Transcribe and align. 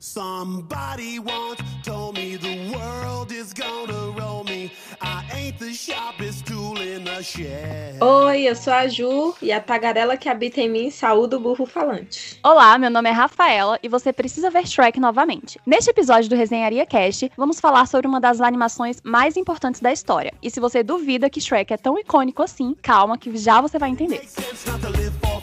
Somebody 0.00 1.18
once 1.18 1.60
told 1.82 2.16
me 2.16 2.36
the 2.36 2.72
world 2.72 3.32
is 3.32 3.52
gonna 3.52 4.12
roll 4.16 4.44
me. 4.44 4.70
I 5.00 5.24
ain't 5.34 5.58
the 5.58 5.72
sharpest 5.72 6.46
tool 6.46 6.80
in 6.80 7.02
the 7.02 7.20
shed. 7.20 8.00
Oi, 8.00 8.42
eu 8.42 8.54
sou 8.54 8.72
a 8.72 8.86
Ju 8.86 9.34
e 9.42 9.50
a 9.50 9.60
tagarela 9.60 10.16
que 10.16 10.28
habita 10.28 10.60
em 10.60 10.70
mim 10.70 10.88
saúda 10.92 11.36
o 11.36 11.40
burro 11.40 11.66
falante. 11.66 12.38
Olá, 12.44 12.78
meu 12.78 12.90
nome 12.90 13.08
é 13.08 13.12
Rafaela 13.12 13.76
e 13.82 13.88
você 13.88 14.12
precisa 14.12 14.50
ver 14.50 14.68
Shrek 14.68 15.00
novamente. 15.00 15.58
Neste 15.66 15.90
episódio 15.90 16.30
do 16.30 16.36
Resenharia 16.36 16.86
Cast, 16.86 17.32
vamos 17.36 17.58
falar 17.58 17.84
sobre 17.88 18.06
uma 18.06 18.20
das 18.20 18.40
animações 18.40 19.00
mais 19.02 19.36
importantes 19.36 19.80
da 19.80 19.92
história. 19.92 20.32
E 20.40 20.48
se 20.48 20.60
você 20.60 20.84
duvida 20.84 21.28
que 21.28 21.40
Shrek 21.40 21.74
é 21.74 21.76
tão 21.76 21.98
icônico 21.98 22.40
assim, 22.40 22.76
calma 22.80 23.18
que 23.18 23.36
já 23.36 23.60
você 23.60 23.80
vai 23.80 23.90
entender. 23.90 24.20
Makes 24.20 25.37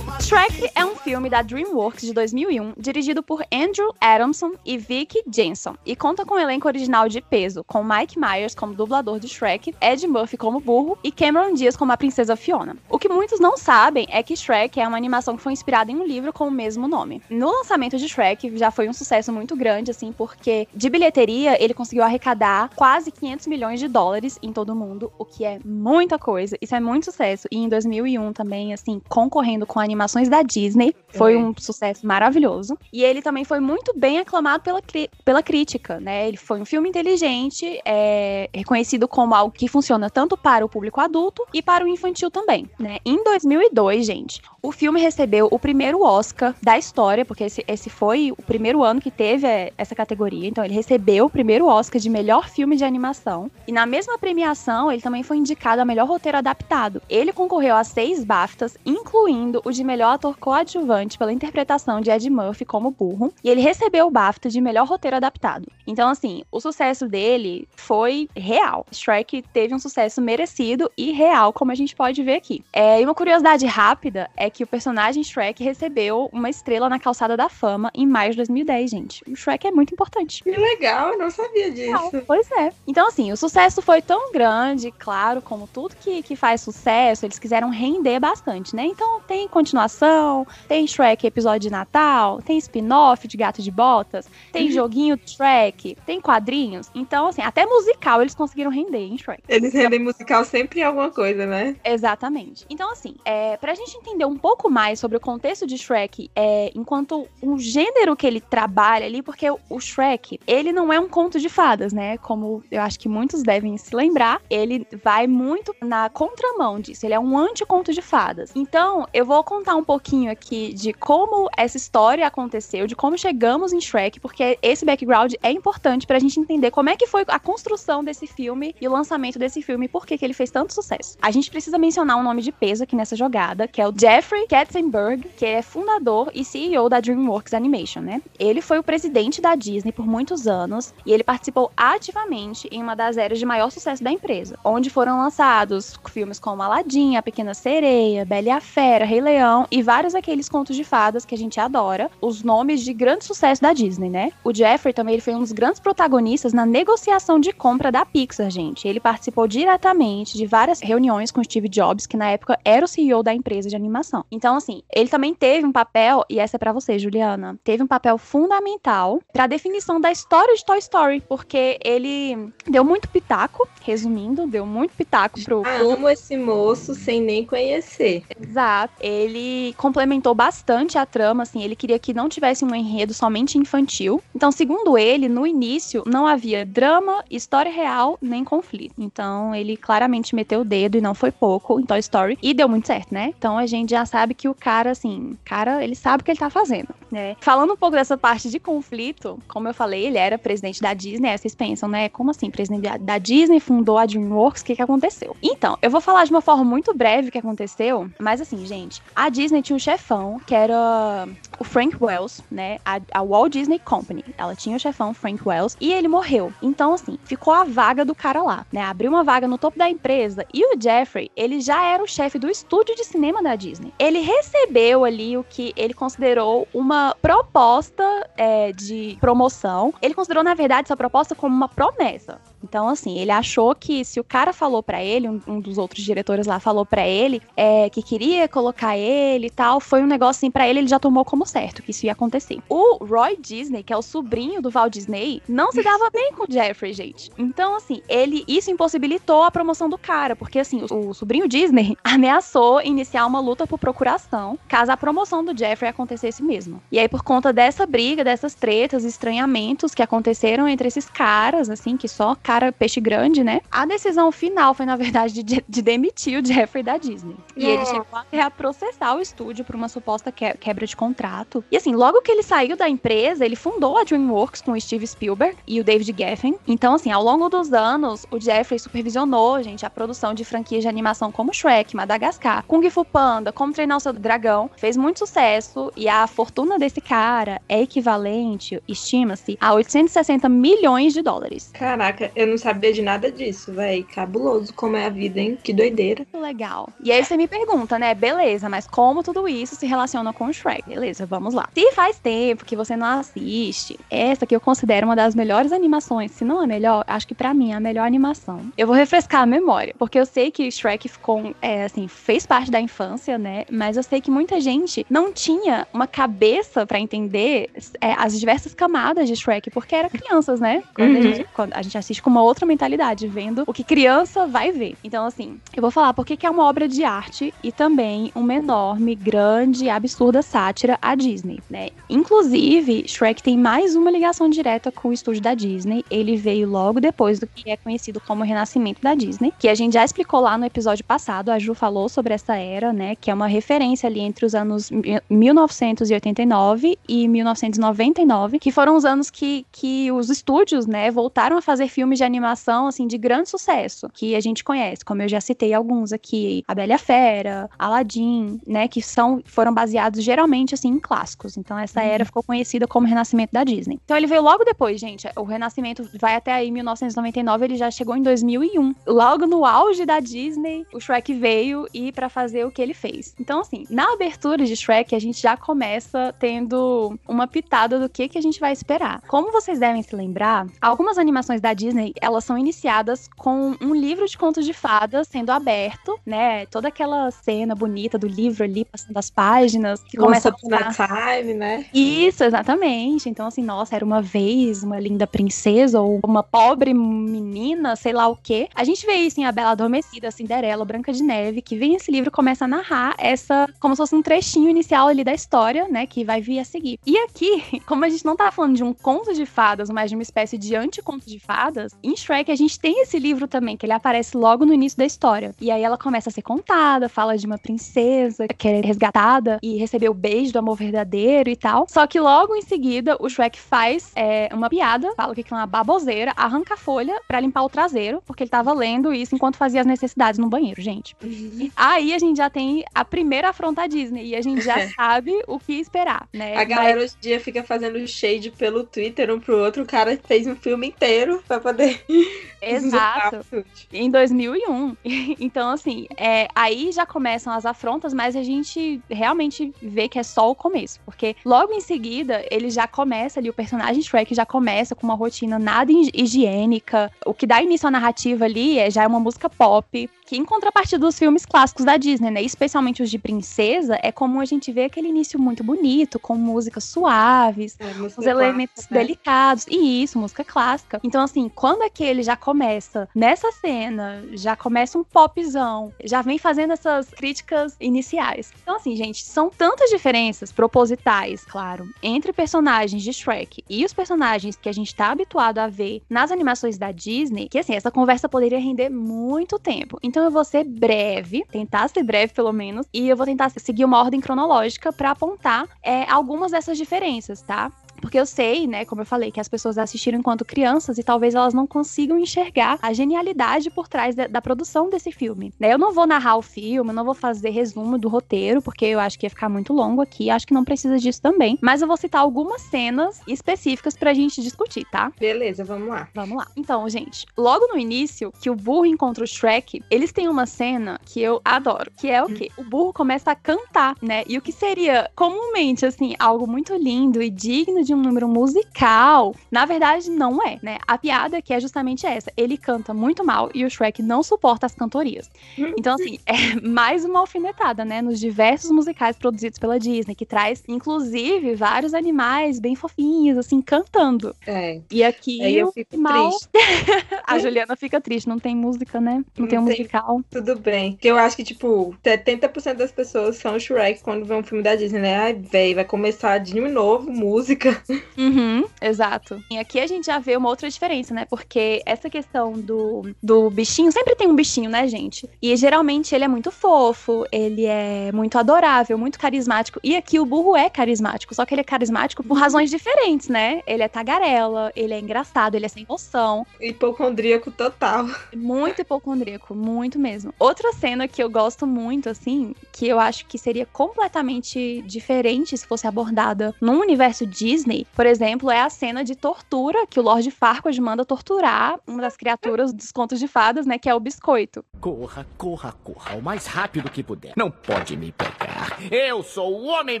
Shrek 0.22 0.70
é 0.74 0.82
um 0.82 0.96
filme 0.96 1.28
da 1.28 1.42
DreamWorks 1.42 2.06
de 2.06 2.14
2001, 2.14 2.72
dirigido 2.78 3.22
por 3.22 3.44
Andrew 3.52 3.94
Adamson 4.00 4.52
e 4.64 4.78
Vicky 4.78 5.22
Jensen, 5.30 5.74
e 5.84 5.94
conta 5.94 6.24
com 6.24 6.36
um 6.36 6.38
elenco 6.38 6.66
original 6.66 7.10
de 7.10 7.20
peso, 7.20 7.62
com 7.64 7.84
Mike 7.84 8.18
Myers 8.18 8.54
como 8.54 8.72
dublador 8.72 9.18
de 9.18 9.28
Shrek, 9.28 9.74
Ed 9.78 10.06
Murphy 10.06 10.38
como 10.38 10.58
burro 10.58 10.96
e 11.04 11.12
Cameron 11.12 11.52
Diaz 11.52 11.76
como 11.76 11.92
a 11.92 11.98
princesa 11.98 12.34
Fiona. 12.34 12.78
O 12.88 12.98
que 12.98 13.10
muitos 13.10 13.38
não 13.38 13.58
sabem 13.58 14.06
é 14.10 14.22
que 14.22 14.34
Shrek 14.34 14.80
é 14.80 14.88
uma 14.88 14.96
animação 14.96 15.36
que 15.36 15.42
foi 15.42 15.52
inspirada 15.52 15.92
em 15.92 15.96
um 15.96 16.06
livro 16.06 16.32
com 16.32 16.48
o 16.48 16.50
mesmo 16.50 16.88
nome. 16.88 17.20
No 17.28 17.50
lançamento 17.50 17.98
de 17.98 18.08
Shrek 18.08 18.56
já 18.56 18.70
foi 18.70 18.88
um 18.88 18.92
sucesso 18.94 19.30
muito 19.30 19.54
grande, 19.54 19.90
assim, 19.90 20.12
porque 20.12 20.66
de 20.74 20.88
bilheteria 20.88 21.62
ele 21.62 21.74
conseguiu 21.74 22.04
arrecadar 22.04 22.70
quase 22.74 23.10
500 23.10 23.46
milhões 23.48 23.80
de 23.80 23.88
dólares 23.88 24.38
em 24.42 24.50
todo 24.50 24.70
o 24.70 24.76
mundo, 24.76 25.12
o 25.18 25.26
que 25.26 25.44
é 25.44 25.58
muita 25.62 26.18
coisa. 26.18 26.56
Isso 26.60 26.74
é 26.74 26.80
muito 26.80 27.01
sucesso. 27.04 27.46
E 27.50 27.58
em 27.58 27.68
2001 27.68 28.32
também, 28.32 28.72
assim, 28.72 29.00
concorrendo 29.08 29.66
com 29.66 29.80
animações 29.80 30.28
da 30.28 30.42
Disney, 30.42 30.94
foi 31.08 31.34
É. 31.34 31.38
um 31.38 31.52
sucesso 31.58 32.06
maravilhoso. 32.06 32.76
E 32.92 33.02
ele 33.04 33.22
também 33.22 33.44
foi 33.44 33.60
muito 33.60 33.92
bem 33.96 34.18
aclamado 34.18 34.62
pela, 34.62 34.80
pela 35.24 35.42
crítica, 35.42 35.98
né? 36.00 36.28
Ele 36.28 36.36
foi 36.36 36.60
um 36.60 36.64
filme 36.64 36.88
inteligente, 36.88 37.80
é, 37.84 38.48
reconhecido 38.54 39.06
como 39.08 39.34
algo 39.34 39.52
que 39.52 39.68
funciona 39.68 40.10
tanto 40.10 40.36
para 40.36 40.64
o 40.64 40.68
público 40.68 41.00
adulto 41.00 41.44
e 41.52 41.62
para 41.62 41.84
o 41.84 41.88
infantil 41.88 42.30
também, 42.30 42.68
né? 42.78 42.98
Em 43.04 43.22
2002, 43.22 44.04
gente, 44.06 44.40
o 44.62 44.70
filme 44.72 45.00
recebeu 45.00 45.48
o 45.50 45.58
primeiro 45.58 46.02
Oscar 46.02 46.54
da 46.62 46.76
história, 46.78 47.24
porque 47.24 47.44
esse, 47.44 47.64
esse 47.66 47.88
foi 47.90 48.32
o 48.32 48.42
primeiro 48.42 48.82
ano 48.82 49.00
que 49.00 49.10
teve 49.10 49.46
é, 49.46 49.72
essa 49.78 49.94
categoria. 49.94 50.48
Então, 50.48 50.64
ele 50.64 50.74
recebeu 50.74 51.26
o 51.26 51.30
primeiro 51.30 51.66
Oscar 51.66 52.00
de 52.00 52.10
melhor 52.10 52.48
filme 52.48 52.76
de 52.76 52.84
animação. 52.84 53.50
E 53.66 53.72
na 53.72 53.86
mesma 53.86 54.18
premiação, 54.18 54.90
ele 54.90 55.02
também 55.02 55.22
foi 55.22 55.36
indicado 55.36 55.80
a 55.80 55.84
melhor 55.84 56.06
roteiro 56.08 56.38
adaptado. 56.38 56.91
Ele 57.08 57.32
concorreu 57.32 57.76
a 57.76 57.84
seis 57.84 58.24
BAFTAs, 58.24 58.76
incluindo 58.84 59.62
o 59.64 59.70
de 59.70 59.84
melhor 59.84 60.14
ator 60.14 60.36
coadjuvante 60.36 61.16
pela 61.16 61.32
interpretação 61.32 62.00
de 62.00 62.10
Ed 62.10 62.28
Murphy 62.28 62.64
como 62.64 62.90
burro. 62.90 63.32
E 63.42 63.48
ele 63.48 63.60
recebeu 63.60 64.06
o 64.06 64.10
BAFTA 64.10 64.48
de 64.48 64.60
melhor 64.60 64.86
roteiro 64.86 65.16
adaptado. 65.16 65.66
Então, 65.86 66.08
assim, 66.08 66.42
o 66.50 66.60
sucesso 66.60 67.08
dele 67.08 67.68
foi 67.76 68.28
real. 68.36 68.86
Shrek 68.92 69.42
teve 69.52 69.74
um 69.74 69.78
sucesso 69.78 70.20
merecido 70.20 70.90
e 70.96 71.12
real, 71.12 71.52
como 71.52 71.72
a 71.72 71.74
gente 71.74 71.94
pode 71.94 72.22
ver 72.22 72.36
aqui. 72.36 72.64
É, 72.72 73.00
e 73.00 73.04
uma 73.04 73.14
curiosidade 73.14 73.66
rápida 73.66 74.30
é 74.36 74.48
que 74.48 74.64
o 74.64 74.66
personagem 74.66 75.22
Shrek 75.22 75.62
recebeu 75.62 76.28
uma 76.32 76.50
estrela 76.50 76.88
na 76.88 76.98
calçada 76.98 77.36
da 77.36 77.48
fama 77.48 77.90
em 77.94 78.06
maio 78.06 78.30
de 78.30 78.36
2010, 78.38 78.90
gente. 78.90 79.24
O 79.30 79.36
Shrek 79.36 79.66
é 79.66 79.70
muito 79.70 79.92
importante. 79.92 80.42
Que 80.42 80.50
legal, 80.50 81.12
eu 81.12 81.18
não 81.18 81.30
sabia 81.30 81.68
Não, 81.68 82.10
disso. 82.10 82.24
Pois 82.26 82.50
é. 82.52 82.72
Então, 82.86 83.08
assim, 83.08 83.32
o 83.32 83.36
sucesso 83.36 83.82
foi 83.82 84.00
tão 84.02 84.32
grande, 84.32 84.90
claro, 84.90 85.42
como 85.42 85.66
tudo 85.66 85.96
que, 85.96 86.22
que 86.22 86.36
faz 86.36 86.60
sucesso, 86.60 86.81
eles 86.86 87.38
quiseram 87.38 87.70
render 87.70 88.18
bastante, 88.18 88.74
né? 88.74 88.86
Então, 88.86 89.20
tem 89.26 89.48
continuação, 89.48 90.46
tem 90.68 90.86
Shrek 90.86 91.26
episódio 91.26 91.60
de 91.60 91.70
Natal, 91.70 92.40
tem 92.42 92.58
spin-off 92.58 93.26
de 93.28 93.36
Gato 93.36 93.62
de 93.62 93.70
Botas, 93.70 94.28
tem 94.52 94.70
joguinho 94.70 95.16
de 95.16 95.30
Shrek, 95.30 95.96
tem 96.06 96.20
quadrinhos. 96.20 96.90
Então, 96.94 97.28
assim, 97.28 97.42
até 97.42 97.66
musical 97.66 98.20
eles 98.20 98.34
conseguiram 98.34 98.70
render 98.70 99.06
em 99.06 99.18
Shrek. 99.18 99.42
Eles 99.48 99.72
rendem 99.72 100.00
musical 100.00 100.44
sempre 100.44 100.80
em 100.80 100.82
alguma 100.82 101.10
coisa, 101.10 101.46
né? 101.46 101.76
Exatamente. 101.84 102.64
Então, 102.68 102.90
assim, 102.90 103.14
é, 103.24 103.56
pra 103.56 103.74
gente 103.74 103.96
entender 103.96 104.24
um 104.24 104.36
pouco 104.36 104.70
mais 104.70 104.98
sobre 104.98 105.16
o 105.16 105.20
contexto 105.20 105.66
de 105.66 105.78
Shrek, 105.78 106.30
é, 106.34 106.70
enquanto 106.74 107.28
o 107.40 107.58
gênero 107.58 108.16
que 108.16 108.26
ele 108.26 108.40
trabalha 108.40 109.06
ali, 109.06 109.22
porque 109.22 109.50
o, 109.50 109.58
o 109.68 109.80
Shrek, 109.80 110.40
ele 110.46 110.72
não 110.72 110.92
é 110.92 110.98
um 110.98 111.08
conto 111.08 111.38
de 111.38 111.48
fadas, 111.48 111.92
né? 111.92 112.18
Como 112.18 112.62
eu 112.70 112.80
acho 112.80 112.98
que 112.98 113.08
muitos 113.08 113.42
devem 113.42 113.76
se 113.76 113.94
lembrar, 113.94 114.40
ele 114.48 114.86
vai 115.02 115.26
muito 115.26 115.74
na 115.80 116.08
contramão 116.08 116.61
disso. 116.80 117.06
Ele 117.06 117.14
é 117.14 117.20
um 117.20 117.36
anti-conto 117.36 117.92
de 117.92 118.02
fadas. 118.02 118.52
Então, 118.54 119.06
eu 119.12 119.24
vou 119.24 119.42
contar 119.42 119.74
um 119.76 119.84
pouquinho 119.84 120.30
aqui 120.30 120.72
de 120.72 120.92
como 120.92 121.48
essa 121.56 121.76
história 121.76 122.26
aconteceu, 122.26 122.86
de 122.86 122.94
como 122.94 123.18
chegamos 123.18 123.72
em 123.72 123.80
Shrek, 123.80 124.20
porque 124.20 124.58
esse 124.62 124.84
background 124.84 125.34
é 125.42 125.50
importante 125.50 126.06
pra 126.06 126.18
gente 126.18 126.38
entender 126.38 126.70
como 126.70 126.90
é 126.90 126.96
que 126.96 127.06
foi 127.06 127.24
a 127.26 127.38
construção 127.38 128.04
desse 128.04 128.26
filme 128.26 128.74
e 128.80 128.86
o 128.86 128.92
lançamento 128.92 129.38
desse 129.38 129.62
filme 129.62 129.86
e 129.86 129.88
por 129.88 130.06
que, 130.06 130.16
que 130.16 130.24
ele 130.24 130.34
fez 130.34 130.50
tanto 130.50 130.72
sucesso. 130.72 131.16
A 131.20 131.30
gente 131.30 131.50
precisa 131.50 131.78
mencionar 131.78 132.16
um 132.16 132.22
nome 132.22 132.42
de 132.42 132.52
peso 132.52 132.84
aqui 132.84 132.94
nessa 132.94 133.16
jogada, 133.16 133.66
que 133.66 133.80
é 133.80 133.88
o 133.88 133.92
Jeffrey 133.98 134.46
Katzenberg, 134.46 135.28
que 135.36 135.46
é 135.46 135.62
fundador 135.62 136.30
e 136.34 136.44
CEO 136.44 136.88
da 136.88 137.00
DreamWorks 137.00 137.54
Animation, 137.54 138.00
né? 138.00 138.22
Ele 138.38 138.60
foi 138.60 138.78
o 138.78 138.82
presidente 138.82 139.40
da 139.40 139.54
Disney 139.54 139.92
por 139.92 140.06
muitos 140.06 140.46
anos 140.46 140.94
e 141.06 141.12
ele 141.12 141.24
participou 141.24 141.72
ativamente 141.76 142.68
em 142.70 142.82
uma 142.82 142.94
das 142.94 143.16
eras 143.16 143.38
de 143.38 143.46
maior 143.46 143.70
sucesso 143.70 144.04
da 144.04 144.10
empresa, 144.10 144.58
onde 144.64 144.90
foram 144.90 145.18
lançados 145.18 145.98
filmes 146.10 146.38
como 146.38 146.51
Aladdin, 146.60 147.16
A 147.16 147.22
Pequena 147.22 147.54
Sereia, 147.54 148.24
Bela 148.24 148.48
e 148.48 148.50
a 148.50 148.60
Fera, 148.60 149.04
Rei 149.04 149.20
Leão 149.20 149.66
e 149.70 149.82
vários 149.82 150.12
daqueles 150.12 150.48
contos 150.48 150.76
de 150.76 150.84
fadas 150.84 151.24
que 151.24 151.34
a 151.34 151.38
gente 151.38 151.60
adora, 151.60 152.10
os 152.20 152.42
nomes 152.42 152.82
de 152.82 152.92
grande 152.92 153.24
sucesso 153.24 153.62
da 153.62 153.72
Disney, 153.72 154.10
né? 154.10 154.32
O 154.44 154.52
Jeffrey 154.54 154.92
também 154.92 155.14
ele 155.14 155.22
foi 155.22 155.34
um 155.34 155.40
dos 155.40 155.52
grandes 155.52 155.80
protagonistas 155.80 156.52
na 156.52 156.66
negociação 156.66 157.38
de 157.38 157.52
compra 157.52 157.92
da 157.92 158.04
Pixar, 158.04 158.50
gente. 158.50 158.86
Ele 158.88 159.00
participou 159.00 159.46
diretamente 159.46 160.36
de 160.36 160.46
várias 160.46 160.80
reuniões 160.80 161.30
com 161.30 161.42
Steve 161.42 161.68
Jobs, 161.68 162.06
que 162.06 162.16
na 162.16 162.30
época 162.30 162.58
era 162.64 162.84
o 162.84 162.88
CEO 162.88 163.22
da 163.22 163.32
empresa 163.32 163.68
de 163.68 163.76
animação. 163.76 164.24
Então, 164.30 164.56
assim, 164.56 164.82
ele 164.92 165.08
também 165.08 165.34
teve 165.34 165.66
um 165.66 165.72
papel, 165.72 166.24
e 166.28 166.38
essa 166.38 166.56
é 166.56 166.58
pra 166.58 166.72
você, 166.72 166.98
Juliana, 166.98 167.58
teve 167.62 167.82
um 167.82 167.86
papel 167.86 168.18
fundamental 168.18 169.20
pra 169.32 169.46
definição 169.46 170.00
da 170.00 170.10
história 170.10 170.54
de 170.54 170.64
Toy 170.64 170.78
Story, 170.78 171.22
porque 171.28 171.78
ele 171.84 172.52
deu 172.66 172.84
muito 172.84 173.08
pitaco, 173.08 173.68
resumindo, 173.82 174.46
deu 174.46 174.66
muito 174.66 174.92
pitaco 174.94 175.40
pro, 175.42 175.62
Ah, 175.64 175.78
amo 175.78 176.08
esse 176.08 176.36
moço 176.42 176.94
sem 176.94 177.20
nem 177.20 177.44
conhecer. 177.46 178.22
Exato. 178.40 178.92
Ele 179.00 179.74
complementou 179.76 180.34
bastante 180.34 180.98
a 180.98 181.06
trama, 181.06 181.42
assim, 181.42 181.62
ele 181.62 181.76
queria 181.76 181.98
que 181.98 182.12
não 182.14 182.28
tivesse 182.28 182.64
um 182.64 182.74
enredo 182.74 183.14
somente 183.14 183.58
infantil. 183.58 184.22
Então, 184.34 184.50
segundo 184.52 184.96
ele, 184.98 185.28
no 185.28 185.46
início 185.46 186.02
não 186.06 186.26
havia 186.26 186.64
drama, 186.66 187.24
história 187.30 187.70
real, 187.70 188.18
nem 188.20 188.44
conflito. 188.44 188.94
Então, 188.98 189.54
ele 189.54 189.76
claramente 189.76 190.34
meteu 190.34 190.60
o 190.60 190.64
dedo 190.64 190.96
e 190.96 191.00
não 191.00 191.14
foi 191.14 191.30
pouco 191.30 191.78
em 191.78 191.84
Toy 191.84 191.98
Story 192.00 192.38
e 192.42 192.52
deu 192.54 192.68
muito 192.68 192.86
certo, 192.86 193.12
né? 193.12 193.32
Então, 193.36 193.56
a 193.58 193.66
gente 193.66 193.90
já 193.90 194.04
sabe 194.04 194.34
que 194.34 194.48
o 194.48 194.54
cara, 194.54 194.90
assim, 194.90 195.36
cara, 195.44 195.82
ele 195.82 195.94
sabe 195.94 196.22
o 196.22 196.24
que 196.24 196.30
ele 196.30 196.38
tá 196.38 196.50
fazendo, 196.50 196.88
né? 197.10 197.36
Falando 197.40 197.72
um 197.72 197.76
pouco 197.76 197.96
dessa 197.96 198.16
parte 198.16 198.50
de 198.50 198.58
conflito, 198.58 199.38
como 199.48 199.68
eu 199.68 199.74
falei, 199.74 200.06
ele 200.06 200.18
era 200.18 200.38
presidente 200.38 200.80
da 200.80 200.94
Disney, 200.94 201.28
aí 201.30 201.38
vocês 201.38 201.54
pensam, 201.54 201.88
né? 201.88 202.08
Como 202.08 202.30
assim, 202.30 202.50
presidente 202.50 202.82
da- 202.98 203.18
Disney 203.18 203.60
fundou 203.60 203.98
a 203.98 204.06
DreamWorks, 204.06 204.62
o 204.62 204.64
que 204.64 204.74
que 204.76 204.82
aconteceu? 204.82 205.36
Então, 205.42 205.78
eu 205.80 205.90
vou 205.90 206.00
falar 206.00 206.24
de 206.24 206.31
uma 206.32 206.40
forma 206.40 206.64
muito 206.64 206.94
breve 206.94 207.30
que 207.30 207.38
aconteceu, 207.38 208.10
mas 208.18 208.40
assim, 208.40 208.64
gente, 208.64 209.02
a 209.14 209.28
Disney 209.28 209.62
tinha 209.62 209.76
um 209.76 209.78
chefão 209.78 210.40
que 210.46 210.54
era 210.54 211.28
o 211.58 211.64
Frank 211.64 211.96
Wells, 212.00 212.42
né? 212.50 212.78
A, 212.84 213.00
a 213.12 213.22
Walt 213.22 213.52
Disney 213.52 213.78
Company. 213.78 214.24
Ela 214.36 214.56
tinha 214.56 214.76
o 214.76 214.80
chefão 214.80 215.14
Frank 215.14 215.46
Wells 215.46 215.76
e 215.80 215.92
ele 215.92 216.08
morreu. 216.08 216.52
Então, 216.62 216.94
assim, 216.94 217.18
ficou 217.24 217.52
a 217.52 217.64
vaga 217.64 218.04
do 218.04 218.14
cara 218.14 218.42
lá, 218.42 218.66
né? 218.72 218.82
Abriu 218.82 219.10
uma 219.10 219.22
vaga 219.22 219.46
no 219.46 219.58
topo 219.58 219.78
da 219.78 219.88
empresa 219.88 220.44
e 220.52 220.64
o 220.64 220.80
Jeffrey, 220.80 221.30
ele 221.36 221.60
já 221.60 221.84
era 221.84 222.02
o 222.02 222.06
chefe 222.06 222.38
do 222.38 222.50
estúdio 222.50 222.94
de 222.96 223.04
cinema 223.04 223.42
da 223.42 223.54
Disney. 223.54 223.92
Ele 223.98 224.20
recebeu 224.20 225.04
ali 225.04 225.36
o 225.36 225.44
que 225.44 225.72
ele 225.76 225.94
considerou 225.94 226.66
uma 226.72 227.14
proposta 227.20 228.04
é, 228.36 228.72
de 228.72 229.16
promoção. 229.20 229.92
Ele 230.00 230.14
considerou, 230.14 230.42
na 230.42 230.54
verdade, 230.54 230.86
essa 230.86 230.96
proposta 230.96 231.34
como 231.34 231.54
uma 231.54 231.68
promessa. 231.68 232.40
Então, 232.62 232.88
assim, 232.88 233.18
ele 233.18 233.30
achou 233.30 233.74
que 233.74 234.04
se 234.04 234.20
o 234.20 234.24
cara 234.24 234.52
falou 234.52 234.82
pra 234.82 235.02
ele, 235.02 235.28
um, 235.28 235.40
um 235.46 235.60
dos 235.60 235.78
outros 235.78 236.02
diretores 236.04 236.46
lá 236.46 236.60
falou 236.60 236.84
pra 236.86 237.06
ele 237.06 237.40
é, 237.56 237.88
que 237.90 238.02
queria 238.02 238.48
colocar 238.48 238.96
ele 238.96 239.46
e 239.46 239.50
tal, 239.50 239.80
foi 239.80 240.02
um 240.02 240.06
negócio 240.06 240.40
assim, 240.40 240.50
pra 240.50 240.68
ele, 240.68 240.80
ele 240.80 240.88
já 240.88 240.98
tomou 240.98 241.24
como 241.24 241.46
certo 241.46 241.82
que 241.82 241.90
isso 241.90 242.06
ia 242.06 242.12
acontecer. 242.12 242.58
O 242.68 243.04
Roy 243.04 243.36
Disney, 243.38 243.82
que 243.82 243.92
é 243.92 243.96
o 243.96 244.02
sobrinho 244.02 244.62
do 244.62 244.70
Walt 244.70 244.92
Disney, 244.92 245.42
não 245.48 245.72
se 245.72 245.82
dava 245.82 246.10
bem 246.10 246.32
com 246.32 246.44
o 246.44 246.52
Jeffrey, 246.52 246.92
gente. 246.92 247.30
Então, 247.38 247.76
assim, 247.76 248.00
ele, 248.08 248.44
isso 248.46 248.70
impossibilitou 248.70 249.42
a 249.42 249.50
promoção 249.50 249.88
do 249.88 249.98
cara, 249.98 250.36
porque, 250.36 250.58
assim, 250.58 250.84
o, 250.90 251.08
o 251.08 251.14
sobrinho 251.14 251.48
Disney 251.48 251.96
ameaçou 252.04 252.80
iniciar 252.82 253.26
uma 253.26 253.40
luta 253.40 253.66
por 253.66 253.78
procuração 253.78 254.58
caso 254.68 254.92
a 254.92 254.96
promoção 254.96 255.44
do 255.44 255.56
Jeffrey 255.56 255.88
acontecesse 255.88 256.42
mesmo. 256.42 256.82
E 256.90 256.98
aí, 256.98 257.08
por 257.08 257.22
conta 257.22 257.52
dessa 257.52 257.86
briga, 257.86 258.24
dessas 258.24 258.54
tretas, 258.54 259.04
estranhamentos 259.04 259.94
que 259.94 260.02
aconteceram 260.02 260.68
entre 260.68 260.88
esses 260.88 261.08
caras, 261.08 261.68
assim, 261.68 261.96
que 261.96 262.08
só 262.08 262.34
cara 262.52 262.70
peixe 262.70 263.00
grande, 263.00 263.42
né? 263.42 263.60
A 263.70 263.86
decisão 263.86 264.30
final 264.30 264.74
foi, 264.74 264.84
na 264.84 264.96
verdade, 264.96 265.42
de, 265.42 265.64
de 265.66 265.82
demitir 265.82 266.38
o 266.38 266.44
Jeffrey 266.44 266.82
da 266.82 266.98
Disney. 266.98 267.36
E 267.56 267.64
ele 267.64 267.84
chegou 267.86 268.06
até 268.12 268.42
a 268.42 268.50
processar 268.50 269.14
o 269.14 269.20
estúdio 269.20 269.64
por 269.64 269.74
uma 269.74 269.88
suposta 269.88 270.30
que, 270.30 270.52
quebra 270.54 270.86
de 270.86 270.94
contrato. 270.94 271.64
E 271.70 271.76
assim, 271.76 271.94
logo 271.94 272.20
que 272.20 272.30
ele 272.30 272.42
saiu 272.42 272.76
da 272.76 272.88
empresa, 272.88 273.44
ele 273.44 273.56
fundou 273.56 273.96
a 273.96 274.04
DreamWorks 274.04 274.60
com 274.60 274.72
o 274.72 274.80
Steve 274.80 275.06
Spielberg 275.06 275.56
e 275.66 275.80
o 275.80 275.84
David 275.84 276.14
Geffen. 276.16 276.56
Então, 276.68 276.94
assim, 276.94 277.10
ao 277.10 277.22
longo 277.22 277.48
dos 277.48 277.72
anos, 277.72 278.26
o 278.30 278.38
Jeffrey 278.38 278.78
supervisionou, 278.78 279.62
gente, 279.62 279.86
a 279.86 279.90
produção 279.90 280.34
de 280.34 280.44
franquias 280.44 280.82
de 280.82 280.88
animação 280.88 281.32
como 281.32 281.54
Shrek, 281.54 281.96
Madagascar, 281.96 282.64
Kung 282.66 282.88
Fu 282.90 283.04
Panda, 283.04 283.50
Como 283.50 283.72
Treinar 283.72 283.96
o 283.96 284.00
Seu 284.00 284.12
Dragão. 284.12 284.70
Fez 284.76 284.96
muito 284.96 285.20
sucesso 285.20 285.90
e 285.96 286.06
a 286.06 286.26
fortuna 286.26 286.78
desse 286.78 287.00
cara 287.00 287.62
é 287.66 287.80
equivalente, 287.80 288.82
estima-se, 288.86 289.56
a 289.58 289.72
860 289.72 290.48
milhões 290.50 291.14
de 291.14 291.22
dólares. 291.22 291.70
Caraca, 291.72 292.30
eu 292.42 292.46
não 292.48 292.58
sabia 292.58 292.92
de 292.92 293.02
nada 293.02 293.30
disso, 293.30 293.72
véi. 293.72 294.02
Cabuloso 294.02 294.72
como 294.74 294.96
é 294.96 295.06
a 295.06 295.08
vida, 295.08 295.40
hein? 295.40 295.58
Que 295.62 295.72
doideira. 295.72 296.26
Legal. 296.32 296.88
E 297.02 297.12
aí 297.12 297.24
você 297.24 297.36
me 297.36 297.48
pergunta, 297.48 297.98
né? 297.98 298.14
Beleza, 298.14 298.68
mas 298.68 298.86
como 298.86 299.22
tudo 299.22 299.48
isso 299.48 299.76
se 299.76 299.86
relaciona 299.86 300.32
com 300.32 300.46
o 300.46 300.52
Shrek? 300.52 300.88
Beleza, 300.88 301.26
vamos 301.26 301.54
lá. 301.54 301.68
Se 301.74 301.92
faz 301.92 302.18
tempo 302.18 302.64
que 302.64 302.76
você 302.76 302.96
não 302.96 303.06
assiste, 303.20 303.98
essa 304.10 304.46
que 304.46 304.54
eu 304.54 304.60
considero 304.60 305.06
uma 305.06 305.16
das 305.16 305.34
melhores 305.34 305.72
animações, 305.72 306.32
se 306.32 306.44
não 306.44 306.60
a 306.60 306.66
melhor, 306.66 307.04
acho 307.06 307.26
que 307.26 307.34
para 307.34 307.54
mim 307.54 307.72
é 307.72 307.74
a 307.74 307.80
melhor 307.80 308.06
animação. 308.06 308.60
Eu 308.76 308.86
vou 308.86 308.96
refrescar 308.96 309.42
a 309.42 309.46
memória, 309.46 309.94
porque 309.98 310.18
eu 310.18 310.26
sei 310.26 310.50
que 310.50 310.70
Shrek 310.70 311.08
ficou, 311.08 311.54
é, 311.60 311.84
assim, 311.84 312.08
fez 312.08 312.46
parte 312.46 312.70
da 312.70 312.80
infância, 312.80 313.38
né? 313.38 313.64
Mas 313.70 313.96
eu 313.96 314.02
sei 314.02 314.20
que 314.20 314.30
muita 314.30 314.60
gente 314.60 315.06
não 315.08 315.32
tinha 315.32 315.86
uma 315.92 316.06
cabeça 316.06 316.86
para 316.86 316.98
entender 316.98 317.70
é, 318.00 318.12
as 318.12 318.38
diversas 318.38 318.74
camadas 318.74 319.28
de 319.28 319.36
Shrek, 319.36 319.70
porque 319.70 319.94
era 319.94 320.08
crianças, 320.08 320.60
né? 320.60 320.82
Quando, 320.94 321.12
uhum. 321.12 321.18
a 321.18 321.22
gente, 321.22 321.48
quando, 321.54 321.72
a 321.74 321.82
gente, 321.82 321.98
assiste 321.98 322.22
com 322.22 322.30
uma 322.32 322.42
outra 322.42 322.66
mentalidade, 322.66 323.28
vendo 323.28 323.64
o 323.66 323.72
que 323.72 323.84
criança 323.84 324.46
vai 324.46 324.72
ver. 324.72 324.96
Então, 325.04 325.26
assim, 325.26 325.60
eu 325.76 325.82
vou 325.82 325.90
falar 325.90 326.14
porque 326.14 326.36
que 326.36 326.46
é 326.46 326.50
uma 326.50 326.64
obra 326.64 326.88
de 326.88 327.04
arte 327.04 327.52
e 327.62 327.70
também 327.70 328.32
uma 328.34 328.54
enorme, 328.54 329.14
grande, 329.14 329.88
absurda 329.88 330.42
sátira 330.42 330.98
à 331.00 331.14
Disney, 331.14 331.60
né? 331.68 331.90
Inclusive, 332.08 333.04
Shrek 333.06 333.42
tem 333.42 333.58
mais 333.58 333.94
uma 333.94 334.10
ligação 334.10 334.48
direta 334.48 334.90
com 334.90 335.08
o 335.08 335.12
estúdio 335.12 335.42
da 335.42 335.54
Disney. 335.54 336.04
Ele 336.10 336.36
veio 336.36 336.68
logo 336.68 337.00
depois 337.00 337.38
do 337.38 337.46
que 337.46 337.70
é 337.70 337.76
conhecido 337.76 338.20
como 338.20 338.42
o 338.42 338.46
renascimento 338.46 339.02
da 339.02 339.14
Disney, 339.14 339.52
que 339.58 339.68
a 339.68 339.74
gente 339.74 339.92
já 339.92 340.04
explicou 340.04 340.40
lá 340.40 340.56
no 340.56 340.64
episódio 340.64 341.04
passado, 341.04 341.50
a 341.50 341.58
Ju 341.58 341.74
falou 341.74 342.08
sobre 342.08 342.32
essa 342.32 342.56
era, 342.56 342.92
né, 342.92 343.14
que 343.14 343.30
é 343.30 343.34
uma 343.34 343.46
referência 343.46 344.08
ali 344.08 344.20
entre 344.20 344.46
os 344.46 344.54
anos 344.54 344.90
1989 345.28 346.98
e 347.06 347.28
1999, 347.28 348.58
que 348.58 348.72
foram 348.72 348.96
os 348.96 349.04
anos 349.04 349.30
que, 349.30 349.66
que 349.70 350.10
os 350.12 350.30
estúdios, 350.30 350.86
né, 350.86 351.10
voltaram 351.10 351.56
a 351.56 351.62
fazer 351.62 351.88
filmes 351.88 352.18
de 352.22 352.24
animação, 352.24 352.86
assim, 352.86 353.06
de 353.06 353.18
grande 353.18 353.48
sucesso, 353.48 354.08
que 354.12 354.36
a 354.36 354.40
gente 354.40 354.62
conhece, 354.62 355.04
como 355.04 355.22
eu 355.22 355.28
já 355.28 355.40
citei 355.40 355.74
alguns 355.74 356.12
aqui, 356.12 356.62
A 356.68 356.74
Bela 356.74 356.96
Fera, 356.96 357.68
Aladdin, 357.78 358.60
né, 358.66 358.86
que 358.86 359.02
são, 359.02 359.42
foram 359.44 359.74
baseados 359.74 360.22
geralmente, 360.22 360.74
assim, 360.74 360.88
em 360.88 361.00
clássicos. 361.00 361.56
Então, 361.56 361.78
essa 361.78 362.00
uhum. 362.00 362.06
era 362.06 362.24
ficou 362.24 362.42
conhecida 362.42 362.86
como 362.86 363.06
Renascimento 363.06 363.52
da 363.52 363.64
Disney. 363.64 363.98
Então, 364.04 364.16
ele 364.16 364.26
veio 364.26 364.42
logo 364.42 364.64
depois, 364.64 365.00
gente, 365.00 365.28
o 365.36 365.42
Renascimento 365.42 366.08
vai 366.20 366.36
até 366.36 366.52
aí 366.52 366.70
1999, 366.70 367.64
ele 367.64 367.76
já 367.76 367.90
chegou 367.90 368.16
em 368.16 368.22
2001. 368.22 368.94
Logo 369.06 369.46
no 369.46 369.64
auge 369.64 370.06
da 370.06 370.20
Disney, 370.20 370.86
o 370.92 371.00
Shrek 371.00 371.34
veio 371.34 371.86
e 371.92 372.12
para 372.12 372.28
fazer 372.28 372.64
o 372.64 372.70
que 372.70 372.80
ele 372.80 372.94
fez. 372.94 373.34
Então, 373.40 373.60
assim, 373.60 373.84
na 373.90 374.12
abertura 374.12 374.64
de 374.64 374.76
Shrek, 374.76 375.14
a 375.14 375.18
gente 375.18 375.40
já 375.40 375.56
começa 375.56 376.34
tendo 376.38 377.18
uma 377.26 377.48
pitada 377.48 377.98
do 377.98 378.08
que, 378.08 378.28
que 378.28 378.38
a 378.38 378.42
gente 378.42 378.60
vai 378.60 378.72
esperar. 378.72 379.20
Como 379.26 379.50
vocês 379.50 379.78
devem 379.78 380.02
se 380.02 380.14
lembrar, 380.14 380.66
algumas 380.80 381.18
animações 381.18 381.60
da 381.60 381.72
Disney, 381.74 382.11
elas 382.20 382.44
são 382.44 382.58
iniciadas 382.58 383.28
com 383.36 383.76
um 383.80 383.94
livro 383.94 384.26
de 384.26 384.36
contos 384.36 384.64
de 384.64 384.72
fadas 384.72 385.28
sendo 385.28 385.50
aberto, 385.50 386.18
né? 386.24 386.66
Toda 386.66 386.88
aquela 386.88 387.30
cena 387.30 387.74
bonita 387.74 388.18
do 388.18 388.26
livro 388.26 388.64
ali, 388.64 388.84
passando 388.84 389.16
as 389.16 389.30
páginas, 389.30 390.02
que 390.02 390.16
começa 390.16 390.48
a 390.48 390.68
passar... 390.68 391.38
time, 391.38 391.54
né? 391.54 391.86
Isso, 391.92 392.44
exatamente. 392.44 393.28
Então, 393.28 393.46
assim, 393.46 393.62
nossa, 393.62 393.94
era 393.94 394.04
uma 394.04 394.20
vez 394.20 394.82
uma 394.82 394.98
linda 394.98 395.26
princesa 395.26 396.00
ou 396.00 396.20
uma 396.24 396.42
pobre 396.42 396.92
menina, 396.94 397.96
sei 397.96 398.12
lá 398.12 398.28
o 398.28 398.36
quê. 398.36 398.68
A 398.74 398.84
gente 398.84 399.06
vê 399.06 399.14
isso 399.14 399.40
em 399.40 399.44
A 399.44 399.52
Bela 399.52 399.70
Adormecida, 399.70 400.30
Cinderela, 400.30 400.84
Branca 400.84 401.12
de 401.12 401.22
Neve, 401.22 401.62
que 401.62 401.76
vem 401.76 401.94
esse 401.94 402.10
livro 402.10 402.28
e 402.28 402.32
começa 402.32 402.64
a 402.64 402.68
narrar 402.68 403.14
essa, 403.18 403.68
como 403.80 403.94
se 403.94 403.98
fosse 403.98 404.14
um 404.14 404.22
trechinho 404.22 404.68
inicial 404.68 405.08
ali 405.08 405.24
da 405.24 405.32
história, 405.32 405.88
né? 405.88 406.06
Que 406.06 406.24
vai 406.24 406.40
vir 406.40 406.58
a 406.58 406.64
seguir. 406.64 406.98
E 407.06 407.16
aqui, 407.18 407.80
como 407.86 408.04
a 408.04 408.08
gente 408.08 408.24
não 408.24 408.36
tá 408.36 408.50
falando 408.50 408.76
de 408.76 408.84
um 408.84 408.92
conto 408.92 409.32
de 409.32 409.46
fadas, 409.46 409.90
mas 409.90 410.10
de 410.10 410.16
uma 410.16 410.22
espécie 410.22 410.58
de 410.58 410.74
anticonto 410.74 411.26
de 411.26 411.38
fadas, 411.38 411.91
em 412.02 412.16
Shrek 412.16 412.50
a 412.50 412.56
gente 412.56 412.78
tem 412.78 413.02
esse 413.02 413.18
livro 413.18 413.46
também, 413.46 413.76
que 413.76 413.86
ele 413.86 413.92
aparece 413.92 414.36
logo 414.36 414.64
no 414.64 414.72
início 414.72 414.98
da 414.98 415.04
história. 415.04 415.54
E 415.60 415.70
aí 415.70 415.82
ela 415.82 415.98
começa 415.98 416.28
a 416.28 416.32
ser 416.32 416.42
contada, 416.42 417.08
fala 417.08 417.36
de 417.36 417.46
uma 417.46 417.58
princesa 417.58 418.46
que 418.48 418.68
é 418.68 418.80
resgatada 418.80 419.58
e 419.62 419.76
recebeu 419.76 420.12
o 420.12 420.14
beijo 420.14 420.52
do 420.52 420.58
amor 420.58 420.76
verdadeiro 420.76 421.50
e 421.50 421.56
tal. 421.56 421.86
Só 421.88 422.06
que 422.06 422.18
logo 422.20 422.54
em 422.54 422.62
seguida, 422.62 423.16
o 423.20 423.28
Shrek 423.28 423.58
faz 423.58 424.12
é, 424.14 424.48
uma 424.52 424.68
piada, 424.68 425.12
fala 425.16 425.34
que 425.34 425.42
é 425.48 425.56
uma 425.56 425.66
baboseira, 425.66 426.32
arranca 426.36 426.74
a 426.74 426.76
folha 426.76 427.20
para 427.26 427.40
limpar 427.40 427.62
o 427.62 427.68
traseiro, 427.68 428.22
porque 428.26 428.44
ele 428.44 428.50
tava 428.50 428.72
lendo 428.72 429.12
isso 429.12 429.34
enquanto 429.34 429.56
fazia 429.56 429.80
as 429.80 429.86
necessidades 429.86 430.38
no 430.38 430.48
banheiro, 430.48 430.80
gente. 430.80 431.16
Uhum. 431.22 431.70
Aí 431.76 432.12
a 432.14 432.18
gente 432.18 432.36
já 432.36 432.50
tem 432.50 432.84
a 432.94 433.04
primeira 433.04 433.50
afronta 433.50 433.82
à 433.82 433.86
Disney 433.86 434.28
e 434.28 434.36
a 434.36 434.40
gente 434.40 434.62
já 434.62 434.88
sabe 434.94 435.32
o 435.46 435.58
que 435.58 435.74
esperar, 435.74 436.28
né? 436.32 436.56
A 436.56 436.64
galera 436.64 437.00
Mas... 437.00 437.04
hoje 437.04 437.14
em 437.18 437.28
dia 437.28 437.40
fica 437.40 437.62
fazendo 437.62 438.06
shade 438.06 438.50
pelo 438.50 438.84
Twitter 438.84 439.32
um 439.32 439.40
pro 439.40 439.58
outro. 439.58 439.82
O 439.82 439.86
cara 439.86 440.18
fez 440.24 440.46
um 440.46 440.56
filme 440.56 440.88
inteiro 440.88 441.42
pra 441.46 441.60
poder. 441.60 441.81
Exato. 442.62 443.44
em 443.92 444.08
2001. 444.08 444.96
então, 445.40 445.70
assim, 445.70 446.06
é, 446.16 446.46
aí 446.54 446.92
já 446.92 447.04
começam 447.04 447.52
as 447.52 447.66
afrontas, 447.66 448.14
mas 448.14 448.36
a 448.36 448.42
gente 448.42 449.02
realmente 449.10 449.72
vê 449.82 450.08
que 450.08 450.18
é 450.18 450.22
só 450.22 450.50
o 450.50 450.54
começo. 450.54 451.00
Porque 451.04 451.34
logo 451.44 451.72
em 451.72 451.80
seguida, 451.80 452.44
ele 452.50 452.70
já 452.70 452.86
começa 452.86 453.40
ali, 453.40 453.50
o 453.50 453.54
personagem 453.54 454.02
Shrek 454.02 454.34
já 454.34 454.46
começa 454.46 454.94
com 454.94 455.04
uma 455.04 455.14
rotina 455.14 455.58
nada 455.58 455.90
higiênica. 455.92 457.10
O 457.26 457.34
que 457.34 457.46
dá 457.46 457.60
início 457.60 457.88
à 457.88 457.90
narrativa 457.90 458.44
ali 458.44 458.78
é 458.78 458.90
já 458.90 459.02
é 459.02 459.06
uma 459.06 459.20
música 459.20 459.50
pop 459.50 460.08
que 460.32 460.36
em 460.38 460.44
contrapartida 460.46 460.98
dos 460.98 461.18
filmes 461.18 461.44
clássicos 461.44 461.84
da 461.84 461.98
Disney, 461.98 462.30
né, 462.30 462.42
especialmente 462.42 463.02
os 463.02 463.10
de 463.10 463.18
princesa, 463.18 463.98
é 464.02 464.10
comum 464.10 464.40
a 464.40 464.44
gente 464.44 464.72
ver 464.72 464.84
aquele 464.84 465.08
início 465.08 465.38
muito 465.38 465.62
bonito, 465.62 466.18
com 466.18 466.34
músicas 466.36 466.84
suaves, 466.84 467.76
é, 467.78 467.92
música 467.94 468.20
os 468.20 468.26
elementos 468.26 468.74
clássica, 468.74 468.94
né? 468.94 469.00
delicados, 469.00 469.66
e 469.68 470.02
isso, 470.02 470.18
música 470.18 470.42
clássica. 470.42 471.00
Então, 471.04 471.22
assim, 471.22 471.50
quando 471.54 471.71
aquele 471.80 472.22
já 472.22 472.36
começa 472.36 473.08
nessa 473.14 473.52
cena, 473.52 474.24
já 474.32 474.56
começa 474.56 474.98
um 474.98 475.04
popzão, 475.04 475.92
já 476.02 476.22
vem 476.22 476.38
fazendo 476.38 476.72
essas 476.72 477.10
críticas 477.10 477.76
iniciais. 477.80 478.52
Então, 478.62 478.76
assim, 478.76 478.96
gente, 478.96 479.22
são 479.22 479.50
tantas 479.50 479.90
diferenças 479.90 480.50
propositais, 480.50 481.44
claro, 481.44 481.88
entre 482.02 482.32
personagens 482.32 483.02
de 483.02 483.12
Shrek 483.12 483.62
e 483.68 483.84
os 483.84 483.92
personagens 483.92 484.56
que 484.56 484.68
a 484.68 484.72
gente 484.72 484.94
tá 484.94 485.10
habituado 485.10 485.58
a 485.58 485.68
ver 485.68 486.02
nas 486.08 486.30
animações 486.30 486.78
da 486.78 486.90
Disney, 486.90 487.48
que 487.48 487.58
assim, 487.58 487.74
essa 487.74 487.90
conversa 487.90 488.28
poderia 488.28 488.58
render 488.58 488.88
muito 488.88 489.58
tempo. 489.58 489.98
Então, 490.02 490.22
então 490.22 490.28
eu 490.28 490.30
vou 490.30 490.44
ser 490.44 490.62
breve, 490.62 491.44
tentar 491.50 491.88
ser 491.88 492.04
breve 492.04 492.32
pelo 492.32 492.52
menos, 492.52 492.86
e 492.94 493.08
eu 493.08 493.16
vou 493.16 493.26
tentar 493.26 493.50
seguir 493.50 493.84
uma 493.84 493.98
ordem 493.98 494.20
cronológica 494.20 494.92
para 494.92 495.10
apontar 495.10 495.66
é, 495.82 496.08
algumas 496.08 496.52
dessas 496.52 496.78
diferenças, 496.78 497.42
tá? 497.42 497.72
Porque 498.02 498.18
eu 498.18 498.26
sei, 498.26 498.66
né, 498.66 498.84
como 498.84 499.00
eu 499.00 499.06
falei, 499.06 499.30
que 499.30 499.40
as 499.40 499.48
pessoas 499.48 499.78
assistiram 499.78 500.18
enquanto 500.18 500.44
crianças 500.44 500.98
e 500.98 501.04
talvez 501.04 501.34
elas 501.34 501.54
não 501.54 501.66
consigam 501.66 502.18
enxergar 502.18 502.78
a 502.82 502.92
genialidade 502.92 503.70
por 503.70 503.86
trás 503.88 504.14
da, 504.14 504.26
da 504.26 504.42
produção 504.42 504.90
desse 504.90 505.12
filme. 505.12 505.54
Né? 505.58 505.72
Eu 505.72 505.78
não 505.78 505.92
vou 505.92 506.06
narrar 506.06 506.36
o 506.36 506.42
filme, 506.42 506.90
eu 506.90 506.94
não 506.94 507.04
vou 507.04 507.14
fazer 507.14 507.50
resumo 507.50 507.96
do 507.96 508.08
roteiro, 508.08 508.60
porque 508.60 508.84
eu 508.84 508.98
acho 508.98 509.16
que 509.18 509.24
ia 509.24 509.30
ficar 509.30 509.48
muito 509.48 509.72
longo 509.72 510.02
aqui, 510.02 510.28
acho 510.28 510.46
que 510.46 510.52
não 510.52 510.64
precisa 510.64 510.98
disso 510.98 511.22
também. 511.22 511.56
Mas 511.62 511.80
eu 511.80 511.86
vou 511.86 511.96
citar 511.96 512.20
algumas 512.20 512.60
cenas 512.62 513.20
específicas 513.26 513.96
pra 513.96 514.12
gente 514.12 514.42
discutir, 514.42 514.84
tá? 514.90 515.12
Beleza, 515.18 515.62
vamos 515.62 515.88
lá. 515.88 516.08
Vamos 516.12 516.36
lá. 516.36 516.48
Então, 516.56 516.88
gente, 516.88 517.24
logo 517.38 517.68
no 517.68 517.78
início, 517.78 518.32
que 518.40 518.50
o 518.50 518.56
burro 518.56 518.86
encontra 518.86 519.22
o 519.22 519.26
Shrek, 519.26 519.80
eles 519.88 520.10
têm 520.10 520.28
uma 520.28 520.46
cena 520.46 521.00
que 521.04 521.20
eu 521.22 521.40
adoro, 521.44 521.92
que 521.96 522.08
é 522.08 522.22
o 522.22 522.26
quê? 522.26 522.50
O 522.56 522.64
burro 522.64 522.92
começa 522.92 523.30
a 523.30 523.36
cantar, 523.36 523.94
né? 524.02 524.24
E 524.26 524.36
o 524.36 524.42
que 524.42 524.50
seria 524.50 525.08
comumente, 525.14 525.86
assim, 525.86 526.14
algo 526.18 526.46
muito 526.46 526.74
lindo 526.74 527.22
e 527.22 527.30
digno 527.30 527.84
de 527.84 527.91
de 527.92 527.94
um 527.94 528.02
número 528.02 528.26
musical, 528.26 529.34
na 529.50 529.66
verdade 529.66 530.10
não 530.10 530.42
é, 530.42 530.58
né? 530.62 530.78
A 530.86 530.96
piada 530.96 531.42
que 531.42 531.52
é 531.52 531.60
justamente 531.60 532.06
essa. 532.06 532.32
Ele 532.36 532.56
canta 532.56 532.94
muito 532.94 533.22
mal 533.24 533.50
e 533.54 533.64
o 533.64 533.70
Shrek 533.70 534.02
não 534.02 534.22
suporta 534.22 534.66
as 534.66 534.74
cantorias. 534.74 535.30
Então, 535.58 535.94
assim, 535.94 536.18
é 536.24 536.32
mais 536.66 537.04
uma 537.04 537.20
alfinetada, 537.20 537.84
né? 537.84 538.00
Nos 538.00 538.18
diversos 538.18 538.70
musicais 538.70 539.16
produzidos 539.16 539.58
pela 539.58 539.78
Disney, 539.78 540.14
que 540.14 540.24
traz, 540.24 540.62
inclusive, 540.66 541.54
vários 541.54 541.92
animais 541.92 542.58
bem 542.58 542.74
fofinhos, 542.74 543.36
assim, 543.36 543.60
cantando. 543.60 544.34
É. 544.46 544.80
E 544.90 545.04
aqui. 545.04 545.42
Aí 545.42 545.58
eu 545.58 545.70
fico 545.72 545.98
mal... 545.98 546.30
triste. 546.30 546.48
a 547.26 547.38
Juliana 547.38 547.76
fica 547.76 548.00
triste, 548.00 548.28
não 548.28 548.38
tem 548.38 548.56
música, 548.56 549.00
né? 549.00 549.24
Não, 549.36 549.42
não 549.42 549.46
tem 549.46 549.58
um 549.58 549.62
musical. 549.62 550.22
Tudo 550.30 550.58
bem. 550.58 550.92
Porque 550.92 551.08
eu 551.08 551.18
acho 551.18 551.36
que, 551.36 551.44
tipo, 551.44 551.94
70% 552.02 552.74
das 552.74 552.92
pessoas 552.92 553.36
são 553.36 553.58
Shrek 553.58 554.02
quando 554.02 554.24
vê 554.24 554.34
um 554.34 554.42
filme 554.42 554.62
da 554.62 554.74
Disney, 554.74 555.00
né? 555.00 555.16
Ai, 555.18 555.34
véi, 555.34 555.74
vai 555.74 555.84
começar 555.84 556.38
de 556.38 556.62
novo 556.62 557.10
música. 557.10 557.81
Uhum, 558.16 558.64
exato. 558.80 559.42
E 559.50 559.58
aqui 559.58 559.80
a 559.80 559.86
gente 559.86 560.06
já 560.06 560.18
vê 560.18 560.36
uma 560.36 560.48
outra 560.48 560.68
diferença, 560.68 561.14
né? 561.14 561.24
Porque 561.24 561.82
essa 561.86 562.08
questão 562.08 562.52
do, 562.52 563.14
do 563.22 563.50
bichinho, 563.50 563.90
sempre 563.92 564.14
tem 564.14 564.28
um 564.28 564.34
bichinho, 564.34 564.70
né, 564.70 564.86
gente? 564.86 565.28
E 565.40 565.54
geralmente 565.56 566.14
ele 566.14 566.24
é 566.24 566.28
muito 566.28 566.50
fofo, 566.50 567.24
ele 567.32 567.64
é 567.64 568.10
muito 568.12 568.38
adorável, 568.38 568.96
muito 568.98 569.18
carismático. 569.18 569.80
E 569.82 569.96
aqui 569.96 570.18
o 570.18 570.26
burro 570.26 570.56
é 570.56 570.68
carismático, 570.68 571.34
só 571.34 571.44
que 571.44 571.54
ele 571.54 571.60
é 571.60 571.64
carismático 571.64 572.22
por 572.22 572.34
razões 572.34 572.70
diferentes, 572.70 573.28
né? 573.28 573.62
Ele 573.66 573.82
é 573.82 573.88
tagarela, 573.88 574.72
ele 574.74 574.94
é 574.94 574.98
engraçado, 574.98 575.54
ele 575.54 575.66
é 575.66 575.68
sem 575.68 575.86
noção. 575.88 576.46
Hipocondríaco 576.60 577.50
total. 577.50 578.06
Muito 578.34 578.80
hipocondríaco, 578.80 579.54
muito 579.54 579.98
mesmo. 579.98 580.34
Outra 580.38 580.72
cena 580.72 581.08
que 581.08 581.22
eu 581.22 581.30
gosto 581.30 581.66
muito, 581.66 582.08
assim, 582.08 582.54
que 582.72 582.86
eu 582.86 582.98
acho 582.98 583.26
que 583.26 583.38
seria 583.38 583.66
completamente 583.66 584.82
diferente 584.82 585.56
se 585.56 585.66
fosse 585.66 585.86
abordada 585.86 586.54
num 586.60 586.80
universo 586.80 587.26
Disney, 587.26 587.71
por 587.94 588.06
exemplo, 588.06 588.50
é 588.50 588.60
a 588.60 588.70
cena 588.70 589.04
de 589.04 589.14
tortura 589.14 589.86
que 589.86 589.98
o 589.98 590.02
Lord 590.02 590.30
Farquaad 590.30 590.80
manda 590.80 591.04
torturar 591.04 591.78
uma 591.86 592.02
das 592.02 592.16
criaturas 592.16 592.72
dos 592.72 592.90
contos 592.92 593.18
de 593.18 593.28
fadas, 593.28 593.66
né, 593.66 593.78
que 593.78 593.88
é 593.88 593.94
o 593.94 594.00
biscoito. 594.00 594.64
Corra, 594.80 595.26
corra, 595.36 595.72
corra, 595.82 596.16
o 596.16 596.22
mais 596.22 596.46
rápido 596.46 596.90
que 596.90 597.02
puder. 597.02 597.32
Não 597.36 597.50
pode 597.50 597.96
me 597.96 598.12
pegar. 598.12 598.78
Eu 598.90 599.22
sou 599.22 599.60
o 599.60 599.66
Homem 599.66 600.00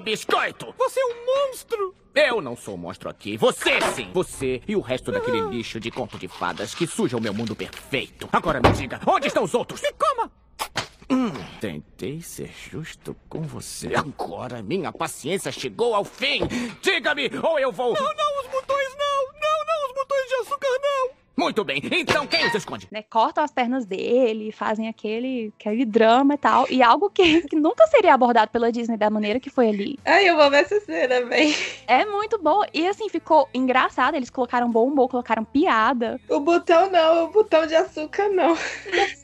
Biscoito. 0.00 0.74
Você 0.78 1.00
é 1.00 1.04
um 1.04 1.48
monstro. 1.48 1.94
Eu 2.14 2.42
não 2.42 2.54
sou 2.54 2.74
um 2.74 2.78
monstro 2.78 3.08
aqui. 3.08 3.36
Você 3.38 3.80
sim. 3.94 4.10
Você 4.12 4.60
e 4.68 4.76
o 4.76 4.80
resto 4.80 5.10
daquele 5.10 5.40
lixo 5.48 5.80
de 5.80 5.90
conto 5.90 6.18
de 6.18 6.28
fadas 6.28 6.74
que 6.74 6.86
suja 6.86 7.16
o 7.16 7.20
meu 7.20 7.32
mundo 7.32 7.56
perfeito. 7.56 8.28
Agora 8.32 8.60
me 8.60 8.70
diga, 8.72 9.00
onde 9.06 9.28
estão 9.28 9.44
os 9.44 9.54
outros? 9.54 9.80
Me 9.80 9.92
coma! 9.92 10.41
Tentei 11.60 12.20
ser 12.20 12.50
justo 12.70 13.16
com 13.28 13.42
você. 13.42 13.94
Agora 13.94 14.62
minha 14.62 14.92
paciência 14.92 15.52
chegou 15.52 15.94
ao 15.94 16.04
fim. 16.04 16.40
Diga-me, 16.80 17.30
ou 17.42 17.58
eu 17.58 17.72
vou. 17.72 17.94
Não, 17.94 18.02
não, 18.02 18.40
os 18.40 18.46
botões 18.48 18.96
não! 18.98 19.40
Não, 19.40 19.64
não, 19.66 19.88
os 19.88 19.94
botões 19.94 20.28
de 20.28 20.34
açúcar 20.34 20.68
não! 20.82 21.10
Muito 21.42 21.64
bem, 21.64 21.82
então 21.92 22.24
quem 22.24 22.46
os 22.46 22.54
esconde? 22.54 22.86
Né, 22.90 23.02
cortam 23.02 23.42
as 23.42 23.50
pernas 23.50 23.84
dele, 23.84 24.52
fazem 24.52 24.86
aquele, 24.86 25.52
aquele 25.58 25.84
drama 25.84 26.34
e 26.34 26.38
tal. 26.38 26.66
E 26.70 26.80
algo 26.82 27.10
que, 27.10 27.42
que 27.48 27.56
nunca 27.56 27.84
seria 27.88 28.14
abordado 28.14 28.50
pela 28.52 28.70
Disney 28.70 28.96
da 28.96 29.10
maneira 29.10 29.40
que 29.40 29.50
foi 29.50 29.68
ali. 29.68 29.98
Ai, 30.04 30.28
eu 30.28 30.36
vou 30.36 30.48
ver 30.48 30.62
essa 30.62 30.78
cena, 30.80 31.20
bem. 31.26 31.52
É 31.88 32.04
muito 32.04 32.38
bom. 32.38 32.62
E 32.72 32.86
assim, 32.86 33.08
ficou 33.08 33.48
engraçado. 33.52 34.14
Eles 34.14 34.30
colocaram 34.30 34.70
bombom, 34.70 35.08
colocaram 35.08 35.44
piada. 35.44 36.20
O 36.28 36.38
botão 36.38 36.88
não, 36.90 37.24
o 37.24 37.28
botão 37.28 37.66
de 37.66 37.74
açúcar 37.74 38.28
não. 38.28 38.56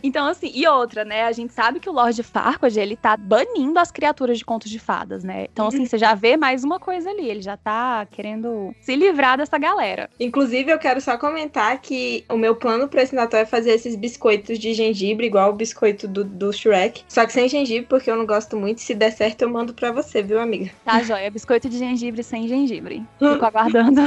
Então, 0.01 0.27
assim, 0.27 0.51
e 0.55 0.67
outra, 0.67 1.05
né? 1.05 1.25
A 1.25 1.33
gente 1.33 1.53
sabe 1.53 1.81
que 1.81 1.91
o 1.91 1.93
Lord 1.93 2.23
Farquaad, 2.23 2.79
ele 2.79 2.97
tá 2.97 3.17
banindo 3.17 3.79
as 3.79 3.91
criaturas 3.91 4.39
de 4.39 4.45
contos 4.45 4.71
de 4.71 4.79
fadas, 4.79 5.25
né? 5.25 5.47
Então, 5.53 5.67
assim, 5.67 5.85
você 5.85 5.99
já 5.99 6.15
vê 6.15 6.37
mais 6.37 6.63
uma 6.63 6.79
coisa 6.79 7.11
ali. 7.11 7.29
Ele 7.29 7.43
já 7.43 7.57
tá 7.57 8.07
querendo 8.07 8.73
se 8.81 8.95
livrar 8.95 9.37
dessa 9.37 9.59
galera. 9.59 10.09
Inclusive, 10.21 10.71
eu 10.71 10.79
quero 10.79 11.01
só 11.01 11.19
comentar 11.19 11.81
que 11.81 12.08
o 12.29 12.37
meu 12.37 12.55
plano 12.55 12.88
pra 12.88 13.03
esse 13.03 13.15
Natal 13.15 13.41
é 13.41 13.47
fazer 13.47 13.71
esses 13.71 13.97
biscoitos 13.97 14.59
de 14.59 14.75
gengibre, 14.75 15.27
igual 15.27 15.50
o 15.50 15.55
biscoito 15.57 16.07
do, 16.07 16.25
do 16.25 16.53
Shrek. 16.53 17.03
Só 17.09 17.27
que 17.27 17.33
sem 17.33 17.49
gengibre, 17.49 17.87
porque 17.88 18.11
eu 18.11 18.17
não 18.17 18.27
gosto 18.27 18.57
muito. 18.57 18.81
Se 18.81 18.95
der 18.95 19.12
certo, 19.12 19.43
eu 19.43 19.50
mando 19.50 19.75
pra 19.75 19.93
você, 19.93 20.23
viu, 20.23 20.41
amiga? 20.41 20.71
Tá, 20.85 21.03
joia. 21.03 21.31
Biscoito 21.31 21.69
de 21.69 21.79
gengibre 21.79 22.23
sem 22.23 22.49
gengibre. 22.49 23.03
Fico 23.19 23.45
aguardando. 23.45 24.00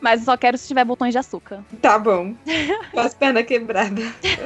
Mas 0.00 0.24
só 0.24 0.36
quero 0.36 0.58
se 0.58 0.66
tiver 0.66 0.84
botões 0.84 1.12
de 1.12 1.18
açúcar. 1.18 1.64
Tá 1.80 1.96
bom. 1.96 2.34
Com 2.90 3.00
as 3.00 3.14
pernas 3.14 3.46
quebradas. 3.46 4.04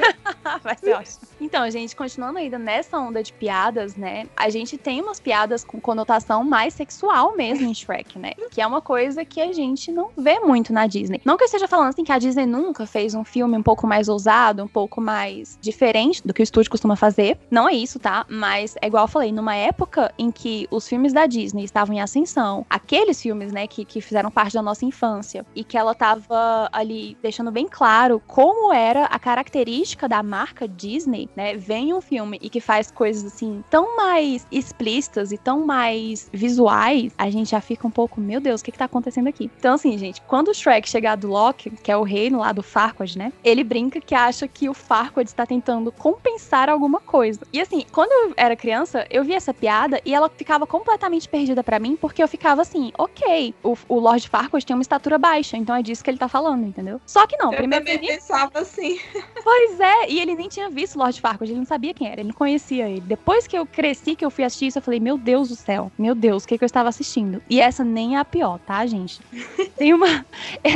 Vai 0.63 0.77
ser 0.77 0.93
ótimo. 0.93 1.27
Então, 1.41 1.69
gente, 1.71 1.95
continuando 1.95 2.37
ainda 2.37 2.59
nessa 2.59 2.99
onda 2.99 3.23
de 3.23 3.33
piadas, 3.33 3.95
né? 3.95 4.27
A 4.35 4.49
gente 4.49 4.77
tem 4.77 5.01
umas 5.01 5.19
piadas 5.19 5.63
com 5.63 5.79
conotação 5.79 6.43
mais 6.43 6.75
sexual 6.75 7.35
mesmo 7.35 7.67
em 7.67 7.73
Shrek, 7.73 8.19
né? 8.19 8.33
Que 8.51 8.61
é 8.61 8.67
uma 8.67 8.81
coisa 8.81 9.25
que 9.25 9.41
a 9.41 9.51
gente 9.51 9.91
não 9.91 10.09
vê 10.15 10.39
muito 10.39 10.71
na 10.71 10.85
Disney. 10.85 11.21
Não 11.25 11.37
que 11.37 11.43
eu 11.43 11.47
esteja 11.47 11.67
falando 11.67 11.89
assim 11.89 12.03
que 12.03 12.11
a 12.11 12.19
Disney 12.19 12.45
nunca 12.45 12.85
fez 12.85 13.15
um 13.15 13.23
filme 13.23 13.57
um 13.57 13.63
pouco 13.63 13.87
mais 13.87 14.07
ousado, 14.07 14.63
um 14.63 14.67
pouco 14.67 15.01
mais 15.01 15.57
diferente 15.59 16.21
do 16.25 16.33
que 16.33 16.41
o 16.41 16.43
estúdio 16.43 16.69
costuma 16.69 16.95
fazer. 16.95 17.37
Não 17.49 17.67
é 17.67 17.73
isso, 17.73 17.99
tá? 17.99 18.25
Mas 18.29 18.75
é 18.81 18.87
igual 18.87 19.05
eu 19.05 19.09
falei, 19.09 19.31
numa 19.31 19.55
época 19.55 20.13
em 20.19 20.31
que 20.31 20.67
os 20.69 20.87
filmes 20.87 21.13
da 21.13 21.25
Disney 21.25 21.63
estavam 21.63 21.95
em 21.95 22.01
ascensão, 22.01 22.65
aqueles 22.69 23.19
filmes, 23.21 23.51
né, 23.51 23.65
que, 23.65 23.83
que 23.83 24.01
fizeram 24.01 24.29
parte 24.29 24.53
da 24.53 24.61
nossa 24.67 24.85
infância 24.85 25.45
e 25.55 25.63
que 25.63 25.77
ela 25.77 25.95
tava 25.95 26.69
ali 26.71 27.17
deixando 27.21 27.51
bem 27.51 27.67
claro 27.69 28.21
como 28.27 28.73
era 28.73 29.05
a 29.05 29.17
característica 29.17 30.07
da 30.07 30.21
marca 30.21 30.67
Disney, 30.67 31.29
né? 31.35 31.55
Vem 31.55 31.93
um 31.93 32.01
filme 32.01 32.37
e 32.41 32.49
que 32.49 32.59
faz 32.59 32.91
coisas 32.91 33.25
assim 33.25 33.63
tão 33.69 33.95
mais 33.95 34.45
explícitas 34.51 35.31
e 35.31 35.37
tão 35.37 35.65
mais 35.65 36.29
visuais, 36.33 37.13
a 37.17 37.29
gente 37.29 37.51
já 37.51 37.61
fica 37.61 37.87
um 37.87 37.91
pouco, 37.91 38.19
meu 38.19 38.39
Deus, 38.39 38.61
o 38.61 38.63
que 38.63 38.71
que 38.71 38.77
tá 38.77 38.85
acontecendo 38.85 39.27
aqui? 39.27 39.49
Então 39.57 39.75
assim, 39.75 39.97
gente, 39.97 40.21
quando 40.21 40.49
o 40.49 40.53
Shrek 40.53 40.89
chegar 40.89 41.15
do 41.15 41.29
Loki, 41.29 41.69
que 41.69 41.91
é 41.91 41.97
o 41.97 42.03
reino 42.03 42.39
lá 42.39 42.51
do 42.51 42.61
Farquaad, 42.61 43.17
né? 43.17 43.31
Ele 43.43 43.63
brinca 43.63 44.01
que 44.01 44.13
acha 44.13 44.47
que 44.47 44.67
o 44.69 44.73
Farquaad 44.73 45.29
está 45.29 45.45
tentando 45.45 45.91
compensar 45.91 46.69
alguma 46.69 46.99
coisa. 46.99 47.39
E 47.53 47.61
assim, 47.61 47.85
quando 47.91 48.11
eu 48.11 48.33
era 48.35 48.55
criança, 48.55 49.05
eu 49.09 49.23
vi 49.23 49.33
essa 49.33 49.53
piada 49.53 50.01
e 50.03 50.13
ela 50.13 50.29
ficava 50.29 50.67
completamente 50.67 51.29
perdida 51.29 51.63
para 51.63 51.79
mim, 51.79 51.95
porque 51.95 52.21
eu 52.21 52.27
ficava 52.27 52.61
assim, 52.61 52.91
ok, 52.97 53.53
o, 53.63 53.77
o 53.87 53.99
Lord 53.99 54.27
Farquaad 54.27 54.56
tem 54.65 54.75
uma 54.75 54.81
estatura 54.81 55.17
baixa, 55.17 55.57
então 55.57 55.75
é 55.75 55.81
disso 55.81 56.03
que 56.03 56.09
ele 56.09 56.17
tá 56.17 56.27
falando, 56.27 56.65
entendeu? 56.65 56.99
Só 57.05 57.25
que 57.27 57.37
não, 57.37 57.51
Eu 57.51 57.57
primeiro 57.57 57.85
também 57.85 58.03
ele... 58.03 58.15
pensava 58.15 58.59
assim. 58.59 58.99
Pois 59.43 59.79
é, 59.79 60.09
e 60.09 60.19
ele 60.19 60.35
nem 60.35 60.49
tinha 60.49 60.69
visto 60.69 60.95
o 60.95 60.99
Lord 60.99 61.21
Farquaad, 61.21 61.49
ele 61.49 61.59
não 61.59 61.65
sabia 61.65 61.93
quem 61.93 62.07
era, 62.07 62.19
ele 62.19 62.29
não 62.29 62.35
conhecia 62.35 62.89
ele. 62.89 62.99
Depois 63.01 63.47
que 63.47 63.57
eu 63.57 63.65
cresci, 63.65 64.13
que 64.13 64.25
eu 64.25 64.29
fui 64.29 64.43
assistir 64.43 64.67
isso, 64.67 64.77
eu 64.77 64.81
falei, 64.81 64.99
meu 64.99 65.17
Deus 65.17 65.47
do 65.47 65.55
céu, 65.55 65.89
meu 65.97 66.13
Deus, 66.13 66.43
o 66.43 66.47
que, 66.47 66.57
que 66.57 66.63
eu 66.63 66.65
estava 66.65 66.89
assistindo? 66.89 67.41
E 67.49 67.61
essa 67.61 67.83
nem 67.83 68.17
é 68.17 68.19
a 68.19 68.25
pior, 68.25 68.59
tá, 68.59 68.85
gente? 68.85 69.21
Tem 69.77 69.93
uma... 69.93 70.25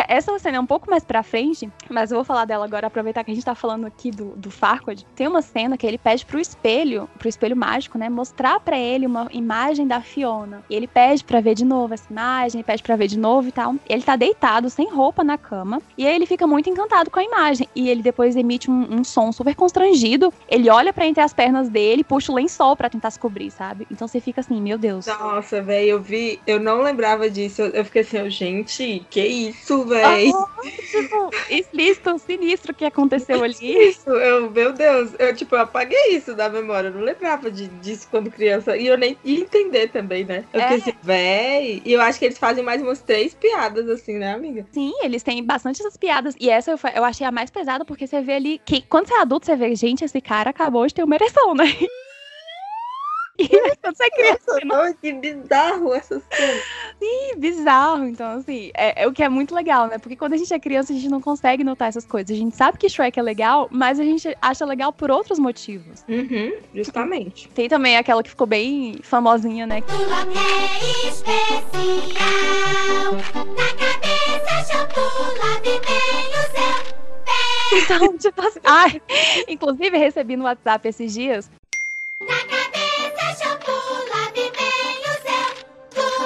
Essa 0.08 0.38
cena 0.40 0.58
é 0.58 0.60
um 0.60 0.66
pouco 0.66 0.90
mais 0.90 1.04
pra 1.04 1.22
frente, 1.22 1.70
mas 1.90 2.12
eu 2.12 2.18
vou 2.18 2.24
falar 2.24 2.46
dela 2.46 2.64
agora, 2.64 2.88
aproveitar 2.88 3.24
que 3.24 3.32
a 3.32 3.34
gente 3.34 3.44
tá 3.44 3.56
falando 3.56 3.86
aqui 3.86 4.10
do, 4.10 4.30
do 4.38 4.50
Farquaad. 4.50 5.06
Tem 5.16 5.28
uma 5.28 5.42
cena 5.42 5.78
que 5.78 5.86
ele 5.86 5.98
pede 5.98 6.26
pro 6.26 6.40
espelho, 6.40 7.10
pro 7.20 7.28
espelho 7.28 7.56
mágico, 7.58 7.98
né, 7.98 8.10
mostrar 8.10 8.60
pra 8.60 8.78
ele 8.78 9.06
uma 9.06 9.28
imagem 9.32 9.86
da 9.86 10.02
Fiona. 10.02 10.64
E 10.70 10.76
ele 10.76 10.88
pede 10.88 11.24
pra 11.24 11.42
ver 11.42 11.56
de 11.56 11.66
novo 11.66 11.94
essa 11.94 12.10
imagem, 12.10 12.64
pede 12.64 12.84
pra 12.84 12.96
ver 12.96 13.08
de 13.08 13.20
novo 13.20 13.48
e 13.48 13.52
tal. 13.52 13.71
Ele 13.88 14.02
tá 14.02 14.16
deitado, 14.16 14.70
sem 14.70 14.90
roupa 14.90 15.24
na 15.24 15.38
cama, 15.38 15.82
e 15.98 16.06
aí 16.08 16.16
ele 16.16 16.26
fica 16.26 16.48
muito 16.48 16.70
encantado 16.70 17.10
com 17.10 17.20
a 17.20 17.24
imagem. 17.24 17.68
E 17.76 17.90
ele 17.90 18.02
depois 18.02 18.36
emite 18.36 18.70
um, 18.70 19.00
um 19.00 19.04
som 19.04 19.32
super 19.32 19.56
constrangido. 19.56 20.34
Ele 20.48 20.70
olha 20.70 20.94
pra 20.94 21.06
entre 21.06 21.22
as 21.22 21.34
pernas 21.34 21.70
dele, 21.70 22.04
puxa 22.04 22.32
o 22.32 22.36
lençol 22.36 22.76
pra 22.76 22.90
tentar 22.90 23.12
se 23.12 23.20
cobrir, 23.20 23.52
sabe? 23.52 23.88
Então 23.92 24.08
você 24.08 24.20
fica 24.20 24.42
assim, 24.42 24.62
meu 24.62 24.78
Deus. 24.78 25.06
Nossa, 25.06 25.62
velho, 25.62 25.90
eu 25.90 26.02
vi, 26.02 26.40
eu 26.46 26.60
não 26.60 26.82
lembrava 26.82 27.30
disso. 27.30 27.62
Eu, 27.62 27.68
eu 27.70 27.86
fiquei 27.86 28.02
assim, 28.02 28.30
gente, 28.30 29.06
que 29.10 29.22
isso, 29.26 29.86
velho? 29.86 30.34
Ah, 30.34 30.62
tipo, 30.92 31.30
explícito, 31.50 32.18
sinistro 32.20 32.74
que 32.74 32.86
aconteceu 32.86 33.44
ali. 33.44 33.56
Isso, 33.62 34.10
eu, 34.10 34.50
meu 34.50 34.74
Deus, 34.74 35.12
eu 35.20 35.36
tipo, 35.36 35.56
eu 35.56 35.62
apaguei 35.62 36.16
isso 36.16 36.34
da 36.36 36.50
memória, 36.50 36.88
eu 36.88 36.94
não 36.94 37.02
lembrava 37.02 37.50
de, 37.52 37.68
disso 37.68 38.08
quando 38.10 38.32
criança, 38.32 38.76
e 38.78 38.88
eu 38.88 38.98
nem 38.98 39.18
ia 39.24 39.40
entender 39.40 39.90
também, 39.90 40.26
né? 40.26 40.46
Eu 40.54 40.62
fiquei 40.62 40.78
É. 40.78 40.80
assim, 40.80 40.94
véi, 41.02 41.82
e 41.86 41.94
eu 41.94 42.02
acho 42.02 42.20
que 42.20 42.26
eles 42.26 42.38
fazem 42.38 42.64
mais 42.64 42.82
umas 42.82 43.00
três 43.02 43.34
piadas 43.34 43.61
assim, 43.94 44.18
né, 44.18 44.34
amiga? 44.34 44.66
Sim, 44.72 44.94
eles 45.02 45.24
têm 45.24 45.44
bastante 45.44 45.82
essas 45.82 45.98
piadas. 45.98 46.36
E 46.40 46.50
essa 46.50 46.72
eu, 46.72 46.80
eu 46.96 47.04
achei 47.04 47.26
a 47.26 47.32
mais 47.32 47.50
pesada, 47.50 47.86
porque 47.86 48.08
você 48.08 48.22
vê 48.22 48.34
ali 48.34 48.62
que 48.66 48.82
quando 48.82 49.08
você 49.08 49.14
é 49.14 49.22
adulto, 49.22 49.46
você 49.46 49.56
vê, 49.56 49.76
gente, 49.76 50.04
esse 50.04 50.22
cara 50.22 50.50
acabou 50.50 50.86
de 50.86 50.94
ter 50.94 51.04
uma 51.04 51.16
ereção, 51.16 51.54
né? 51.54 51.66
E 53.38 53.44
é 53.44 54.10
criança, 54.10 54.66
Nossa, 54.66 54.66
não, 54.66 54.94
que 54.94 55.14
bizarro 55.14 55.94
essa 55.94 56.22
cena. 56.32 56.62
Ih, 57.02 57.36
bizarro. 57.38 58.06
Então, 58.06 58.38
assim, 58.38 58.72
é, 58.74 59.04
é 59.04 59.08
o 59.08 59.14
que 59.14 59.24
é 59.24 59.30
muito 59.30 59.56
legal, 59.56 59.88
né? 59.88 59.98
Porque 59.98 60.16
quando 60.16 60.34
a 60.34 60.38
gente 60.38 60.54
é 60.54 60.60
criança, 60.60 60.94
a 60.94 60.96
gente 60.96 61.10
não 61.10 61.22
consegue 61.22 61.64
notar 61.64 61.90
essas 61.90 62.06
coisas. 62.06 62.36
A 62.36 62.40
gente 62.40 62.56
sabe 62.56 62.78
que 62.78 62.90
Shrek 62.90 63.20
é 63.20 63.24
legal, 63.24 63.68
mas 63.72 64.00
a 64.00 64.04
gente 64.04 64.36
acha 64.42 64.66
legal 64.66 64.94
por 64.94 65.10
outros 65.10 65.40
motivos. 65.40 66.06
Uhum, 66.08 66.54
justamente. 66.74 67.50
Tem 67.50 67.68
também 67.68 67.98
aquela 67.98 68.22
que 68.22 68.30
ficou 68.30 68.48
bem 68.48 69.00
famosinha, 69.02 69.66
né? 69.66 69.82
Chocolate 69.82 70.38
é 70.38 71.08
especial. 71.08 71.82
Na 73.56 73.68
cabeça, 73.78 74.62
o 74.62 74.92
céu. 76.56 76.92
Então, 77.74 78.18
tipo 78.18 78.42
assim. 78.42 78.60
Ai, 78.64 79.02
inclusive, 79.48 79.98
recebi 79.98 80.36
no 80.36 80.44
WhatsApp 80.44 80.88
esses 80.88 81.14
dias 81.14 81.50
Na 82.20 82.61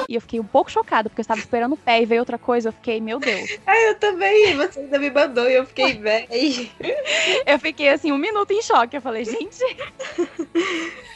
e 0.08 0.16
eu 0.16 0.22
fiquei 0.22 0.40
um 0.40 0.46
pouco 0.46 0.72
chocada, 0.72 1.10
porque 1.10 1.22
eu 1.22 1.24
estava 1.24 1.40
esperando 1.40 1.74
o 1.74 1.78
pé 1.78 2.02
e 2.02 2.06
veio 2.06 2.22
outra 2.22 2.38
coisa. 2.38 2.70
Eu 2.70 2.74
fiquei, 2.74 3.00
meu 3.02 3.20
Deus. 3.20 3.58
Ai, 3.66 3.90
eu 3.90 3.96
também, 3.96 4.56
você 4.56 4.80
ainda 4.80 5.00
me 5.00 5.10
mandou 5.10 5.50
e 5.50 5.56
eu 5.56 5.66
fiquei, 5.66 5.94
véi. 6.00 6.72
Eu 7.46 7.60
fiquei 7.60 7.90
assim, 7.90 8.12
um 8.12 8.18
minuto 8.18 8.52
em 8.52 8.62
choque. 8.62 8.98
Eu 8.98 9.02
falei, 9.02 9.26
gente. 9.26 9.64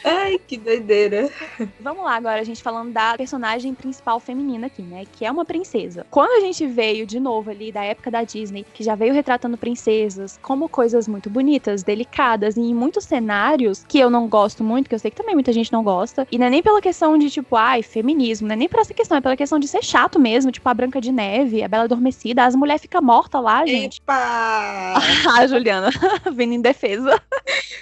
Ai, 0.04 0.38
que 0.38 0.56
doideira. 0.56 1.30
Vamos 1.78 2.04
lá 2.04 2.16
agora, 2.16 2.40
a 2.40 2.44
gente 2.44 2.62
falando 2.62 2.92
da 2.92 3.16
personagem 3.16 3.74
principal 3.74 4.18
feminina 4.18 4.66
aqui, 4.66 4.82
né? 4.82 5.04
Que 5.12 5.24
é 5.24 5.30
uma 5.30 5.44
princesa. 5.44 6.06
Quando 6.10 6.30
a 6.30 6.40
gente 6.40 6.66
veio 6.66 7.06
de 7.06 7.20
novo 7.20 7.50
ali 7.50 7.70
da 7.70 7.82
época 7.82 8.10
da 8.10 8.24
Disney, 8.24 8.64
que 8.72 8.82
já 8.82 8.94
veio 8.94 9.12
retratando 9.12 9.56
princesas 9.56 10.38
como 10.42 10.68
coisas 10.68 11.06
muito 11.06 11.28
bonitas, 11.28 11.82
delicadas, 11.82 12.56
e 12.56 12.60
em 12.60 12.74
muitos 12.74 13.04
cenários 13.04 13.84
que 13.86 13.98
eu 13.98 14.08
não 14.08 14.28
gosto 14.28 14.64
muito, 14.64 14.88
que 14.88 14.94
eu 14.94 14.98
sei 14.98 15.10
que 15.10 15.16
também 15.16 15.34
muita 15.34 15.52
gente 15.52 15.72
não 15.72 15.82
gosta, 15.82 16.26
e 16.30 16.38
não 16.38 16.46
é 16.46 16.50
nem 16.50 16.62
pela 16.62 16.80
questão 16.80 17.16
de 17.18 17.30
tipo, 17.30 17.56
ai, 17.56 17.82
feminismo, 17.82 18.48
não 18.48 18.54
é 18.54 18.56
nem 18.56 18.68
pra 18.68 18.79
por 18.80 18.82
essa 18.82 18.94
questão, 18.94 19.18
é 19.18 19.20
pela 19.20 19.36
questão 19.36 19.58
de 19.58 19.68
ser 19.68 19.82
chato 19.82 20.18
mesmo, 20.18 20.50
tipo 20.50 20.66
a 20.68 20.72
Branca 20.72 21.00
de 21.00 21.12
Neve, 21.12 21.62
a 21.62 21.68
Bela 21.68 21.84
Adormecida, 21.84 22.44
as 22.44 22.54
mulheres 22.54 22.80
ficam 22.80 23.02
mortas 23.02 23.42
lá, 23.42 23.64
gente. 23.66 24.00
Epa! 24.00 24.94
Ah, 25.30 25.46
Juliana, 25.46 25.90
vindo 26.32 26.54
em 26.54 26.60
defesa. 26.60 27.20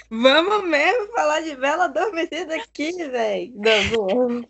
Vamos 0.09 0.67
mesmo 0.67 1.07
falar 1.13 1.41
de 1.41 1.55
Bela 1.55 1.85
Adormecida 1.85 2.55
aqui, 2.55 2.91
velho. 2.91 3.53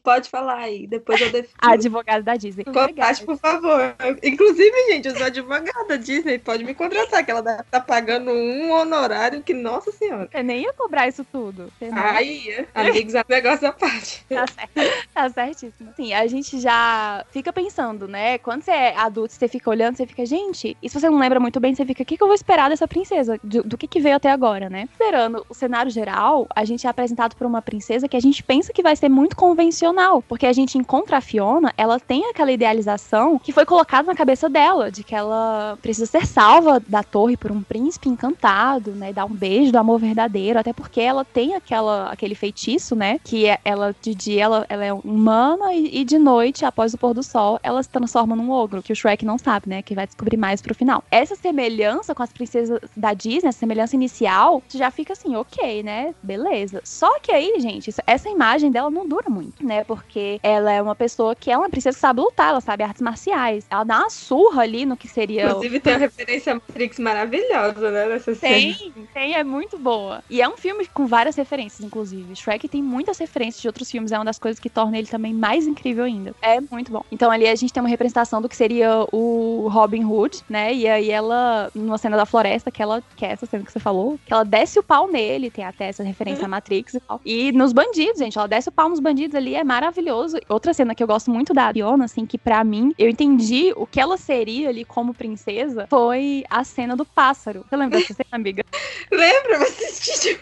Pode 0.04 0.30
falar 0.30 0.58
aí, 0.58 0.88
depois 0.88 1.22
eu 1.22 1.32
defino. 1.32 1.54
A 1.60 1.74
advogada 1.74 2.24
da 2.24 2.36
Disney. 2.36 2.64
Contate, 2.64 3.24
por 3.26 3.38
favor. 3.38 3.96
Inclusive, 4.24 4.92
gente, 4.92 5.08
eu 5.08 5.16
sou 5.16 5.26
advogada 5.26 5.88
da 5.88 5.96
Disney, 5.98 6.40
pode 6.40 6.64
me 6.64 6.74
contratar, 6.74 7.24
que 7.24 7.32
ela 7.32 7.40
estar 7.40 7.82
pagando 7.82 8.32
um 8.32 8.72
honorário 8.72 9.44
que, 9.44 9.54
nossa 9.54 9.92
senhora. 9.92 10.30
Eu 10.34 10.44
nem 10.44 10.64
ia 10.64 10.74
cobrar 10.74 11.08
isso 11.08 11.26
tudo. 11.32 11.72
Aí, 11.94 12.66
amigos, 12.74 13.16
é 13.16 13.24
negócio 13.28 13.68
à 13.68 13.72
parte. 13.72 14.26
Tá 14.30 14.46
certo. 14.48 15.08
Tá 15.14 15.30
certíssimo. 15.30 15.94
Sim, 15.96 16.14
a 16.14 16.26
gente 16.28 16.39
já 16.44 17.26
fica 17.32 17.52
pensando, 17.52 18.08
né? 18.08 18.38
Quando 18.38 18.64
você 18.64 18.72
é 18.72 18.98
adulto, 18.98 19.34
você 19.34 19.48
fica 19.48 19.70
olhando, 19.70 19.96
você 19.98 20.06
fica, 20.06 20.26
gente, 20.26 20.78
e 20.82 20.90
se 20.90 21.00
você 21.00 21.10
não 21.10 21.18
lembra 21.20 21.40
muito 21.40 21.60
bem, 21.60 21.74
você 21.76 21.86
fica, 21.86 22.04
o 22.04 22.06
que, 22.06 22.18
que 22.18 22.24
eu 22.24 22.28
vou 22.28 22.36
esperar 22.36 22.70
dessa 22.70 22.88
princesa? 22.88 23.40
Do, 23.44 23.64
do 23.64 23.78
que, 23.78 23.88
que 23.88 24.00
veio 24.00 24.16
até 24.16 24.32
agora, 24.32 24.70
né? 24.70 24.88
Esperando 24.92 25.46
o 25.50 25.54
cenário 25.54 25.92
geral, 25.92 26.48
a 26.56 26.66
gente 26.66 26.86
é 26.86 26.90
apresentado 26.90 27.36
por 27.36 27.46
uma 27.46 27.62
princesa 27.62 28.08
que 28.08 28.18
a 28.18 28.20
gente 28.20 28.44
pensa 28.44 28.74
que 28.74 28.84
vai 28.84 28.96
ser 28.96 29.10
muito 29.10 29.36
convencional. 29.36 30.22
Porque 30.22 30.46
a 30.46 30.54
gente 30.54 30.78
encontra 30.78 31.18
a 31.18 31.22
Fiona, 31.22 31.74
ela 31.78 32.00
tem 32.00 32.26
aquela 32.30 32.52
idealização 32.52 33.40
que 33.40 33.52
foi 33.52 33.66
colocada 33.66 34.08
na 34.08 34.16
cabeça 34.16 34.50
dela, 34.50 34.92
de 34.92 35.04
que 35.04 35.16
ela 35.16 35.78
precisa 35.82 36.06
ser 36.06 36.26
salva 36.26 36.82
da 36.88 37.04
torre 37.04 37.38
por 37.38 37.52
um 37.52 37.62
príncipe 37.62 38.10
encantado, 38.10 38.92
né? 38.92 39.12
Dar 39.14 39.26
um 39.26 39.34
beijo 39.34 39.72
do 39.72 39.78
amor 39.78 40.00
verdadeiro, 40.00 40.60
até 40.60 40.74
porque 40.74 41.02
ela 41.02 41.24
tem 41.26 41.56
aquela, 41.56 42.12
aquele 42.12 42.36
feitiço, 42.36 42.96
né? 42.96 43.20
Que 43.24 43.48
é- 43.48 43.60
ela, 43.64 43.96
de 44.02 44.14
dia, 44.16 44.44
ela, 44.44 44.66
ela 44.70 44.86
é 44.86 44.94
humana 44.94 45.74
e, 45.74 46.00
e 46.02 46.04
de 46.06 46.18
noite, 46.18 46.29
após 46.66 46.94
o 46.94 46.98
pôr 46.98 47.14
do 47.14 47.24
sol, 47.24 47.60
ela 47.64 47.82
se 47.82 47.90
transforma 47.90 48.36
num 48.36 48.52
ogro, 48.52 48.82
que 48.84 48.94
o 48.94 48.96
Shrek 48.96 49.26
não 49.26 49.38
sabe, 49.38 49.70
né? 49.70 49.82
Que 49.82 49.96
vai 49.96 50.06
descobrir 50.06 50.38
mais 50.38 50.62
pro 50.62 50.76
final. 50.76 51.04
Essa 51.10 51.36
semelhança 51.36 52.14
com 52.14 52.22
as 52.24 52.32
princesas 52.32 52.80
da 52.96 53.14
Disney, 53.14 53.50
essa 53.50 53.60
semelhança 53.60 53.96
inicial, 53.96 54.62
já 54.74 54.92
fica 54.92 55.14
assim, 55.14 55.36
ok, 55.36 55.82
né? 55.84 56.14
Beleza. 56.22 56.82
Só 56.84 57.20
que 57.20 57.32
aí, 57.32 57.56
gente, 57.60 57.90
essa 58.06 58.30
imagem 58.30 58.72
dela 58.72 58.90
não 58.90 59.08
dura 59.08 59.30
muito, 59.30 59.66
né? 59.66 59.84
Porque 59.84 60.40
ela 60.44 60.72
é 60.72 60.82
uma 60.82 60.96
pessoa 60.96 61.36
que 61.36 61.50
é 61.52 61.58
uma 61.58 61.70
princesa 61.70 61.96
que 61.96 62.02
sabe 62.02 62.22
lutar, 62.22 62.50
ela 62.50 62.62
sabe 62.62 62.84
artes 62.84 63.02
marciais. 63.02 63.66
Ela 63.70 63.84
dá 63.84 64.00
uma 64.00 64.10
surra 64.10 64.62
ali 64.64 64.86
no 64.86 64.96
que 64.98 65.08
seria. 65.08 65.48
o- 65.48 65.50
Inclusive, 65.50 65.80
tem 65.80 65.94
uma 65.94 66.00
referência 66.00 66.56
Matrix 66.56 67.00
maravilhosa, 67.00 67.92
né? 67.92 68.06
Nessa 68.08 68.36
cena. 68.36 68.54
Tem, 68.56 69.08
tem, 69.14 69.34
é 69.36 69.44
muito 69.44 69.78
boa. 69.78 70.24
E 70.30 70.42
é 70.42 70.48
um 70.50 70.58
filme 70.58 70.86
com 70.94 71.06
várias 71.08 71.36
referências, 71.36 71.86
inclusive. 71.86 72.36
Shrek 72.36 72.68
tem 72.68 72.82
muitas 72.82 73.18
referências 73.18 73.62
de 73.62 73.68
outros 73.68 73.90
filmes, 73.90 74.12
é 74.12 74.18
uma 74.18 74.26
das 74.26 74.40
coisas 74.40 74.60
que 74.60 74.70
torna 74.70 74.98
ele 74.98 75.08
também 75.08 75.34
mais 75.34 75.68
incrível 75.68 76.04
ainda. 76.04 76.19
É 76.42 76.60
muito 76.60 76.92
bom. 76.92 77.04
Então 77.12 77.32
ali 77.32 77.48
a 77.48 77.56
gente 77.56 77.72
tem 77.74 77.82
uma 77.82 77.90
representação 77.90 78.42
do 78.42 78.50
que 78.50 78.56
seria 78.56 79.06
o 79.12 79.68
Robin 79.70 80.04
Hood, 80.04 80.44
né? 80.50 80.74
E 80.74 80.88
aí 80.88 81.10
ela, 81.10 81.72
numa 81.74 81.98
cena 81.98 82.18
da 82.18 82.26
floresta, 82.26 82.72
que 82.72 82.82
ela, 82.82 83.04
que 83.16 83.26
é 83.26 83.32
essa 83.32 83.46
cena 83.46 83.64
que 83.64 83.72
você 83.72 83.80
falou, 83.80 84.20
que 84.26 84.34
ela 84.34 84.44
desce 84.44 84.80
o 84.80 84.84
pau 84.84 85.08
nele, 85.08 85.50
tem 85.50 85.66
até 85.66 85.88
essa 85.88 86.04
referência 86.04 86.46
à 86.46 86.48
Matrix 86.48 86.94
e 86.96 87.00
tal. 87.00 87.22
E 87.26 87.52
nos 87.52 87.74
bandidos, 87.74 88.20
gente, 88.20 88.38
ela 88.38 88.48
desce 88.48 88.70
o 88.70 88.72
pau 88.72 88.90
nos 88.90 89.00
bandidos 89.00 89.36
ali, 89.36 89.56
é 89.56 89.64
maravilhoso. 89.64 90.38
Outra 90.48 90.74
cena 90.74 90.96
que 90.96 91.04
eu 91.04 91.08
gosto 91.08 91.32
muito 91.32 91.54
da 91.54 91.72
Fiona, 91.72 92.06
assim, 92.06 92.26
que 92.26 92.38
pra 92.38 92.64
mim, 92.64 92.94
eu 92.98 93.10
entendi 93.10 93.74
o 93.76 93.86
que 93.86 94.00
ela 94.00 94.18
seria 94.18 94.70
ali 94.70 94.86
como 94.86 95.14
princesa, 95.14 95.88
foi 95.90 96.44
a 96.50 96.64
cena 96.64 96.96
do 96.96 97.06
pássaro. 97.06 97.66
Você 97.68 97.76
lembra 97.76 98.00
dessa 98.00 98.14
cena, 98.14 98.30
amiga? 98.32 98.64
Lembra? 99.12 99.56
Eu 99.56 99.62
assisti. 99.64 100.40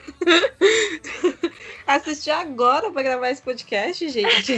assisti 1.87 2.29
agora 2.29 2.91
pra 2.91 3.01
gravar 3.01 3.29
esse 3.29 3.41
podcast, 3.41 4.07
gente. 4.09 4.57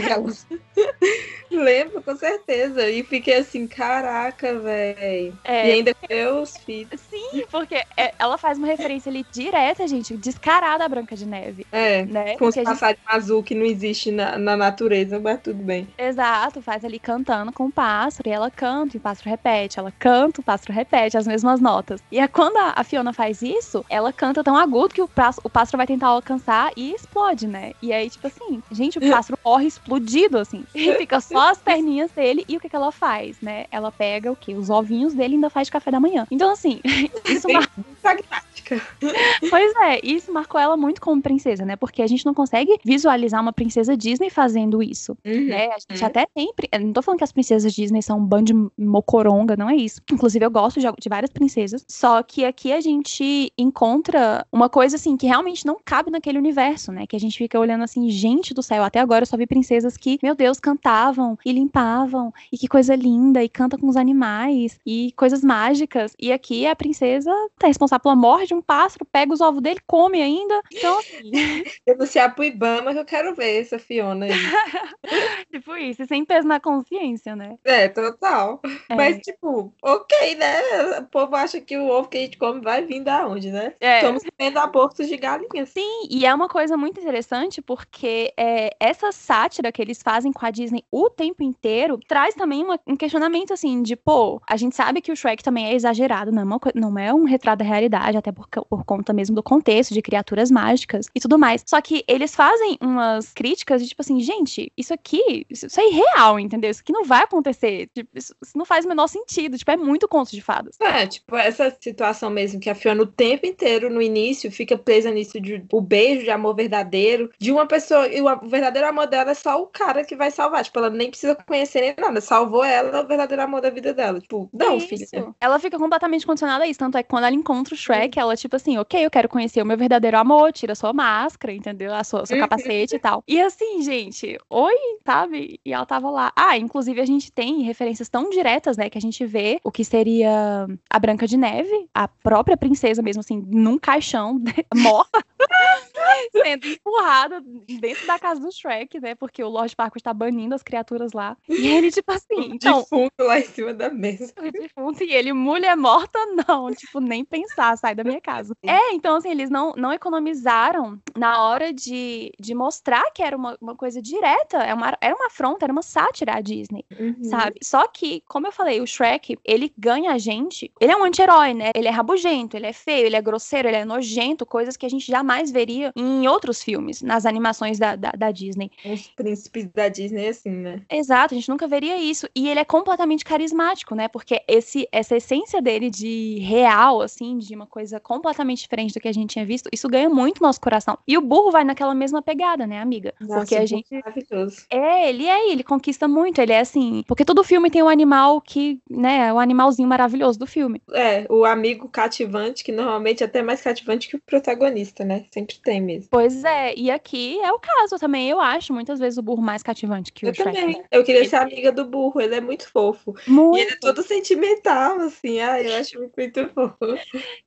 Lembro, 1.50 2.02
com 2.02 2.16
certeza. 2.16 2.88
E 2.90 3.02
fiquei 3.04 3.34
assim, 3.38 3.66
caraca, 3.66 4.58
velho. 4.60 5.38
É, 5.44 5.68
E 5.68 5.72
ainda 5.72 5.92
meus 6.08 6.56
filhos. 6.58 7.00
Sim, 7.00 7.44
porque 7.50 7.74
é- 7.96 8.14
ela 8.18 8.38
faz 8.38 8.58
uma 8.58 8.66
referência 8.66 9.10
ali 9.10 9.24
direta, 9.32 9.86
gente, 9.86 10.16
descarada 10.16 10.84
à 10.84 10.88
Branca 10.88 11.16
de 11.16 11.26
Neve, 11.26 11.66
É. 11.72 12.04
né? 12.06 12.36
Com 12.36 12.46
os 12.46 12.54
Porque 12.54 12.60
a 12.60 12.64
gente, 12.64 12.80
passarinhos 12.80 13.00
azul 13.06 13.42
que 13.42 13.54
não 13.54 13.64
existe 13.66 14.10
na, 14.10 14.38
na 14.38 14.56
natureza, 14.56 15.18
mas 15.20 15.40
tudo 15.42 15.62
bem. 15.62 15.92
exato, 15.98 16.62
faz 16.62 16.84
ali 16.84 16.98
cantando 16.98 17.52
com 17.52 17.66
o 17.66 17.72
pássaro, 17.72 18.28
e 18.28 18.32
ela 18.32 18.50
canta, 18.50 18.96
e 18.96 18.98
o 18.98 19.00
pássaro 19.00 19.30
repete, 19.30 19.78
ela 19.78 19.92
canta, 19.98 20.40
o 20.40 20.44
pássaro 20.44 20.72
repete 20.72 21.16
as 21.16 21.26
mesmas 21.26 21.60
notas. 21.60 22.00
E 22.10 22.18
é 22.18 22.26
quando 22.28 22.56
a, 22.56 22.74
a 22.76 22.84
Fiona 22.84 23.12
faz 23.12 23.42
isso, 23.42 23.84
ela 23.88 24.12
canta 24.12 24.42
tão 24.42 24.56
agudo 24.56 24.94
que 24.94 25.02
o, 25.02 25.08
pássaro- 25.08 25.42
o 25.44 25.50
pássaro 25.50 25.76
vai 25.78 25.86
tentar 25.86 26.08
alcançar 26.08 26.70
e 26.76 26.92
explode, 26.94 27.46
né? 27.46 27.72
E 27.82 27.92
aí, 27.92 28.08
tipo 28.10 28.26
assim, 28.26 28.62
gente, 28.70 28.98
o 28.98 29.00
pássaro 29.24 29.38
morre 29.44 29.66
explodido, 29.66 30.38
assim. 30.38 30.64
Fica 31.00 31.18
só 31.18 31.50
as 31.50 31.58
perninhas 31.58 32.10
dele, 32.10 32.44
e 32.46 32.58
o 32.58 32.60
que, 32.60 32.68
que 32.68 32.76
ela 32.76 32.92
faz, 32.92 33.40
né? 33.40 33.64
Ela 33.70 33.90
pega 33.90 34.30
o 34.30 34.36
quê? 34.36 34.54
Os 34.54 34.68
ovinhos 34.68 35.14
dele 35.14 35.32
e 35.32 35.36
ainda 35.36 35.48
faz 35.48 35.66
de 35.66 35.72
café 35.72 35.90
da 35.90 35.98
manhã. 35.98 36.26
Então, 36.30 36.50
assim, 36.50 36.78
isso 37.24 37.46
Bem 37.46 37.56
pragmática. 38.00 38.80
Pois 39.50 39.72
é, 39.82 40.00
isso 40.04 40.32
marcou 40.32 40.60
ela 40.60 40.76
muito 40.76 41.00
como 41.00 41.20
princesa, 41.20 41.64
né? 41.64 41.74
Porque 41.74 42.02
a 42.02 42.06
gente 42.06 42.24
não 42.24 42.32
consegue 42.32 42.78
visualizar 42.84 43.40
uma 43.40 43.52
princesa 43.52 43.96
Disney 43.96 44.30
fazendo 44.30 44.80
isso, 44.82 45.16
Uhum. 45.24 45.46
né? 45.46 45.66
A 45.68 45.78
gente 45.78 46.00
Uhum. 46.00 46.06
até 46.06 46.26
tem. 46.32 46.52
Não 46.80 46.92
tô 46.92 47.02
falando 47.02 47.18
que 47.18 47.24
as 47.24 47.32
princesas 47.32 47.72
Disney 47.72 48.00
são 48.02 48.18
um 48.18 48.24
bando 48.24 48.44
de 48.44 48.84
mocoronga, 48.84 49.56
não 49.56 49.68
é 49.68 49.74
isso. 49.74 50.00
Inclusive, 50.12 50.44
eu 50.44 50.50
gosto 50.50 50.78
de, 50.78 50.86
de 51.00 51.08
várias 51.08 51.30
princesas. 51.30 51.84
Só 51.88 52.22
que 52.22 52.44
aqui 52.44 52.72
a 52.72 52.80
gente 52.80 53.52
encontra 53.58 54.46
uma 54.52 54.68
coisa, 54.68 54.94
assim, 54.96 55.16
que 55.16 55.26
realmente 55.26 55.66
não 55.66 55.78
cabe 55.84 56.10
naquele 56.10 56.38
universo, 56.38 56.92
né? 56.92 57.06
Que 57.08 57.16
a 57.16 57.20
gente 57.20 57.36
fica 57.36 57.58
olhando 57.58 57.82
assim, 57.82 58.08
gente 58.08 58.54
do 58.54 58.62
céu, 58.62 58.84
até 58.84 59.00
agora 59.00 59.22
eu 59.22 59.26
só 59.26 59.36
vi 59.36 59.46
princesas 59.46 59.96
que, 59.96 60.18
meu 60.22 60.34
Deus, 60.36 60.60
cantavam 60.60 61.36
e 61.44 61.52
limpavam, 61.52 62.32
e 62.52 62.58
que 62.58 62.68
coisa 62.68 62.94
linda, 62.94 63.42
e 63.42 63.48
canta 63.48 63.76
com 63.76 63.88
os 63.88 63.96
animais, 63.96 64.78
e 64.86 65.12
coisas 65.16 65.42
mágicas. 65.42 66.14
E 66.20 66.30
aqui 66.32 66.66
a 66.68 66.76
princesa 66.76 67.32
tá 67.58 67.66
responsável 67.66 67.89
pela 67.98 68.14
morte 68.16 68.48
de 68.48 68.54
um 68.54 68.62
pássaro, 68.62 69.04
pega 69.10 69.32
os 69.32 69.40
ovos 69.40 69.60
dele, 69.62 69.80
come 69.86 70.20
ainda. 70.22 70.60
Então, 70.72 70.98
assim, 70.98 71.30
Denunciar 71.86 72.34
pro 72.34 72.44
Ibama 72.44 72.92
que 72.92 72.98
eu 72.98 73.04
quero 73.04 73.34
ver 73.34 73.60
essa 73.60 73.78
Fiona 73.78 74.26
aí. 74.26 74.30
tipo 75.52 75.76
isso, 75.76 76.04
sem 76.06 76.24
peso 76.24 76.46
na 76.46 76.60
consciência, 76.60 77.34
né? 77.34 77.56
É, 77.64 77.88
total. 77.88 78.60
É. 78.88 78.94
Mas, 78.94 79.18
tipo, 79.18 79.72
ok, 79.82 80.34
né? 80.36 80.98
O 81.00 81.04
povo 81.06 81.34
acha 81.36 81.60
que 81.60 81.76
o 81.76 81.88
ovo 81.88 82.08
que 82.08 82.18
a 82.18 82.20
gente 82.20 82.38
come 82.38 82.60
vai 82.60 82.84
vir 82.84 83.02
da 83.02 83.26
onde, 83.26 83.50
né? 83.50 83.74
É. 83.80 84.00
Somos 84.00 84.22
comendo 84.38 84.58
abortos 84.58 85.08
de 85.08 85.16
galinhas. 85.16 85.70
Sim, 85.70 86.06
e 86.10 86.24
é 86.26 86.34
uma 86.34 86.48
coisa 86.48 86.76
muito 86.76 87.00
interessante 87.00 87.60
porque 87.62 88.32
é, 88.36 88.70
essa 88.78 89.12
sátira 89.12 89.72
que 89.72 89.80
eles 89.80 90.02
fazem 90.02 90.32
com 90.32 90.44
a 90.44 90.50
Disney 90.50 90.84
o 90.90 91.08
tempo 91.08 91.42
inteiro 91.42 91.98
traz 92.06 92.34
também 92.34 92.62
uma- 92.64 92.78
um 92.86 92.96
questionamento 92.96 93.52
assim 93.52 93.82
de, 93.82 93.96
pô, 93.96 94.40
a 94.48 94.56
gente 94.56 94.74
sabe 94.76 95.00
que 95.00 95.12
o 95.12 95.16
Shrek 95.16 95.42
também 95.42 95.66
é 95.66 95.74
exagerado, 95.74 96.32
não 96.32 96.42
é, 96.42 96.44
uma 96.44 96.60
não 96.74 96.98
é 96.98 97.14
um 97.14 97.24
retrato 97.24 97.58
da 97.60 97.64
realidade, 97.80 98.16
até 98.16 98.30
por, 98.30 98.46
por 98.48 98.84
conta 98.84 99.12
mesmo 99.12 99.34
do 99.34 99.42
contexto 99.42 99.92
de 99.94 100.02
criaturas 100.02 100.50
mágicas 100.50 101.06
e 101.14 101.20
tudo 101.20 101.38
mais. 101.38 101.62
Só 101.66 101.80
que 101.80 102.04
eles 102.06 102.34
fazem 102.34 102.76
umas 102.80 103.32
críticas 103.32 103.82
de 103.82 103.88
tipo 103.88 104.02
assim, 104.02 104.20
gente, 104.20 104.72
isso 104.76 104.92
aqui, 104.94 105.46
isso, 105.48 105.66
isso 105.66 105.80
é 105.80 105.88
irreal, 105.88 106.38
entendeu? 106.38 106.70
Isso 106.70 106.80
aqui 106.80 106.92
não 106.92 107.04
vai 107.04 107.24
acontecer. 107.24 107.88
Tipo, 107.94 108.10
isso, 108.14 108.34
isso 108.42 108.56
não 108.56 108.64
faz 108.64 108.84
o 108.84 108.88
menor 108.88 109.06
sentido. 109.08 109.56
Tipo, 109.56 109.70
é 109.72 109.76
muito 109.76 110.06
conto 110.08 110.30
de 110.30 110.40
fadas. 110.40 110.76
É, 110.80 111.06
tipo, 111.06 111.36
essa 111.36 111.74
situação 111.80 112.30
mesmo 112.30 112.60
que 112.60 112.70
a 112.70 112.74
Fiona 112.74 113.02
o 113.02 113.06
tempo 113.06 113.46
inteiro, 113.46 113.90
no 113.90 114.02
início, 114.02 114.50
fica 114.50 114.76
presa 114.76 115.10
nisso 115.10 115.40
de 115.40 115.64
o 115.72 115.80
beijo 115.80 116.22
de 116.24 116.30
amor 116.30 116.54
verdadeiro, 116.54 117.30
de 117.38 117.50
uma 117.50 117.66
pessoa, 117.66 118.06
e 118.08 118.20
o 118.20 118.48
verdadeiro 118.48 118.88
amor 118.88 119.06
dela 119.06 119.30
é 119.30 119.34
só 119.34 119.60
o 119.60 119.66
cara 119.66 120.04
que 120.04 120.16
vai 120.16 120.30
salvar. 120.30 120.64
Tipo, 120.64 120.78
ela 120.78 120.90
nem 120.90 121.10
precisa 121.10 121.34
conhecer 121.34 121.80
nem 121.80 121.94
nada. 121.98 122.20
Salvou 122.20 122.64
ela, 122.64 123.02
o 123.02 123.06
verdadeiro 123.06 123.42
amor 123.42 123.60
da 123.60 123.70
vida 123.70 123.94
dela. 123.94 124.20
Tipo, 124.20 124.48
não, 124.52 124.76
É 124.76 124.80
filha. 124.80 125.06
Ela 125.40 125.58
fica 125.58 125.78
completamente 125.78 126.26
condicionada 126.26 126.64
a 126.64 126.68
isso. 126.68 126.78
Tanto 126.78 126.98
é 126.98 127.02
que 127.02 127.08
quando 127.08 127.24
ela 127.24 127.34
encontra 127.34 127.69
o 127.74 127.76
Shrek, 127.76 128.18
ela, 128.18 128.36
tipo 128.36 128.56
assim, 128.56 128.78
ok, 128.78 129.04
eu 129.04 129.10
quero 129.10 129.28
conhecer 129.28 129.62
o 129.62 129.66
meu 129.66 129.76
verdadeiro 129.76 130.18
amor, 130.18 130.52
tira 130.52 130.74
sua 130.74 130.92
máscara, 130.92 131.52
entendeu? 131.52 131.94
A 131.94 132.02
sua, 132.04 132.24
seu 132.26 132.36
Uhum. 132.36 132.42
capacete 132.42 132.96
e 132.96 132.98
tal. 132.98 133.22
E 133.26 133.40
assim, 133.40 133.82
gente, 133.82 134.38
oi, 134.48 134.74
sabe? 135.04 135.60
E 135.64 135.72
ela 135.72 135.86
tava 135.86 136.10
lá. 136.10 136.32
Ah, 136.36 136.56
inclusive 136.56 137.00
a 137.00 137.06
gente 137.06 137.30
tem 137.32 137.62
referências 137.62 138.08
tão 138.08 138.30
diretas, 138.30 138.76
né? 138.76 138.88
Que 138.90 138.98
a 138.98 139.00
gente 139.00 139.24
vê 139.26 139.60
o 139.64 139.70
que 139.70 139.84
seria 139.84 140.66
a 140.88 140.98
Branca 140.98 141.26
de 141.26 141.36
Neve, 141.36 141.88
a 141.94 142.06
própria 142.08 142.56
princesa 142.56 143.02
mesmo, 143.02 143.20
assim, 143.20 143.44
num 143.48 143.78
caixão, 143.78 144.40
morta, 144.74 145.24
sendo 146.32 146.66
empurrada 146.68 147.42
dentro 147.80 148.06
da 148.06 148.18
casa 148.18 148.40
do 148.40 148.52
Shrek, 148.52 149.00
né? 149.00 149.14
Porque 149.14 149.42
o 149.42 149.48
Lord 149.48 149.74
Farquaad 149.74 150.02
tá 150.02 150.12
banindo 150.14 150.54
as 150.54 150.62
criaturas 150.62 151.12
lá. 151.12 151.36
E 151.48 151.66
ele, 151.68 151.90
tipo 151.90 152.10
assim, 152.12 152.50
então, 152.54 152.80
Defunto 152.80 153.12
lá 153.20 153.38
em 153.38 153.44
cima 153.44 153.72
da 153.74 153.90
mesa. 153.90 154.32
o 154.38 154.50
defunto 154.50 155.02
e 155.04 155.12
ele, 155.12 155.32
mulher 155.32 155.76
morta, 155.76 156.18
não, 156.48 156.72
tipo, 156.74 157.00
nem 157.00 157.24
pensar, 157.24 157.59
sai 157.76 157.94
da 157.94 158.04
minha 158.04 158.20
casa. 158.20 158.54
É, 158.62 158.92
então, 158.92 159.16
assim, 159.16 159.30
eles 159.30 159.50
não, 159.50 159.72
não 159.76 159.92
economizaram 159.92 160.98
na 161.16 161.42
hora 161.42 161.72
de, 161.72 162.32
de 162.38 162.54
mostrar 162.54 163.04
que 163.12 163.22
era 163.22 163.36
uma, 163.36 163.56
uma 163.60 163.74
coisa 163.74 164.00
direta, 164.02 164.58
é 164.58 164.72
uma, 164.74 164.96
era 165.00 165.14
uma 165.14 165.26
afronta, 165.26 165.64
era 165.64 165.72
uma 165.72 165.82
sátira 165.82 166.34
à 166.34 166.40
Disney, 166.40 166.84
Uhum. 166.98 167.24
sabe? 167.24 167.58
Só 167.62 167.86
que, 167.86 168.22
como 168.28 168.46
eu 168.46 168.52
falei, 168.52 168.80
o 168.80 168.86
Shrek, 168.86 169.38
ele 169.44 169.72
ganha 169.78 170.12
a 170.12 170.18
gente, 170.18 170.70
ele 170.80 170.92
é 170.92 170.96
um 170.96 171.04
anti-herói, 171.04 171.54
né? 171.54 171.70
Ele 171.74 171.88
é 171.88 171.90
rabugento, 171.90 172.56
ele 172.56 172.66
é 172.66 172.72
feio, 172.72 173.06
ele 173.06 173.16
é 173.16 173.22
grosseiro, 173.22 173.68
ele 173.68 173.76
é 173.78 173.84
nojento, 173.84 174.44
coisas 174.44 174.76
que 174.76 174.84
a 174.86 174.88
gente 174.88 175.06
jamais 175.06 175.50
veria 175.50 175.92
em 175.96 176.10
em 176.20 176.26
outros 176.28 176.62
filmes, 176.62 177.00
nas 177.00 177.24
animações 177.24 177.78
da, 177.78 177.96
da, 177.96 178.10
da 178.10 178.30
Disney. 178.30 178.70
Os 178.84 179.06
príncipes 179.06 179.66
da 179.72 179.88
Disney, 179.88 180.28
assim, 180.28 180.50
né? 180.50 180.82
Exato, 180.90 181.32
a 181.34 181.36
gente 181.36 181.48
nunca 181.48 181.66
veria 181.68 181.96
isso. 181.96 182.28
E 182.34 182.48
ele 182.48 182.60
é 182.60 182.64
completamente 182.64 183.24
carismático, 183.24 183.94
né? 183.94 184.08
Porque 184.08 184.42
esse, 184.46 184.86
essa 184.92 185.16
essência 185.16 185.62
dele 185.62 185.88
de 185.88 186.38
real, 186.40 187.00
assim, 187.00 187.38
de 187.38 187.49
uma 187.56 187.66
coisa 187.66 187.98
completamente 188.00 188.60
diferente 188.62 188.94
do 188.94 189.00
que 189.00 189.08
a 189.08 189.12
gente 189.12 189.30
tinha 189.32 189.44
visto, 189.44 189.68
isso 189.72 189.88
ganha 189.88 190.08
muito 190.08 190.42
nosso 190.42 190.60
coração. 190.60 190.98
E 191.06 191.16
o 191.16 191.20
burro 191.20 191.50
vai 191.50 191.64
naquela 191.64 191.94
mesma 191.94 192.22
pegada, 192.22 192.66
né, 192.66 192.80
amiga? 192.80 193.14
Nossa, 193.20 193.34
porque 193.40 193.56
a 193.56 193.66
gente. 193.66 193.86
Maravilhoso. 193.92 194.66
É, 194.70 195.08
ele 195.08 195.26
é, 195.26 195.50
ele 195.50 195.62
conquista 195.62 196.06
muito, 196.08 196.40
ele 196.40 196.52
é 196.52 196.60
assim. 196.60 197.02
Porque 197.06 197.24
todo 197.24 197.44
filme 197.44 197.70
tem 197.70 197.82
um 197.82 197.88
animal 197.88 198.40
que, 198.40 198.80
né, 198.90 199.28
é 199.28 199.32
o 199.32 199.38
animalzinho 199.38 199.88
maravilhoso 199.88 200.38
do 200.38 200.46
filme. 200.46 200.80
É, 200.92 201.26
o 201.28 201.44
amigo 201.44 201.88
cativante, 201.88 202.62
que 202.64 202.72
normalmente 202.72 203.22
é 203.22 203.26
até 203.26 203.42
mais 203.42 203.60
cativante 203.62 204.08
que 204.08 204.16
o 204.16 204.20
protagonista, 204.20 205.04
né? 205.04 205.24
Sempre 205.32 205.58
tem 205.62 205.80
mesmo. 205.80 206.08
Pois 206.10 206.44
é, 206.44 206.74
e 206.76 206.90
aqui 206.90 207.38
é 207.40 207.52
o 207.52 207.58
caso 207.58 207.98
também, 207.98 208.28
eu 208.28 208.40
acho, 208.40 208.72
muitas 208.72 208.98
vezes 208.98 209.18
o 209.18 209.22
burro 209.22 209.42
mais 209.42 209.62
cativante 209.62 210.12
que 210.12 210.24
o 210.26 210.28
Eu 210.28 210.34
Shrek. 210.34 210.56
também. 210.56 210.78
né? 210.78 210.84
Eu 210.90 211.04
queria 211.04 211.20
Ele- 211.22 211.28
ser 211.28 211.36
amiga 211.36 211.72
do 211.72 211.84
burro, 211.84 212.20
ele 212.20 212.34
é 212.34 212.40
muito 212.40 212.68
fofo. 212.70 213.14
Muito, 213.26 213.58
E 213.58 213.60
ele 213.62 213.72
é 213.72 213.76
todo 213.80 214.02
sentimental, 214.02 214.98
assim. 215.00 215.40
Ai, 215.40 215.66
eu 215.66 215.74
acho 215.76 215.98
muito 216.16 216.48
fofo. 216.54 216.76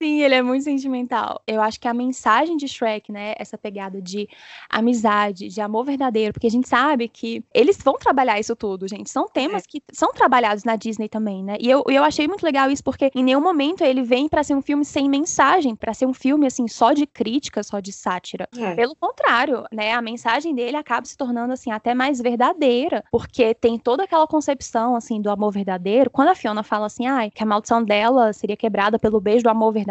Sim, 0.01 0.21
ele 0.21 0.35
é 0.35 0.41
muito 0.41 0.63
sentimental. 0.63 1.41
Eu 1.47 1.61
acho 1.61 1.79
que 1.79 1.87
a 1.87 1.93
mensagem 1.93 2.57
de 2.57 2.67
Shrek, 2.67 3.11
né, 3.11 3.33
essa 3.37 3.57
pegada 3.57 4.01
de 4.01 4.27
amizade, 4.69 5.47
de 5.47 5.61
amor 5.61 5.85
verdadeiro, 5.85 6.33
porque 6.33 6.47
a 6.47 6.51
gente 6.51 6.67
sabe 6.67 7.07
que 7.07 7.43
eles 7.53 7.77
vão 7.77 7.95
trabalhar 7.95 8.39
isso 8.39 8.55
tudo, 8.55 8.87
gente. 8.87 9.09
São 9.09 9.27
temas 9.27 9.65
que 9.65 9.81
são 9.91 10.11
trabalhados 10.13 10.63
na 10.63 10.75
Disney 10.75 11.07
também, 11.07 11.43
né? 11.43 11.57
E 11.59 11.69
eu, 11.69 11.83
eu 11.87 12.03
achei 12.03 12.27
muito 12.27 12.43
legal 12.43 12.69
isso 12.69 12.83
porque 12.83 13.11
em 13.15 13.23
nenhum 13.23 13.41
momento 13.41 13.83
ele 13.83 14.03
vem 14.03 14.27
pra 14.27 14.43
ser 14.43 14.55
um 14.55 14.61
filme 14.61 14.85
sem 14.85 15.09
mensagem, 15.09 15.75
pra 15.75 15.93
ser 15.93 16.05
um 16.05 16.13
filme 16.13 16.45
assim 16.45 16.67
só 16.67 16.93
de 16.93 17.05
crítica, 17.05 17.63
só 17.63 17.79
de 17.79 17.91
sátira. 17.91 18.47
É. 18.57 18.75
Pelo 18.75 18.95
contrário, 18.95 19.63
né? 19.71 19.93
A 19.93 20.01
mensagem 20.01 20.53
dele 20.53 20.77
acaba 20.77 21.05
se 21.05 21.17
tornando 21.17 21.53
assim 21.53 21.71
até 21.71 21.93
mais 21.93 22.19
verdadeira, 22.19 23.03
porque 23.11 23.53
tem 23.53 23.77
toda 23.77 24.03
aquela 24.03 24.27
concepção 24.27 24.95
assim 24.95 25.21
do 25.21 25.29
amor 25.29 25.51
verdadeiro. 25.51 26.09
Quando 26.09 26.29
a 26.29 26.35
Fiona 26.35 26.63
fala 26.63 26.87
assim, 26.87 27.05
ai, 27.05 27.29
que 27.29 27.43
a 27.43 27.45
maldição 27.45 27.83
dela 27.83 28.33
seria 28.33 28.57
quebrada 28.57 28.97
pelo 28.99 29.19
beijo 29.19 29.43
do 29.43 29.49
amor 29.49 29.71
verdadeiro, 29.71 29.82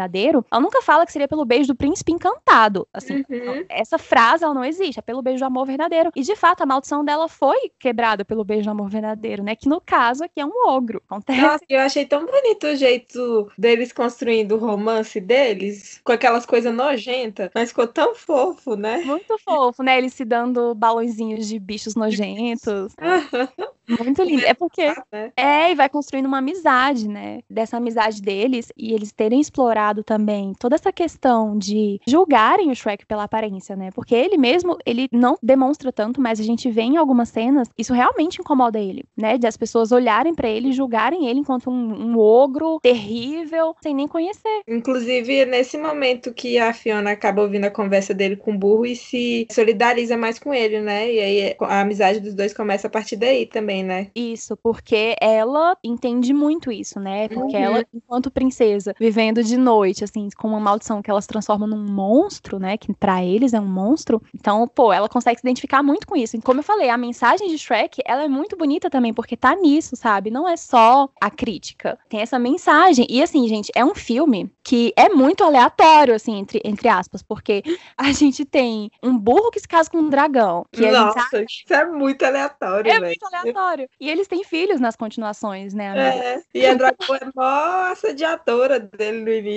ela 0.51 0.61
nunca 0.61 0.81
fala 0.81 1.05
que 1.05 1.11
seria 1.11 1.27
pelo 1.27 1.45
beijo 1.45 1.67
do 1.67 1.75
príncipe 1.75 2.11
encantado. 2.11 2.87
Assim, 2.93 3.23
Uhum. 3.29 3.65
essa 3.69 3.97
frase 3.97 4.43
ela 4.43 4.53
não 4.53 4.63
existe, 4.65 4.99
é 4.99 5.01
pelo 5.01 5.21
beijo 5.21 5.39
do 5.39 5.45
amor 5.45 5.65
verdadeiro. 5.65 6.11
E 6.15 6.21
de 6.21 6.35
fato, 6.35 6.61
a 6.61 6.65
maldição 6.65 7.03
dela 7.03 7.27
foi 7.27 7.71
quebrada 7.79 8.23
pelo 8.25 8.43
beijo 8.43 8.65
do 8.65 8.71
amor 8.71 8.89
verdadeiro, 8.89 9.43
né? 9.43 9.55
Que 9.55 9.67
no 9.69 9.79
caso 9.81 10.23
aqui 10.23 10.39
é 10.39 10.45
um 10.45 10.67
ogro. 10.67 11.01
Acontece. 11.09 11.41
Nossa, 11.41 11.63
eu 11.69 11.79
achei 11.81 12.05
tão 12.05 12.25
bonito 12.25 12.67
o 12.67 12.75
jeito 12.75 13.49
deles 13.57 13.91
construindo 13.91 14.53
o 14.55 14.57
romance 14.57 15.19
deles, 15.19 15.99
com 16.03 16.11
aquelas 16.11 16.45
coisas 16.45 16.73
nojentas, 16.73 17.49
mas 17.53 17.69
ficou 17.69 17.87
tão 17.87 18.15
fofo, 18.15 18.75
né? 18.75 18.97
Muito 19.05 19.37
fofo, 19.39 19.83
né? 19.83 19.97
Eles 19.97 20.13
se 20.13 20.25
dando 20.25 20.73
balãozinhos 20.75 21.47
de 21.47 21.59
bichos 21.59 21.95
nojentos. 21.95 22.93
Muito 23.87 24.23
lindo. 24.23 24.45
É 24.45 24.53
porque 24.53 24.93
Né? 25.11 25.31
É, 25.35 25.71
e 25.71 25.75
vai 25.75 25.89
construindo 25.89 26.25
uma 26.25 26.37
amizade, 26.37 27.07
né? 27.07 27.41
Dessa 27.49 27.77
amizade 27.77 28.21
deles 28.21 28.71
e 28.77 28.93
eles 28.93 29.11
terem 29.11 29.39
explorado 29.41 29.82
também 30.03 30.53
toda 30.59 30.75
essa 30.75 30.91
questão 30.93 31.57
de 31.57 31.99
julgarem 32.07 32.69
o 32.71 32.75
Shrek 32.75 33.05
pela 33.05 33.23
aparência, 33.23 33.75
né? 33.75 33.89
Porque 33.93 34.13
ele 34.15 34.37
mesmo, 34.37 34.77
ele 34.85 35.07
não 35.11 35.35
demonstra 35.41 35.91
tanto, 35.91 36.21
mas 36.21 36.39
a 36.39 36.43
gente 36.43 36.69
vê 36.69 36.81
em 36.83 36.97
algumas 36.97 37.29
cenas, 37.29 37.67
isso 37.77 37.93
realmente 37.93 38.39
incomoda 38.39 38.79
ele, 38.79 39.03
né? 39.17 39.37
De 39.37 39.47
as 39.47 39.57
pessoas 39.57 39.91
olharem 39.91 40.33
pra 40.33 40.47
ele 40.47 40.69
e 40.69 40.73
julgarem 40.73 41.27
ele 41.27 41.39
enquanto 41.39 41.69
um, 41.69 42.11
um 42.13 42.17
ogro 42.19 42.79
terrível, 42.81 43.75
sem 43.81 43.93
nem 43.93 44.07
conhecer. 44.07 44.61
Inclusive, 44.67 45.39
é 45.39 45.45
nesse 45.45 45.77
momento 45.77 46.33
que 46.33 46.57
a 46.57 46.73
Fiona 46.73 47.11
acaba 47.11 47.41
ouvindo 47.41 47.65
a 47.65 47.71
conversa 47.71 48.13
dele 48.13 48.35
com 48.35 48.53
o 48.53 48.57
burro 48.57 48.85
e 48.85 48.95
se 48.95 49.47
solidariza 49.51 50.15
mais 50.15 50.39
com 50.39 50.53
ele, 50.53 50.79
né? 50.79 51.11
E 51.11 51.19
aí 51.19 51.55
a 51.61 51.81
amizade 51.81 52.19
dos 52.19 52.33
dois 52.33 52.53
começa 52.53 52.87
a 52.87 52.89
partir 52.89 53.15
daí 53.17 53.45
também, 53.45 53.83
né? 53.83 54.11
Isso, 54.15 54.55
porque 54.57 55.15
ela 55.19 55.75
entende 55.83 56.33
muito 56.33 56.71
isso, 56.71 56.99
né? 56.99 57.27
Porque 57.29 57.57
Uhum. 57.57 57.63
ela, 57.63 57.85
enquanto 57.93 58.29
princesa, 58.31 58.93
vivendo 58.99 59.43
de 59.43 59.57
noite, 59.63 60.03
assim, 60.03 60.29
com 60.37 60.49
uma 60.49 60.59
maldição 60.59 61.01
que 61.01 61.09
ela 61.09 61.21
se 61.21 61.27
transforma 61.27 61.65
num 61.65 61.83
monstro, 61.83 62.59
né? 62.59 62.77
Que 62.77 62.93
pra 62.93 63.23
eles 63.23 63.53
é 63.53 63.59
um 63.59 63.65
monstro. 63.65 64.21
Então, 64.35 64.67
pô, 64.67 64.91
ela 64.93 65.09
consegue 65.09 65.39
se 65.39 65.45
identificar 65.45 65.81
muito 65.81 66.05
com 66.05 66.15
isso. 66.15 66.35
E 66.35 66.41
como 66.41 66.59
eu 66.59 66.63
falei, 66.63 66.89
a 66.89 66.97
mensagem 66.97 67.47
de 67.47 67.57
Shrek, 67.57 68.01
ela 68.05 68.23
é 68.23 68.27
muito 68.27 68.55
bonita 68.55 68.89
também, 68.89 69.13
porque 69.13 69.35
tá 69.37 69.55
nisso, 69.55 69.95
sabe? 69.95 70.29
Não 70.29 70.47
é 70.47 70.57
só 70.57 71.09
a 71.19 71.29
crítica. 71.31 71.97
Tem 72.09 72.21
essa 72.21 72.37
mensagem. 72.37 73.07
E 73.09 73.23
assim, 73.23 73.47
gente, 73.47 73.71
é 73.75 73.83
um 73.83 73.95
filme 73.95 74.51
que 74.63 74.93
é 74.95 75.09
muito 75.09 75.43
aleatório, 75.43 76.13
assim, 76.13 76.37
entre, 76.37 76.61
entre 76.63 76.87
aspas, 76.87 77.23
porque 77.23 77.63
a 77.97 78.11
gente 78.11 78.45
tem 78.45 78.91
um 79.01 79.17
burro 79.17 79.49
que 79.51 79.59
se 79.59 79.67
casa 79.67 79.89
com 79.89 79.97
um 79.97 80.09
dragão. 80.09 80.65
Que 80.71 80.85
a 80.85 80.91
gente 80.91 81.13
sabe 81.13 81.15
Nossa, 81.15 81.43
isso 81.43 81.73
é 81.73 81.85
muito 81.85 82.23
aleatório, 82.23 82.89
é 82.89 82.93
velho. 82.93 83.05
muito 83.05 83.25
aleatório. 83.25 83.89
E 83.99 84.09
eles 84.09 84.27
têm 84.27 84.43
filhos 84.43 84.79
nas 84.79 84.95
continuações, 84.95 85.73
né, 85.73 85.89
amiga? 85.89 86.25
É, 86.25 86.41
e 86.53 86.65
a 86.65 86.73
Dragão 86.73 87.15
é 87.15 87.29
mó 87.35 87.91
assediadora 87.91 88.79
dele 88.79 89.21
no 89.21 89.31
início. 89.31 89.52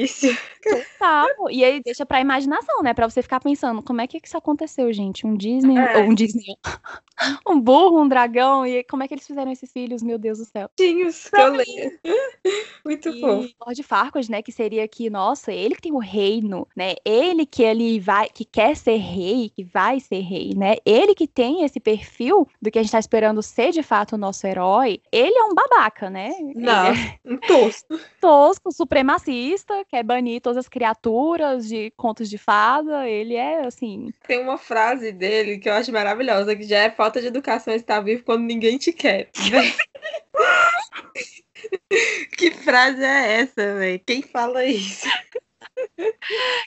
Total. 0.63 1.29
E 1.51 1.65
aí 1.65 1.81
deixa 1.83 2.05
pra 2.05 2.21
imaginação, 2.21 2.83
né? 2.83 2.93
Pra 2.93 3.09
você 3.09 3.23
ficar 3.23 3.41
pensando, 3.41 3.83
como 3.83 4.01
é 4.01 4.07
que 4.07 4.21
isso 4.23 4.37
aconteceu, 4.37 4.93
gente? 4.93 5.27
Um 5.27 5.37
Disney, 5.37 5.79
É. 5.79 5.99
ou 5.99 6.05
um 6.05 6.15
Disney, 6.15 6.57
um 7.47 7.61
burro, 7.61 8.01
um 8.03 8.09
dragão, 8.09 8.67
e 8.67 8.83
como 8.85 9.03
é 9.03 9.09
que 9.09 9.15
eles 9.15 9.27
fizeram 9.27 9.51
esses 9.53 9.71
filhos? 9.73 10.03
Meu 10.03 10.19
Deus 10.19 10.39
do 10.39 10.45
céu. 10.45 10.69
Tinhos 10.77 11.29
que 11.29 11.37
eu 11.41 11.53
leio. 11.53 11.99
Muito 12.85 13.09
E 13.11 13.21
fofo. 13.21 13.49
Lord 13.65 13.83
Farquaad, 13.83 14.31
né, 14.31 14.43
que 14.43 14.53
seria 14.53 14.87
que, 14.89 15.09
nossa, 15.11 15.53
ele 15.53 15.75
que 15.75 15.83
tem 15.83 15.93
o 15.93 15.99
reino, 15.99 16.67
né? 16.77 16.95
Ele 17.05 17.47
que 17.47 17.63
ele 17.63 17.99
vai, 18.01 18.29
que 18.29 18.45
quer 18.45 18.77
ser 18.77 18.97
rei, 18.97 19.51
que 19.51 19.65
vai 19.65 20.01
ser 20.01 20.21
rei, 20.21 20.53
né? 20.57 20.77
Ele 20.85 21.15
que 21.15 21.27
tem 21.27 21.63
esse 21.65 21.79
perfil 21.81 22.47
do 22.61 22.71
que 22.71 22.79
a 22.79 22.83
gente 22.83 22.93
tá 22.93 22.99
esperando 22.99 23.43
ser 23.43 23.71
de 23.73 23.83
fato 23.83 24.15
o 24.15 24.19
nosso 24.19 24.47
herói. 24.47 25.01
Ele 25.13 25.37
é 25.37 25.45
um 25.45 25.55
babaca, 25.55 26.11
né? 26.11 26.31
Não, 26.55 26.87
é 26.87 27.19
um 27.25 27.37
tosco. 27.39 27.99
tosco, 28.21 28.73
supremacista, 28.73 29.85
quer 29.89 30.03
banir 30.03 30.41
todas 30.41 30.59
as 30.59 30.69
criaturas 30.69 31.69
de 31.69 31.93
contos 31.97 32.29
de 32.29 32.39
fada. 32.39 33.09
Ele 33.09 33.35
é 33.35 33.67
assim, 33.67 34.13
Tem 34.27 34.41
uma 34.41 34.59
frase 34.59 35.13
dele 35.13 35.59
que 35.59 35.69
eu 35.69 35.75
acho 35.75 35.93
maravilhosa, 35.93 36.57
que 36.57 36.65
já 36.65 36.79
é 36.79 36.91
falta 36.91 37.21
de 37.21 37.29
educação 37.29 37.75
estar 37.75 38.01
vivo 38.01 38.25
quando 38.25 38.43
ninguém 38.43 38.79
te 38.79 38.93
quer. 38.93 39.31
Que 42.37 42.51
frase 42.51 43.03
é 43.03 43.41
essa, 43.41 43.79
velho? 43.79 44.01
Quem 44.07 44.23
fala 44.23 44.65
isso? 44.65 45.07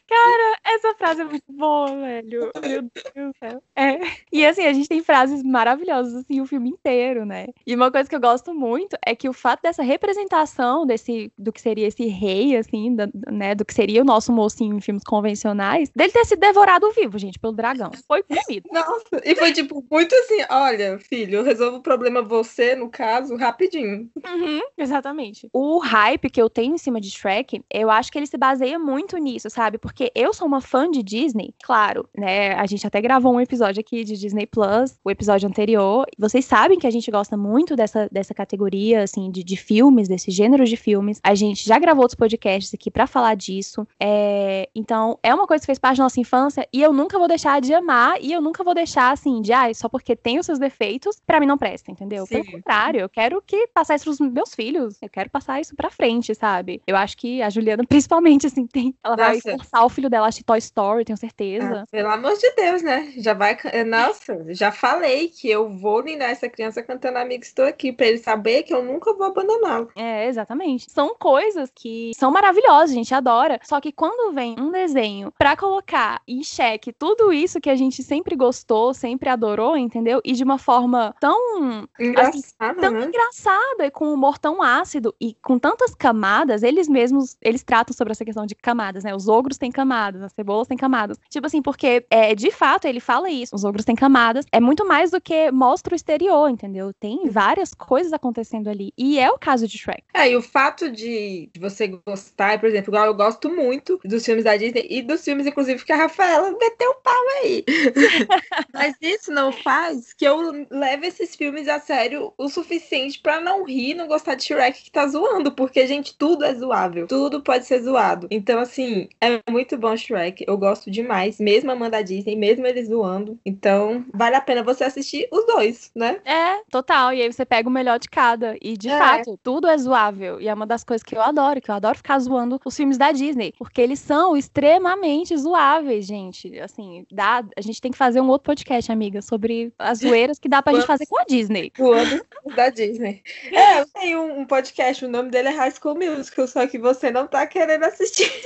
Cara, 0.08 0.58
essa 0.66 0.94
frase 0.96 1.22
é 1.22 1.26
muito 1.26 1.52
boa, 1.52 1.88
velho. 1.96 2.52
Meu 2.62 2.82
Deus 2.82 2.84
do 3.16 3.32
céu. 3.40 3.64
É. 3.76 4.00
E 4.32 4.46
assim, 4.46 4.66
a 4.66 4.74
gente 4.74 4.88
tem 4.88 5.04
frases 5.04 5.44
maravilhosas, 5.44 6.16
assim, 6.16 6.42
o 6.42 6.46
filme 6.46 6.70
inteiro, 6.70 7.26
né? 7.26 7.48
E 7.66 7.76
uma 7.76 7.92
coisa 7.92 8.10
que 8.10 8.16
eu 8.16 8.20
gosto 8.20 8.54
muito 8.54 8.98
é 9.06 9.16
que 9.16 9.30
o 9.30 9.34
fato 9.34 9.62
dessa 9.62 9.84
representação 9.84 10.86
desse, 10.86 11.32
do 11.38 11.52
que 11.52 11.62
seria 11.62 11.88
esse 11.88 12.06
rei, 12.08 12.56
assim, 12.58 12.96
da- 12.96 13.10
né, 13.32 13.56
do 13.56 13.66
que 13.66 13.74
seria 13.74 14.02
o 14.02 14.06
nosso 14.06 14.32
mocinho 14.32 14.78
em 14.78 14.82
filmes 14.82 15.04
convencionais, 15.04 15.90
dele 15.96 16.12
ter 16.12 16.26
sido 16.26 16.40
devorado 16.40 16.92
vivo, 16.92 17.18
gente, 17.18 17.40
pelo 17.40 17.54
dragão. 17.54 17.92
Foi 18.08 18.24
comido. 18.24 18.68
Nossa, 18.72 19.22
e 19.24 19.36
foi 19.36 19.52
tipo 19.52 19.84
muito 19.92 20.14
assim: 20.16 20.38
olha, 20.50 21.00
filho, 21.00 21.38
eu 21.38 21.44
resolvo 21.44 21.78
o 21.78 21.82
problema 21.84 22.22
você, 22.22 22.76
no 22.76 22.90
caso, 22.90 23.36
rapidinho. 23.36 24.10
Uhum, 24.26 24.62
exatamente. 24.78 25.48
O 25.54 25.80
hype 25.80 26.30
que 26.30 26.42
eu 26.42 26.50
tenho 26.50 26.76
em 26.76 26.78
cima 26.78 27.00
de 27.00 27.10
Shrek, 27.12 27.62
eu 27.72 27.90
acho 27.90 28.12
que 28.12 28.18
ele 28.18 28.28
se 28.28 28.38
baseia 28.38 28.78
muito 28.80 28.99
nisso, 29.18 29.50
sabe? 29.50 29.78
Porque 29.78 30.12
eu 30.16 30.34
sou 30.34 30.48
uma 30.48 30.62
fã 30.62 30.90
de 30.90 31.04
Disney, 31.04 31.54
claro, 31.64 32.08
né? 32.16 32.54
A 32.54 32.66
gente 32.66 32.86
até 32.86 33.02
gravou 33.02 33.34
um 33.34 33.42
episódio 33.42 33.82
aqui 33.82 34.04
de 34.04 34.18
Disney 34.18 34.46
Plus, 34.46 34.98
o 35.04 35.12
episódio 35.12 35.48
anterior. 35.48 36.06
Vocês 36.18 36.46
sabem 36.46 36.80
que 36.80 36.88
a 36.88 36.92
gente 36.92 37.10
gosta 37.12 37.38
muito 37.38 37.76
dessa, 37.76 38.08
dessa 38.12 38.34
categoria, 38.34 39.04
assim, 39.04 39.30
de, 39.32 39.44
de 39.44 39.58
filmes, 39.58 40.08
desse 40.08 40.32
gênero 40.32 40.66
de 40.66 40.76
filmes. 40.76 41.20
A 41.24 41.36
gente 41.36 41.66
já 41.66 41.78
gravou 41.80 42.04
outros 42.04 42.16
podcasts 42.16 42.74
aqui 42.74 42.90
pra 42.92 43.08
falar 43.08 43.36
disso. 43.36 43.88
É, 44.00 44.70
então, 44.76 45.18
é 45.24 45.34
uma 45.34 45.48
coisa 45.48 45.62
que 45.62 45.68
fez 45.68 45.80
parte 45.80 45.98
da 45.98 46.04
nossa 46.04 46.20
infância 46.20 46.68
e 46.74 46.82
eu 46.82 46.94
nunca 46.94 47.18
vou 47.18 47.28
deixar 47.28 47.62
de 47.62 47.74
amar 47.74 48.18
e 48.22 48.32
eu 48.32 48.42
nunca 48.42 48.64
vou 48.64 48.74
deixar, 48.74 49.12
assim, 49.12 49.42
de, 49.42 49.52
ai, 49.52 49.74
só 49.74 49.88
porque 49.90 50.16
tem 50.16 50.40
os 50.40 50.46
seus 50.46 50.60
defeitos, 50.60 51.22
pra 51.26 51.40
mim 51.40 51.46
não 51.46 51.58
presta, 51.58 51.92
entendeu? 51.92 52.26
Pelo 52.28 52.44
Sim. 52.44 52.52
contrário, 52.52 53.02
eu 53.02 53.10
quero 53.10 53.42
que 53.46 53.68
passar 53.68 53.96
isso 53.96 54.06
pros 54.06 54.20
meus 54.20 54.54
filhos. 54.54 54.98
Eu 55.02 55.10
quero 55.10 55.30
passar 55.30 55.60
isso 55.60 55.76
pra 55.76 55.90
frente, 55.90 56.34
sabe? 56.36 56.82
Eu 56.86 56.96
acho 56.96 57.18
que 57.18 57.42
a 57.42 57.50
Juliana, 57.50 57.84
principalmente, 57.88 58.48
assim, 58.48 58.66
tem. 58.66 58.89
Ela 59.04 59.16
vai 59.16 59.36
Nossa. 59.36 59.52
forçar 59.52 59.86
o 59.86 59.90
filho 59.90 60.10
dela 60.10 60.28
a 60.28 60.44
Toy 60.46 60.58
Story, 60.60 61.06
tenho 61.06 61.18
certeza. 61.18 61.82
Ah, 61.82 61.86
pelo 61.92 62.10
amor 62.10 62.36
de 62.38 62.52
Deus, 62.56 62.82
né? 62.82 63.14
Já 63.18 63.34
vai. 63.34 63.58
eh, 63.66 63.84
Nossa, 63.84 64.46
já 64.50 64.72
falei 64.72 65.30
que 65.30 65.50
eu 65.50 65.70
vou 65.70 66.04
ninar 66.04 66.30
essa 66.30 66.50
criança 66.50 66.82
cantando 66.84 67.18
Amigo 67.18 67.44
Estou 67.44 67.66
Aqui, 67.66 67.92
pra 67.92 68.08
ele 68.08 68.18
saber 68.18 68.64
que 68.64 68.74
eu 68.74 68.84
nunca 68.84 69.14
vou 69.14 69.28
abandoná-lo. 69.28 69.90
É, 69.96 70.28
exatamente. 70.28 70.90
São 70.92 71.16
coisas 71.20 71.72
que 71.74 72.12
são 72.16 72.32
maravilhosas, 72.32 72.92
a 72.92 72.94
gente 72.94 73.14
adora. 73.14 73.60
Só 73.64 73.80
que 73.82 73.92
quando 73.92 74.34
vem 74.34 74.56
um 74.60 74.72
desenho 74.72 75.32
pra 75.38 75.56
colocar 75.58 76.22
em 76.28 76.44
xeque 76.44 76.94
tudo 76.94 77.32
isso 77.34 77.60
que 77.62 77.70
a 77.70 77.76
gente 77.76 78.02
sempre 78.04 78.36
gostou, 78.36 78.94
sempre 78.94 79.30
adorou, 79.30 79.78
entendeu? 79.78 80.22
E 80.24 80.34
de 80.34 80.44
uma 80.44 80.58
forma 80.58 81.14
tão 81.20 81.88
Engraçado, 82.00 82.80
tão 82.80 82.92
né? 82.92 83.06
engraçada 83.06 83.86
e 83.86 83.92
com 83.92 84.08
um 84.08 84.14
humor 84.14 84.38
tão 84.38 84.62
ácido 84.62 85.14
e 85.20 85.36
com 85.42 85.58
tantas 85.60 85.94
camadas, 85.96 86.64
eles 86.64 86.88
mesmos, 86.88 87.38
eles 87.42 87.64
tratam 87.64 87.94
sobre 87.96 88.12
essa 88.12 88.26
questão 88.26 88.46
de 88.46 88.56
camadas, 88.56 88.79
né? 89.04 89.14
Os 89.16 89.28
ogros 89.28 89.58
têm 89.58 89.72
camadas, 89.72 90.22
as 90.22 90.32
cebolas 90.34 90.68
têm 90.68 90.78
camadas. 90.78 91.18
Tipo 91.30 91.48
assim, 91.48 91.62
porque 91.62 92.06
é, 92.10 92.34
de 92.34 92.52
fato 92.52 92.86
ele 92.86 93.00
fala 93.00 93.30
isso, 93.30 93.56
os 93.56 93.64
ogros 93.64 93.86
têm 93.86 93.96
camadas. 93.96 94.46
É 94.52 94.60
muito 94.60 94.86
mais 94.88 95.12
do 95.12 95.20
que 95.20 95.52
mostra 95.52 95.94
o 95.94 95.96
exterior, 95.96 96.50
entendeu? 96.50 96.94
Tem 96.94 97.30
várias 97.30 97.74
coisas 97.74 98.14
acontecendo 98.14 98.70
ali. 98.70 98.94
E 98.98 99.20
é 99.20 99.30
o 99.30 99.38
caso 99.38 99.68
de 99.68 99.78
Shrek. 99.78 100.04
É, 100.14 100.32
e 100.32 100.36
o 100.36 100.42
fato 100.42 100.92
de 100.92 101.50
você 101.60 101.88
gostar, 101.88 102.60
por 102.60 102.70
exemplo, 102.70 102.90
igual 102.92 103.06
eu 103.06 103.14
gosto 103.14 103.50
muito 103.50 104.00
dos 104.04 104.26
filmes 104.26 104.44
da 104.44 104.56
Disney 104.56 104.88
e 104.90 105.02
dos 105.02 105.24
filmes, 105.24 105.46
inclusive, 105.46 105.84
que 105.84 105.92
a 105.92 105.98
Rafaela 105.98 106.52
meteu 106.52 106.92
o 106.92 106.96
pau 106.96 107.24
aí. 107.42 107.64
Mas 108.74 108.96
isso 109.02 109.32
não 109.32 109.52
faz 109.52 110.14
que 110.14 110.26
eu 110.26 110.66
leve 110.70 111.08
esses 111.08 111.36
filmes 111.36 111.68
a 111.68 111.80
sério 111.80 112.34
o 112.38 112.50
suficiente 112.50 113.20
pra 113.20 113.40
não 113.40 113.64
rir, 113.64 113.94
não 113.94 114.08
gostar 114.08 114.36
de 114.36 114.44
Shrek 114.44 114.84
que 114.84 114.92
tá 114.92 115.08
zoando, 115.08 115.52
porque, 115.52 115.86
gente, 115.88 116.18
tudo 116.18 116.44
é 116.44 116.54
zoável. 116.54 117.08
Tudo 117.08 117.42
pode 117.42 117.66
ser 117.66 117.82
zoado. 117.82 118.28
Então, 118.32 118.59
assim, 118.60 119.08
é 119.22 119.40
muito 119.50 119.78
bom 119.78 119.96
Shrek. 119.96 120.44
Eu 120.48 120.58
gosto 120.58 120.90
demais, 120.92 121.40
mesmo 121.40 121.72
amando 121.72 121.96
a 121.96 122.02
Disney, 122.02 122.36
mesmo 122.36 122.66
eles 122.66 122.88
zoando. 122.88 123.40
Então, 123.46 124.06
vale 124.14 124.36
a 124.36 124.42
pena 124.42 124.64
você 124.64 124.84
assistir 124.84 125.28
os 125.32 125.46
dois, 125.46 125.92
né? 125.96 126.20
É, 126.26 126.62
total. 126.70 127.14
E 127.14 127.22
aí 127.22 127.32
você 127.32 127.46
pega 127.46 127.68
o 127.68 127.72
melhor 127.72 128.00
de 128.00 128.10
cada. 128.10 128.56
E 128.62 128.78
de 128.78 128.90
É. 128.90 128.98
fato, 128.98 129.40
tudo 129.44 129.68
é 129.68 129.78
zoável. 129.78 130.40
E 130.42 130.48
é 130.48 130.54
uma 130.54 130.66
das 130.66 130.84
coisas 130.84 131.04
que 131.04 131.16
eu 131.16 131.22
adoro, 131.22 131.62
que 131.62 131.70
eu 131.72 131.76
adoro 131.76 131.98
ficar 131.98 132.20
zoando 132.20 132.60
os 132.66 132.76
filmes 132.76 132.98
da 132.98 133.12
Disney. 133.12 133.54
Porque 133.58 133.82
eles 133.82 134.00
são 134.00 134.36
extremamente 134.38 135.36
zoáveis, 135.38 136.06
gente. 136.06 136.60
Assim, 136.60 137.06
dá, 137.12 137.44
a 137.56 137.62
gente 137.62 137.82
tem 137.82 137.92
que 137.92 137.98
fazer 137.98 138.22
um 138.22 138.28
outro 138.28 138.46
podcast, 138.46 138.92
amiga, 138.92 139.22
sobre 139.22 139.74
as 139.80 140.00
zoeiras 140.00 140.40
que 140.40 140.50
dá 140.50 140.62
pra 140.62 140.74
gente 140.74 140.86
fazer 140.86 141.06
com 141.06 141.20
a 141.20 141.24
Disney. 141.24 141.72
Zoando 141.78 142.24
da 142.56 142.70
Disney. 142.70 143.22
É, 143.52 143.80
eu 143.82 143.86
tenho 143.94 144.24
um 144.24 144.46
podcast, 144.46 145.04
o 145.06 145.08
nome 145.10 145.30
dele 145.30 145.50
é 145.50 145.52
High 145.52 145.72
School 145.72 145.96
Musical, 145.96 146.48
só 146.48 146.68
que 146.68 146.78
você 146.78 147.12
não 147.12 147.28
tá 147.28 147.46
querendo 147.48 147.84
assistir. 147.84 148.30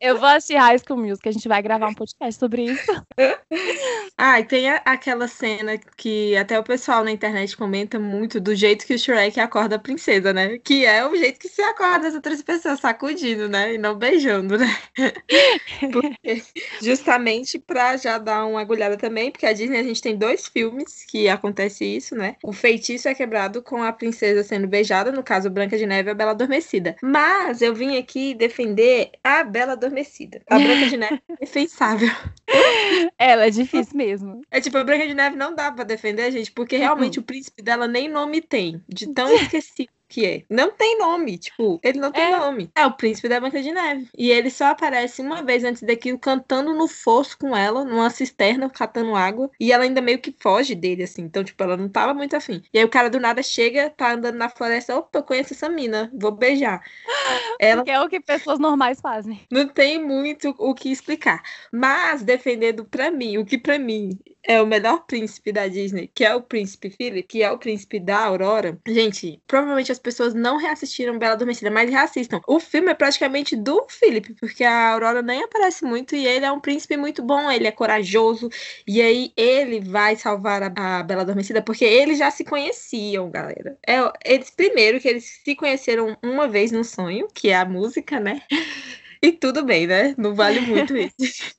Eu 0.00 0.18
vou 0.18 0.28
assistir 0.28 0.56
High 0.56 0.78
School 0.78 1.00
Music, 1.00 1.28
a 1.28 1.32
gente 1.32 1.48
vai 1.48 1.62
gravar 1.62 1.88
um 1.88 1.94
podcast 1.94 2.38
sobre 2.38 2.64
isso. 2.64 2.92
Ah, 4.18 4.40
e 4.40 4.44
tem 4.44 4.68
a- 4.70 4.82
aquela 4.84 5.28
cena 5.28 5.78
que 5.96 6.36
até 6.36 6.58
o 6.58 6.62
pessoal 6.62 7.04
na 7.04 7.10
internet 7.10 7.56
comenta 7.56 7.98
muito 7.98 8.40
do 8.40 8.54
jeito 8.54 8.86
que 8.86 8.94
o 8.94 8.98
Shrek 8.98 9.38
acorda 9.40 9.76
a 9.76 9.78
princesa, 9.78 10.32
né? 10.32 10.58
Que 10.58 10.84
é 10.86 11.06
o 11.06 11.14
jeito 11.16 11.38
que 11.38 11.48
se 11.48 11.60
acorda 11.62 12.08
as 12.08 12.14
outras 12.14 12.40
pessoas, 12.42 12.80
sacudindo, 12.80 13.48
né? 13.48 13.74
E 13.74 13.78
não 13.78 13.94
beijando, 13.96 14.56
né? 14.58 14.76
Porque, 15.92 16.42
justamente 16.80 17.58
pra 17.58 17.96
já 17.96 18.18
dar 18.18 18.46
uma 18.46 18.60
agulhada 18.60 18.96
também, 18.96 19.30
porque 19.30 19.46
a 19.46 19.52
Disney 19.52 19.78
a 19.80 19.82
gente 19.82 20.00
tem 20.00 20.16
dois 20.16 20.46
filmes 20.46 21.04
que 21.08 21.28
acontece 21.28 21.84
isso, 21.84 22.14
né? 22.14 22.36
O 22.42 22.52
feitiço 22.52 23.08
é 23.08 23.14
quebrado 23.14 23.62
com 23.62 23.82
a 23.82 23.92
princesa 23.92 24.42
sendo 24.42 24.66
beijada, 24.66 25.12
no 25.12 25.22
caso 25.22 25.50
Branca 25.50 25.76
de 25.76 25.86
Neve 25.86 26.10
e 26.10 26.12
a 26.12 26.14
Bela 26.14 26.30
Adormecida. 26.32 26.96
Mas 27.02 27.60
eu 27.62 27.74
vim 27.74 27.96
aqui 27.98 28.34
defender 28.34 29.10
a 29.26 29.44
Bela 29.44 29.72
Adormecida. 29.72 30.42
A 30.48 30.58
Branca 30.58 30.86
de 30.88 30.96
Neve 30.96 31.22
é 31.30 31.36
defensável. 31.40 32.08
Ela 33.18 33.46
é 33.46 33.50
difícil 33.50 33.96
mesmo. 33.96 34.40
É 34.50 34.60
tipo, 34.60 34.78
a 34.78 34.84
Branca 34.84 35.06
de 35.06 35.14
Neve 35.14 35.36
não 35.36 35.54
dá 35.54 35.72
pra 35.72 35.84
defender, 35.84 36.30
gente, 36.30 36.52
porque 36.52 36.76
realmente 36.76 37.18
o 37.18 37.22
príncipe 37.22 37.62
dela 37.62 37.88
nem 37.88 38.08
nome 38.08 38.40
tem, 38.40 38.82
de 38.88 39.12
tão 39.12 39.28
esquecido 39.34 39.90
que 40.08 40.24
é. 40.26 40.44
Não 40.50 40.70
tem 40.70 40.98
nome, 40.98 41.38
tipo, 41.38 41.80
ele 41.82 41.98
não 41.98 42.12
tem 42.12 42.22
É. 42.24 42.36
nome. 42.36 42.70
É 42.74 42.86
o 42.86 42.92
príncipe 42.92 43.28
da 43.28 43.40
Branca 43.40 43.62
de 43.62 43.72
Neve. 43.72 44.08
E 44.16 44.30
ele 44.30 44.50
só 44.50 44.66
aparece 44.66 45.20
uma 45.22 45.42
vez 45.42 45.64
antes 45.64 45.82
daquilo 45.82 46.18
cantando 46.18 46.72
no 46.74 46.86
fosso 46.88 47.36
com 47.38 47.56
ela, 47.56 47.84
numa 47.84 48.10
cisterna, 48.10 48.70
catando 48.70 49.14
água, 49.16 49.50
e 49.60 49.72
ela 49.72 49.84
ainda 49.84 50.00
meio 50.00 50.18
que 50.18 50.34
foge 50.40 50.74
dele, 50.74 51.02
assim. 51.04 51.22
Então, 51.22 51.42
tipo, 51.44 51.62
ela 51.62 51.76
não 51.76 51.88
tava 51.88 52.14
muito 52.14 52.36
afim. 52.36 52.62
E 52.72 52.78
aí 52.78 52.84
o 52.84 52.88
cara 52.88 53.10
do 53.10 53.18
nada 53.20 53.42
chega, 53.42 53.90
tá 53.90 54.12
andando 54.12 54.36
na 54.36 54.48
floresta, 54.48 54.96
opa, 54.96 55.18
eu 55.18 55.22
conheço 55.22 55.52
essa 55.54 55.68
mina, 55.68 56.10
vou 56.14 56.30
beijar. 56.32 56.82
Ela 57.60 57.84
Que 57.84 57.90
é 57.90 58.00
o 58.00 58.08
que 58.08 58.20
pessoas 58.20 58.58
normais 58.58 59.00
fazem. 59.00 59.40
não 59.50 59.66
tem 59.68 60.02
muito 60.04 60.54
o 60.58 60.74
que 60.74 60.90
explicar. 60.90 61.42
Mas 61.72 62.22
defendendo 62.22 62.84
pra 62.84 63.10
mim, 63.10 63.38
o 63.38 63.44
que 63.46 63.58
pra 63.58 63.78
mim 63.78 64.10
é 64.46 64.62
o 64.62 64.66
melhor 64.66 65.04
príncipe 65.06 65.52
da 65.52 65.66
Disney, 65.66 66.10
que 66.14 66.24
é 66.24 66.34
o 66.34 66.40
príncipe 66.40 66.90
Philip, 66.90 67.26
que 67.26 67.42
é 67.42 67.50
o 67.50 67.58
príncipe 67.58 67.98
da 67.98 68.18
Aurora. 68.18 68.78
Gente, 68.86 69.40
provavelmente 69.46 69.90
as 69.90 69.98
pessoas 69.98 70.32
não 70.32 70.56
reassistiram 70.56 71.18
Bela 71.18 71.34
Adormecida, 71.34 71.70
mas 71.70 71.90
reassistam. 71.90 72.40
O 72.46 72.60
filme 72.60 72.90
é 72.90 72.94
praticamente 72.94 73.56
do 73.56 73.84
Philip, 73.88 74.34
porque 74.34 74.64
a 74.64 74.92
Aurora 74.92 75.20
nem 75.20 75.42
aparece 75.42 75.84
muito 75.84 76.14
e 76.14 76.26
ele 76.26 76.44
é 76.44 76.52
um 76.52 76.60
príncipe 76.60 76.96
muito 76.96 77.22
bom, 77.22 77.50
ele 77.50 77.66
é 77.66 77.72
corajoso 77.72 78.48
e 78.86 79.02
aí 79.02 79.32
ele 79.36 79.80
vai 79.80 80.16
salvar 80.16 80.62
a, 80.62 80.98
a 80.98 81.02
Bela 81.02 81.22
Adormecida 81.22 81.60
porque 81.60 81.84
eles 81.84 82.18
já 82.18 82.30
se 82.30 82.44
conheciam, 82.44 83.30
galera. 83.30 83.76
É, 83.86 83.96
eles 84.24 84.50
primeiro 84.50 85.00
que 85.00 85.08
eles 85.08 85.40
se 85.44 85.56
conheceram 85.56 86.16
uma 86.22 86.46
vez 86.46 86.70
no 86.70 86.84
sonho, 86.84 87.26
que 87.34 87.48
é 87.48 87.56
a 87.56 87.64
música, 87.64 88.20
né? 88.20 88.42
E 89.22 89.32
tudo 89.32 89.64
bem, 89.64 89.86
né? 89.86 90.14
Não 90.16 90.34
vale 90.34 90.60
muito 90.60 90.94
isso. 91.18 91.54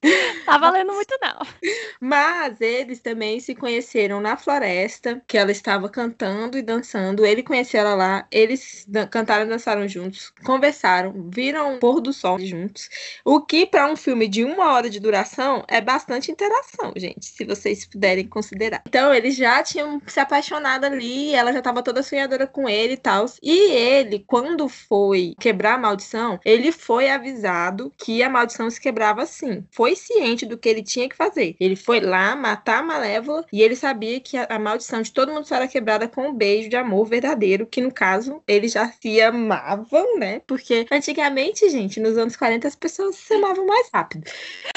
Tá 0.46 0.58
valendo 0.58 0.94
muito, 0.94 1.18
não. 1.22 1.40
Mas 2.00 2.62
eles 2.62 3.00
também 3.00 3.40
se 3.40 3.56
conheceram 3.56 4.22
na 4.22 4.38
floresta, 4.38 5.22
que 5.28 5.38
ela 5.38 5.52
estava 5.52 5.90
cantando 5.90 6.58
e 6.58 6.62
dançando. 6.62 7.26
Ele 7.26 7.44
conheceu 7.44 7.82
ela 7.82 7.96
lá, 7.96 8.28
eles 8.32 8.88
cantaram 9.12 9.46
e 9.46 9.50
dançaram 9.50 9.88
juntos, 9.88 10.32
conversaram, 10.44 11.30
viram 11.34 11.76
o 11.76 11.80
pôr 11.80 12.00
do 12.00 12.14
sol 12.14 12.40
juntos. 12.40 12.90
O 13.26 13.42
que, 13.42 13.66
para 13.66 13.92
um 13.92 13.96
filme 13.96 14.28
de 14.28 14.44
uma 14.44 14.74
hora 14.74 14.90
de 14.90 15.00
duração, 15.00 15.64
é 15.68 15.82
bastante 15.82 16.32
interação, 16.32 16.94
gente, 16.96 17.26
se 17.26 17.44
vocês 17.44 17.86
puderem 17.86 18.28
considerar. 18.28 18.82
Então, 18.88 19.14
eles 19.14 19.36
já 19.36 19.62
tinham 19.64 20.02
se 20.08 20.20
apaixonado 20.20 20.86
ali, 20.86 21.34
ela 21.34 21.52
já 21.52 21.60
estava 21.60 21.84
toda 21.84 22.04
sonhadora 22.04 22.48
com 22.48 22.70
ele 22.70 22.94
e 22.94 22.98
tal. 22.98 23.26
E 23.42 23.72
ele, 23.72 24.24
quando 24.26 24.70
foi 24.70 25.34
quebrar 25.40 25.76
a 25.76 25.78
maldição, 25.78 26.40
ele 26.46 26.72
foi 26.72 27.10
que 27.98 28.22
a 28.24 28.30
maldição 28.30 28.70
se 28.70 28.80
quebrava 28.80 29.24
assim. 29.24 29.66
Foi 29.72 29.96
ciente 29.96 30.46
do 30.46 30.58
que 30.58 30.70
ele 30.70 30.84
tinha 30.84 31.10
que 31.10 31.16
fazer. 31.16 31.56
Ele 31.60 31.76
foi 31.76 32.00
lá 32.00 32.36
matar 32.36 32.80
a 32.80 32.84
Malévola 32.84 33.46
e 33.52 33.62
ele 33.62 33.76
sabia 33.76 34.20
que 34.20 34.38
a, 34.38 34.48
a 34.50 34.60
maldição 34.60 35.02
de 35.02 35.12
todo 35.12 35.32
mundo 35.32 35.48
só 35.48 35.56
era 35.56 35.68
quebrada 35.68 36.08
com 36.08 36.30
um 36.30 36.34
beijo 36.34 36.70
de 36.70 36.76
amor 36.76 37.06
verdadeiro, 37.06 37.66
que 37.66 37.82
no 37.82 37.92
caso 37.92 38.42
eles 38.48 38.72
já 38.72 38.88
se 38.92 39.22
amavam, 39.22 40.18
né? 40.18 40.42
Porque 40.46 40.86
antigamente, 40.92 41.70
gente, 41.70 42.00
nos 42.00 42.18
anos 42.18 42.36
40 42.36 42.68
as 42.68 42.76
pessoas 42.76 43.16
se 43.16 43.34
amavam 43.34 43.66
mais 43.66 43.90
rápido. 43.94 44.30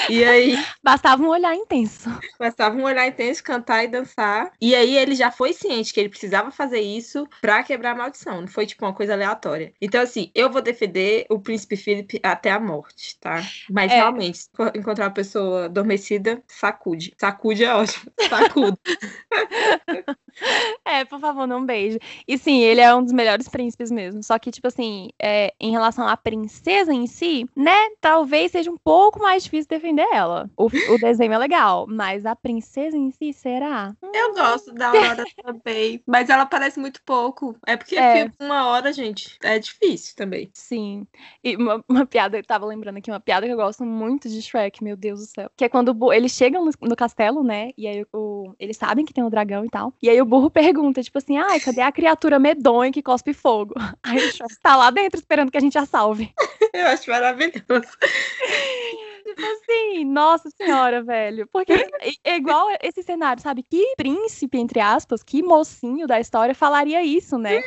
E 0.09 0.23
aí 0.23 0.57
Bastava 0.83 1.21
um 1.23 1.29
olhar 1.29 1.55
intenso. 1.55 2.09
bastava 2.39 2.75
um 2.75 2.83
olhar 2.83 3.07
intenso, 3.07 3.43
cantar 3.43 3.83
e 3.83 3.87
dançar. 3.87 4.51
E 4.59 4.75
aí 4.75 4.97
ele 4.97 5.15
já 5.15 5.31
foi 5.31 5.53
ciente 5.53 5.93
que 5.93 5.99
ele 5.99 6.09
precisava 6.09 6.51
fazer 6.51 6.79
isso 6.79 7.27
pra 7.39 7.63
quebrar 7.63 7.91
a 7.91 7.95
maldição. 7.95 8.41
Não 8.41 8.47
foi 8.47 8.65
tipo 8.65 8.85
uma 8.85 8.93
coisa 8.93 9.13
aleatória. 9.13 9.73
Então, 9.81 10.01
assim, 10.01 10.31
eu 10.33 10.49
vou 10.49 10.61
defender 10.61 11.25
o 11.29 11.39
príncipe 11.39 11.75
Philip 11.75 12.19
até 12.23 12.51
a 12.51 12.59
morte, 12.61 13.17
tá? 13.19 13.41
Mas 13.69 13.91
É. 13.91 13.95
realmente, 13.95 14.41
encontrar 14.75 15.05
uma 15.05 15.11
pessoa 15.13 15.65
adormecida, 15.65 16.41
sacude. 16.47 17.13
Sacude 17.17 17.63
é 17.65 17.73
ótimo. 17.75 18.11
Sacude. 18.29 18.77
É, 20.85 21.03
por 21.05 21.19
favor, 21.19 21.45
não 21.45 21.65
beije. 21.65 21.99
E 22.27 22.37
sim, 22.37 22.59
ele 22.61 22.79
é 22.81 22.93
um 22.95 23.03
dos 23.03 23.11
melhores 23.13 23.47
príncipes 23.47 23.91
mesmo. 23.91 24.23
Só 24.23 24.39
que, 24.39 24.51
tipo 24.51 24.67
assim, 24.67 25.09
é, 25.21 25.53
em 25.59 25.71
relação 25.71 26.07
à 26.07 26.15
princesa 26.15 26.93
em 26.93 27.05
si, 27.07 27.45
né? 27.55 27.75
Talvez 27.99 28.51
seja 28.51 28.71
um 28.71 28.77
pouco 28.77 29.19
mais 29.19 29.43
difícil 29.43 29.67
defender 29.69 30.07
ela. 30.11 30.49
O, 30.57 30.65
o 30.67 30.97
desenho 30.97 31.33
é 31.33 31.37
legal, 31.37 31.85
mas 31.87 32.25
a 32.25 32.35
princesa 32.35 32.97
em 32.97 33.11
si, 33.11 33.33
será? 33.33 33.93
Eu 34.13 34.33
gosto 34.33 34.73
da 34.73 34.87
Aurora 35.11 35.25
também. 35.43 36.01
Mas 36.07 36.29
ela 36.29 36.43
aparece 36.43 36.79
muito 36.79 37.01
pouco. 37.05 37.55
É 37.67 37.75
porque 37.75 37.97
É. 37.97 38.29
uma 38.39 38.67
hora, 38.67 38.91
gente, 38.93 39.37
é 39.43 39.59
difícil 39.59 40.15
também. 40.15 40.49
Sim. 40.53 41.05
E 41.43 41.55
uma, 41.55 41.83
uma 41.87 42.05
piada, 42.05 42.41
tava 42.51 42.65
lembrando 42.65 42.97
aqui, 42.97 43.09
uma 43.09 43.19
piada 43.19 43.45
que 43.45 43.53
eu 43.53 43.55
gosto 43.55 43.85
muito 43.85 44.27
de 44.27 44.41
Shrek, 44.41 44.83
meu 44.83 44.97
Deus 44.97 45.21
do 45.21 45.25
céu. 45.25 45.49
Que 45.55 45.63
é 45.63 45.69
quando 45.69 45.95
eles 46.11 46.33
chegam 46.33 46.65
no, 46.65 46.71
no 46.81 46.95
castelo, 46.97 47.45
né? 47.45 47.71
E 47.77 47.87
aí 47.87 48.05
o, 48.11 48.53
eles 48.59 48.75
sabem 48.75 49.05
que 49.05 49.13
tem 49.13 49.23
um 49.23 49.29
dragão 49.29 49.63
e 49.63 49.69
tal. 49.69 49.93
E 50.01 50.09
aí 50.09 50.21
o 50.21 50.25
burro 50.25 50.49
pergunta, 50.49 51.01
tipo 51.01 51.17
assim, 51.17 51.37
ai, 51.37 51.61
cadê 51.61 51.79
a 51.79 51.93
criatura 51.93 52.37
medonha 52.39 52.91
que 52.91 53.01
cospe 53.01 53.33
fogo? 53.33 53.73
Aí 54.03 54.17
o 54.17 54.31
Shrek 54.33 54.59
tá 54.61 54.75
lá 54.75 54.89
dentro 54.91 55.17
esperando 55.17 55.49
que 55.49 55.57
a 55.57 55.61
gente 55.61 55.77
a 55.77 55.85
salve. 55.85 56.33
Eu 56.73 56.87
acho 56.87 57.09
maravilhoso. 57.09 57.63
Tipo 59.35 59.47
assim, 59.47 60.05
nossa 60.05 60.49
senhora, 60.49 61.01
velho. 61.03 61.47
Porque 61.51 61.73
é, 61.73 61.87
é 62.23 62.35
igual 62.35 62.67
esse 62.81 63.01
cenário, 63.03 63.41
sabe? 63.41 63.63
Que 63.63 63.93
príncipe, 63.95 64.57
entre 64.57 64.79
aspas, 64.79 65.23
que 65.23 65.41
mocinho 65.41 66.05
da 66.07 66.19
história 66.19 66.53
falaria 66.53 67.01
isso, 67.03 67.37
né? 67.37 67.61